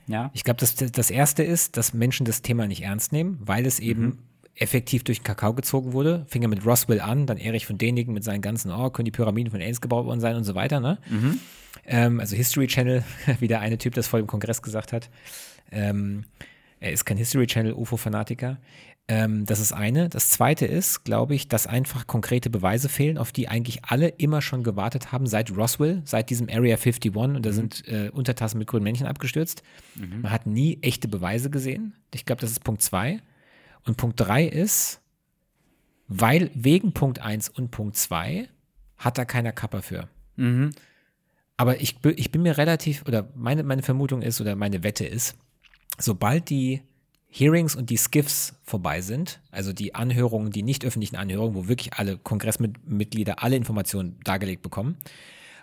[0.07, 0.31] ja.
[0.35, 3.81] Ich glaube, das, das erste ist, dass Menschen das Thema nicht ernst nehmen, weil es
[3.81, 4.19] eben
[4.57, 6.25] effektiv durch den Kakao gezogen wurde.
[6.29, 9.11] Fing ja mit Roswell an, dann Erich von Däniken mit seinen ganzen, oh, können die
[9.11, 10.99] Pyramiden von Aliens gebaut worden sein und so weiter, ne?
[11.11, 11.41] Mhm.
[11.87, 13.03] Ähm, also History Channel,
[13.41, 15.11] wie der eine Typ das vor dem Kongress gesagt hat.
[15.73, 16.25] Ähm,
[16.81, 18.59] er ist kein History Channel UFO-Fanatiker.
[19.07, 20.09] Ähm, das ist eine.
[20.09, 24.41] Das zweite ist, glaube ich, dass einfach konkrete Beweise fehlen, auf die eigentlich alle immer
[24.41, 27.15] schon gewartet haben, seit Roswell, seit diesem Area 51.
[27.15, 29.63] Und da sind äh, Untertassen mit grünen Männchen abgestürzt.
[30.23, 31.95] Man hat nie echte Beweise gesehen.
[32.15, 33.21] Ich glaube, das ist Punkt zwei.
[33.85, 35.03] Und Punkt drei ist,
[36.09, 38.49] weil wegen Punkt eins und Punkt zwei
[38.97, 40.09] hat da keiner Kappa für.
[40.37, 40.71] Mhm.
[41.59, 45.37] Aber ich, ich bin mir relativ, oder meine, meine Vermutung ist, oder meine Wette ist,
[45.99, 46.83] sobald die
[47.37, 51.95] Hearings und die Skiffs vorbei sind, also die Anhörungen, die nicht öffentlichen Anhörungen, wo wirklich
[51.95, 54.97] alle Kongressmitglieder alle Informationen dargelegt bekommen,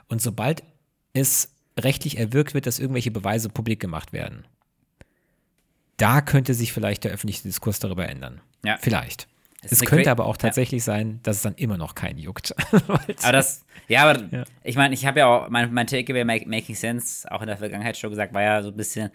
[0.10, 0.64] und sobald
[1.14, 4.46] es rechtlich erwirkt wird, dass irgendwelche Beweise publik gemacht werden,
[5.98, 8.42] da könnte sich vielleicht der öffentliche Diskurs darüber ändern.
[8.66, 8.78] Ja.
[8.82, 9.28] Vielleicht.
[9.64, 10.40] Es könnte aber auch Ja.
[10.48, 12.54] tatsächlich sein, dass es dann immer noch keinen juckt.
[12.88, 14.44] Aber das, ja, aber Ja.
[14.64, 17.96] ich meine, ich habe ja auch, mein, mein Takeaway Making Sense, auch in der Vergangenheit
[17.96, 19.12] schon gesagt, war ja so ein bisschen,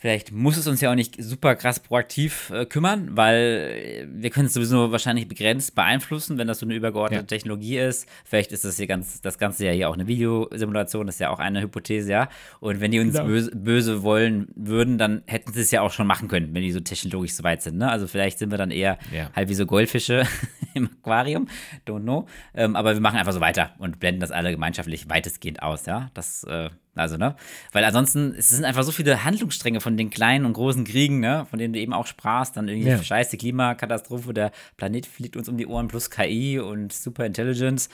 [0.00, 4.30] vielleicht muss es uns ja auch nicht super krass proaktiv äh, kümmern, weil äh, wir
[4.30, 7.26] können es sowieso wahrscheinlich begrenzt beeinflussen, wenn das so eine übergeordnete Ja.
[7.26, 8.08] Technologie ist.
[8.24, 11.30] Vielleicht ist das hier ganz, das Ganze ja hier auch eine Videosimulation, das ist ja
[11.30, 12.28] auch eine Hypothese, ja.
[12.60, 13.26] Und wenn die uns Genau.
[13.26, 16.72] böse, böse wollen würden, dann hätten sie es ja auch schon machen können, wenn die
[16.72, 17.90] so technologisch so weit sind, ne?
[17.90, 19.30] Also vielleicht sind wir dann eher Ja.
[19.36, 20.24] halt wie so Goldfische
[20.74, 21.48] im Aquarium,
[21.86, 22.26] don't know.
[22.54, 26.10] Ähm, aber wir machen einfach so weiter und blenden das alle gemeinschaftlich weitestgehend aus, ja.
[26.14, 27.36] Das, äh, also, ne?
[27.72, 31.46] Weil ansonsten, es sind einfach so viele Handlungsstränge von den kleinen und großen Kriegen, ne?
[31.48, 33.02] Von denen du eben auch sprachst, dann irgendwie Ja.
[33.02, 37.88] scheiße Klimakatastrophe, der Planet fliegt uns um die Ohren, plus KI und Superintelligence.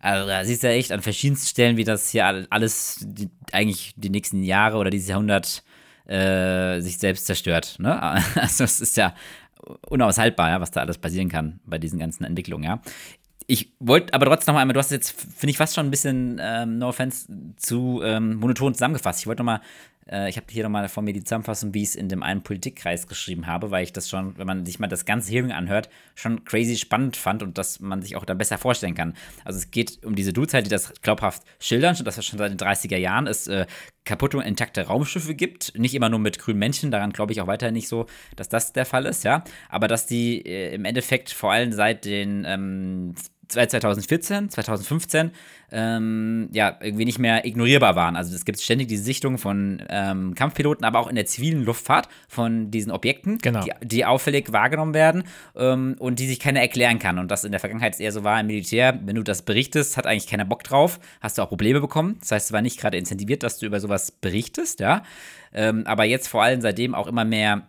[0.00, 3.28] Also da siehst du ja echt an verschiedensten Stellen, wie das hier all- alles die,
[3.52, 5.62] eigentlich die nächsten Jahre oder dieses Jahrhundert
[6.06, 7.76] äh, sich selbst zerstört.
[7.78, 8.00] Ne?
[8.34, 9.14] Also es ist ja
[9.88, 12.82] unaushaltbar, ja, was da alles passieren kann bei diesen ganzen Entwicklungen, ja.
[13.52, 15.90] Ich wollte aber trotzdem noch mal einmal, du hast jetzt, finde ich, fast schon ein
[15.90, 19.20] bisschen, ähm, no offense, zu ähm, monoton zusammengefasst.
[19.20, 19.60] Ich wollte noch mal,
[20.10, 22.22] äh, ich habe hier noch mal vor mir die Zusammenfassung, wie ich es in dem
[22.22, 25.52] einen Politikkreis geschrieben habe, weil ich das schon, wenn man sich mal das ganze Hearing
[25.52, 29.12] anhört, schon crazy spannend fand und dass man sich auch da besser vorstellen kann.
[29.44, 32.52] Also es geht um diese Dudes halt, die das glaubhaft schildern, dass es schon seit
[32.52, 33.66] den 30er Jahren es äh,
[34.06, 35.78] kaputte und intakte Raumschiffe gibt.
[35.78, 38.72] Nicht immer nur mit grünen Männchen, daran glaube ich auch weiterhin nicht so, dass das
[38.72, 39.44] der Fall ist, ja.
[39.68, 43.14] Aber dass die äh, im Endeffekt vor allem seit den ähm,
[43.48, 45.30] 2014, 2015
[45.72, 48.16] ähm, ja, irgendwie nicht mehr ignorierbar waren.
[48.16, 52.08] Also es gibt ständig die Sichtung von ähm, Kampfpiloten, aber auch in der zivilen Luftfahrt
[52.28, 53.64] von diesen Objekten, Genau.
[53.64, 55.24] die, die auffällig wahrgenommen werden
[55.56, 57.18] ähm, und die sich keiner erklären kann.
[57.18, 60.06] Und das in der Vergangenheit eher so war im Militär, wenn du das berichtest, hat
[60.06, 62.16] eigentlich keiner Bock drauf, hast du auch Probleme bekommen.
[62.20, 65.02] Das heißt, es war nicht gerade incentiviert, dass du über sowas berichtest, ja.
[65.54, 67.66] Ähm, aber jetzt vor allem seitdem auch immer mehr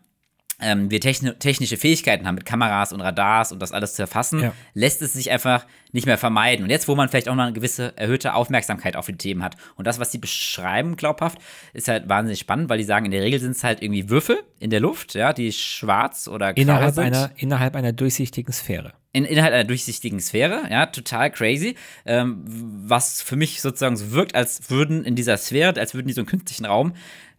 [0.62, 4.40] ähm, wir techni technische Fähigkeiten haben mit Kameras und Radars und das alles zu erfassen,
[4.42, 4.54] Ja.
[4.74, 6.64] lässt es sich einfach nicht mehr vermeiden.
[6.64, 9.56] Und jetzt, wo man vielleicht auch noch eine gewisse erhöhte Aufmerksamkeit auf die Themen hat
[9.76, 11.38] und das, was sie beschreiben, glaubhaft,
[11.74, 14.40] ist halt wahnsinnig spannend, weil die sagen, in der Regel sind es halt irgendwie Würfel
[14.60, 17.04] in der Luft, ja, die schwarz oder grau innerhalb, sind.
[17.06, 18.94] einer, innerhalb einer durchsichtigen Sphäre.
[19.16, 21.76] In, innerhalb einer durchsichtigen Sphäre, ja, total crazy.
[22.06, 22.44] Ähm,
[22.88, 26.22] was für mich sozusagen so wirkt, als würden in dieser Sphäre, als würden die so
[26.22, 26.94] einen künstlichen Raum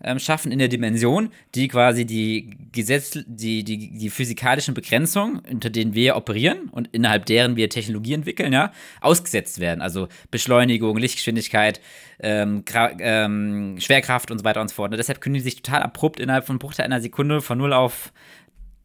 [0.05, 5.71] ähm, schaffen in der Dimension, die quasi die Gesetz, die, die, die physikalischen Begrenzungen, unter
[5.71, 9.81] denen wir operieren und innerhalb deren wir Technologie entwickeln, ja, ausgesetzt werden.
[9.81, 11.81] Also Beschleunigung, Lichtgeschwindigkeit,
[12.21, 12.65] ähm,
[13.01, 14.93] ähm, Schwerkraft und so weiter und so fort.
[14.93, 18.13] Und deshalb können die sich total abrupt innerhalb von Bruchteil einer Sekunde von 0 auf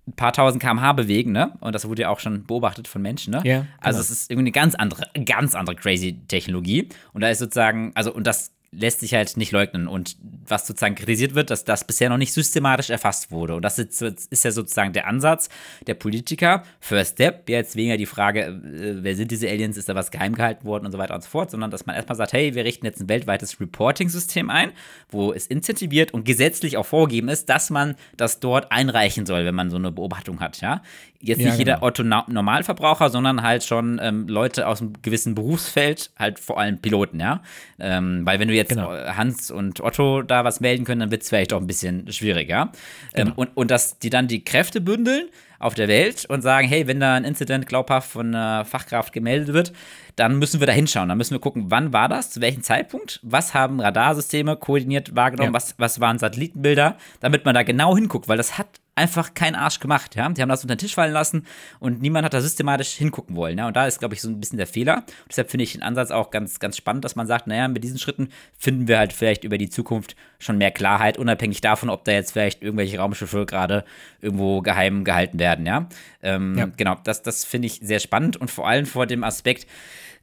[0.07, 1.53] ein paar tausend kmh bewegen, ne?
[1.59, 3.41] Und das wurde ja auch schon beobachtet von Menschen, ne?
[3.43, 4.01] Ja, Also genau.
[4.01, 6.89] es ist irgendwie eine ganz andere, ganz andere crazy Technologie.
[7.13, 9.87] Und da ist sozusagen, also und das lässt sich halt nicht leugnen.
[9.87, 10.17] Und
[10.47, 13.55] was sozusagen kritisiert wird, dass das bisher noch nicht systematisch erfasst wurde.
[13.55, 15.49] Und das ist, ist ja sozusagen der Ansatz
[15.87, 16.63] der Politiker.
[16.79, 20.35] First Step, jetzt weniger die Frage, äh, wer sind diese Aliens, ist da was geheim
[20.35, 22.63] gehalten worden und so weiter und so fort, sondern dass man erstmal sagt, hey, wir
[22.65, 24.71] richten jetzt ein weltweites Reporting-System ein,
[25.09, 29.55] wo es incentiviert und gesetzlich auch vorgegeben ist, dass man das dort einreichen soll, wenn
[29.55, 30.81] man so eine Beobachtung hat, ja.
[31.21, 31.87] Jetzt Ja, nicht jeder genau.
[31.87, 36.79] Otto Na- Normalverbraucher, sondern halt schon ähm, Leute aus einem gewissen Berufsfeld, halt vor allem
[36.79, 37.41] Piloten, ja.
[37.77, 38.93] Ähm, weil wenn du jetzt Genau.
[38.93, 42.11] äh, Hans und Otto da was melden können, dann wird es vielleicht auch ein bisschen
[42.11, 42.71] schwieriger.
[43.13, 43.33] Ähm, Genau.
[43.35, 47.01] und, und dass die dann die Kräfte bündeln auf der Welt und sagen, hey, wenn
[47.01, 49.73] da ein Incident glaubhaft von einer Fachkraft gemeldet wird,
[50.15, 51.09] dann müssen wir da hinschauen.
[51.09, 55.49] Dann müssen wir gucken, wann war das, zu welchem Zeitpunkt, was haben Radarsysteme koordiniert wahrgenommen,
[55.49, 55.53] Ja.
[55.55, 58.67] was, was waren Satellitenbilder, damit man da genau hinguckt, weil das hat
[58.99, 60.15] einfach kein Arsch gemacht.
[60.15, 60.27] Ja?
[60.29, 61.45] Die haben das unter den Tisch fallen lassen
[61.79, 63.57] und niemand hat da systematisch hingucken wollen.
[63.57, 63.67] Ja?
[63.67, 64.97] Und da ist, glaube ich, so ein bisschen der Fehler.
[64.97, 67.83] Und deshalb finde ich den Ansatz auch ganz, ganz spannend, dass man sagt, naja, mit
[67.83, 72.03] diesen Schritten finden wir halt vielleicht über die Zukunft schon mehr Klarheit, unabhängig davon, ob
[72.03, 73.85] da jetzt vielleicht irgendwelche Raumschiffe gerade
[74.21, 75.65] irgendwo geheim gehalten werden.
[75.65, 75.87] Ja,
[76.21, 76.69] ähm, ja.
[76.75, 79.67] genau, das, das finde ich sehr spannend und vor allem vor dem Aspekt,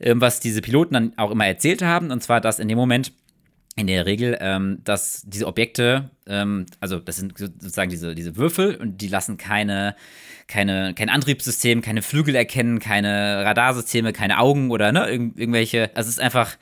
[0.00, 3.12] ähm, was diese Piloten dann auch immer erzählt haben, und zwar, dass in dem Moment,
[3.76, 8.76] in der Regel, ähm, dass diese Objekte, ähm, also das sind sozusagen diese, diese Würfel
[8.76, 9.94] und die lassen keine,
[10.48, 16.08] keine, kein Antriebssystem, keine Flügel erkennen, keine Radarsysteme, keine Augen oder ne, irgend, irgendwelche, also
[16.08, 16.56] es ist einfach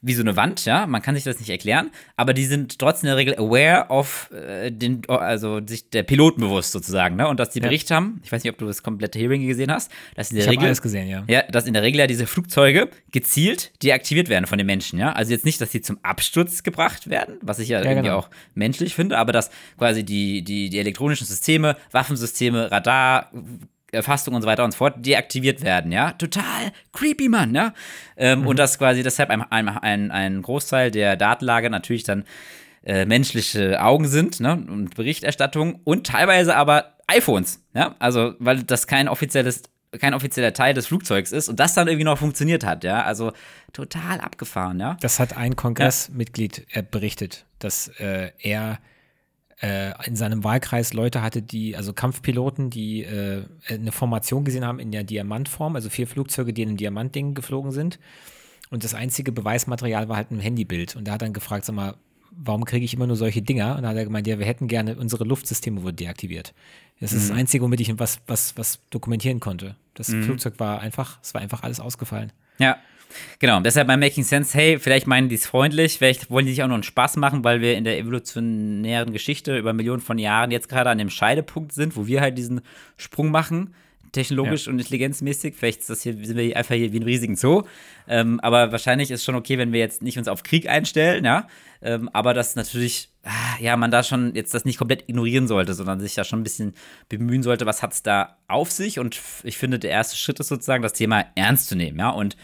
[0.00, 3.08] wie so eine Wand, ja, man kann sich das nicht erklären, aber die sind trotzdem
[3.08, 7.26] in der Regel aware of äh, den, also sich der Piloten bewusst sozusagen, ne?
[7.26, 7.66] Und dass die ja.
[7.66, 10.44] Bericht haben, ich weiß nicht, ob du das komplette Hearing gesehen hast, dass in der
[10.44, 11.24] ich Regel alles gesehen, ja.
[11.26, 15.12] Ja, dass in der Regel ja diese Flugzeuge gezielt deaktiviert werden von den Menschen, ja?
[15.12, 18.18] Also jetzt nicht, dass sie zum Absturz gebracht werden, was ich ja, ja irgendwie genau.
[18.18, 23.32] auch menschlich finde, aber dass quasi die, die, die elektronischen Systeme, Waffensysteme, Radar,
[23.92, 26.12] Erfassung und so weiter und so fort deaktiviert werden, ja.
[26.12, 27.72] Total creepy, Mann, ja.
[28.16, 28.46] Ähm, mhm.
[28.48, 32.24] Und dass quasi deshalb ein, ein, ein Großteil der Datenlage natürlich dann
[32.84, 37.94] äh, menschliche Augen sind, ne, und Berichterstattung und teilweise aber iPhones, ja.
[37.98, 39.62] Also, weil das kein offizielles
[39.98, 43.04] kein offizieller Teil des Flugzeugs ist und das dann irgendwie noch funktioniert hat, ja.
[43.04, 43.32] Also
[43.72, 44.98] total abgefahren, ja.
[45.00, 46.82] Das hat ein Kongressmitglied ja.
[46.82, 48.76] berichtet, dass äh, er äh,
[49.60, 54.92] in seinem Wahlkreis Leute hatte, die, also Kampfpiloten, die äh, eine Formation gesehen haben in
[54.92, 57.98] der Diamantform, also vier Flugzeuge, die in einem Diamantding geflogen sind.
[58.70, 60.94] Und das einzige Beweismaterial war halt ein Handybild.
[60.94, 61.96] Und er hat dann gefragt, sag mal,
[62.30, 63.76] warum kriege ich immer nur solche Dinger?
[63.76, 66.54] Und dann hat er gemeint, ja, wir hätten gerne, unsere Luftsysteme wurden deaktiviert.
[67.00, 67.28] Das ist mhm.
[67.28, 69.76] das Einzige, womit ich was, was, was dokumentieren konnte.
[69.94, 70.24] Das mhm.
[70.24, 72.32] Flugzeug war einfach, es war einfach alles ausgefallen.
[72.58, 72.78] Ja,
[73.38, 76.62] Genau, deshalb bei Making Sense, hey, vielleicht meinen die es freundlich, vielleicht wollen die sich
[76.62, 80.50] auch noch einen Spaß machen, weil wir in der evolutionären Geschichte über Millionen von Jahren
[80.50, 82.60] jetzt gerade an dem Scheidepunkt sind, wo wir halt diesen
[82.96, 83.74] Sprung machen,
[84.12, 84.72] technologisch ja.
[84.72, 85.54] und intelligenzmäßig.
[85.56, 87.62] Vielleicht ist das hier, sind wir einfach hier wie ein riesigen Zoo.
[88.08, 91.24] Ähm, aber wahrscheinlich ist es schon okay, wenn wir jetzt nicht uns auf Krieg einstellen,
[91.24, 91.46] ja.
[91.80, 95.74] Ähm, aber dass natürlich, ah, ja, man da schon jetzt das nicht komplett ignorieren sollte,
[95.74, 96.74] sondern sich da schon ein bisschen
[97.08, 98.98] bemühen sollte, was hat es da auf sich.
[98.98, 102.10] Und ich finde, der erste Schritt ist sozusagen, das Thema ernst zu nehmen, ja.
[102.10, 102.36] Und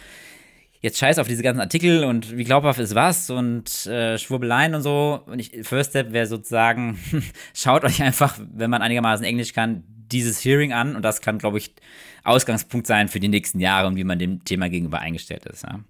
[0.84, 4.82] jetzt scheiß auf diese ganzen Artikel und wie glaubhaft ist was und äh, Schwurbeleien und
[4.82, 5.22] so.
[5.24, 6.98] Und ich, First Step wäre sozusagen,
[7.54, 9.82] schaut euch einfach, wenn man einigermaßen Englisch kann,
[10.12, 11.74] dieses Hearing an und das kann, glaube ich,
[12.22, 15.62] Ausgangspunkt sein für die nächsten Jahre und wie man dem Thema gegenüber eingestellt ist.
[15.62, 15.80] Ja.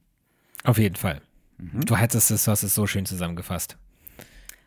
[0.63, 1.21] Auf jeden Fall.
[1.59, 1.85] Mhm.
[1.87, 3.77] Du hättest es, du hast es so schön zusammengefasst.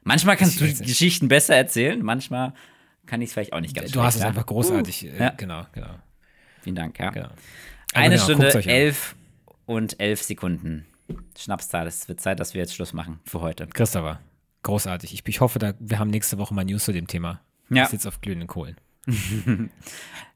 [0.03, 2.53] Manchmal kannst ich du Geschichten besser erzählen, manchmal
[3.05, 4.27] kann ich es vielleicht auch nicht ganz Du hast es ja.
[4.27, 5.29] einfach großartig, uh, ja.
[5.37, 5.95] genau, genau.
[6.63, 7.11] Vielen Dank, ja.
[7.11, 7.29] Genau.
[7.93, 9.15] Eine genau, Stunde elf
[9.67, 10.87] und elf Sekunden.
[11.37, 11.85] Schnapszahl.
[11.85, 13.67] Es wird Zeit, dass wir jetzt Schluss machen für heute.
[13.67, 14.19] Christopher,
[14.63, 15.13] großartig.
[15.13, 17.41] Ich, ich hoffe, da, wir haben nächste Woche mal News zu dem Thema.
[17.69, 17.83] Ja.
[17.83, 18.77] Ich sitze auf glühenden Kohlen.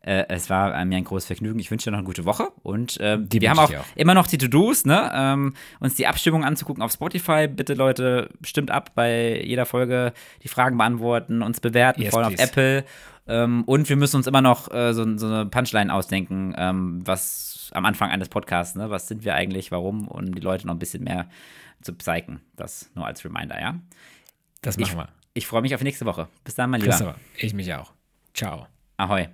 [0.01, 1.59] äh, es war mir ein großes Vergnügen.
[1.59, 2.49] Ich wünsche dir noch eine gute Woche.
[2.63, 5.11] Und äh, wir haben auch, auch, immer noch die To-Dos, ne?
[5.13, 7.47] Ähm, uns die Abstimmung anzugucken auf Spotify.
[7.47, 10.13] Bitte, Leute, stimmt ab bei jeder Folge,
[10.43, 12.85] die Fragen beantworten, uns bewerten, yes, vor allem auf Apple.
[13.27, 17.50] Ähm, und wir müssen uns immer noch äh, so, so, eine Punchline ausdenken, ähm, was
[17.71, 18.89] am Anfang eines Podcasts, ne?
[18.89, 20.07] Was sind wir eigentlich, warum?
[20.07, 21.29] Und die Leute noch ein bisschen mehr
[21.81, 22.41] zu psychen.
[22.55, 23.79] Das nur als Reminder, ja?
[24.61, 25.09] Das machen wir.
[25.33, 26.27] Ich freue mich auf nächste Woche.
[26.43, 27.15] Bis dann, mein Lieber.
[27.37, 27.93] Ich mich auch.
[28.33, 28.67] Ciao.
[28.97, 29.29] Ahoi.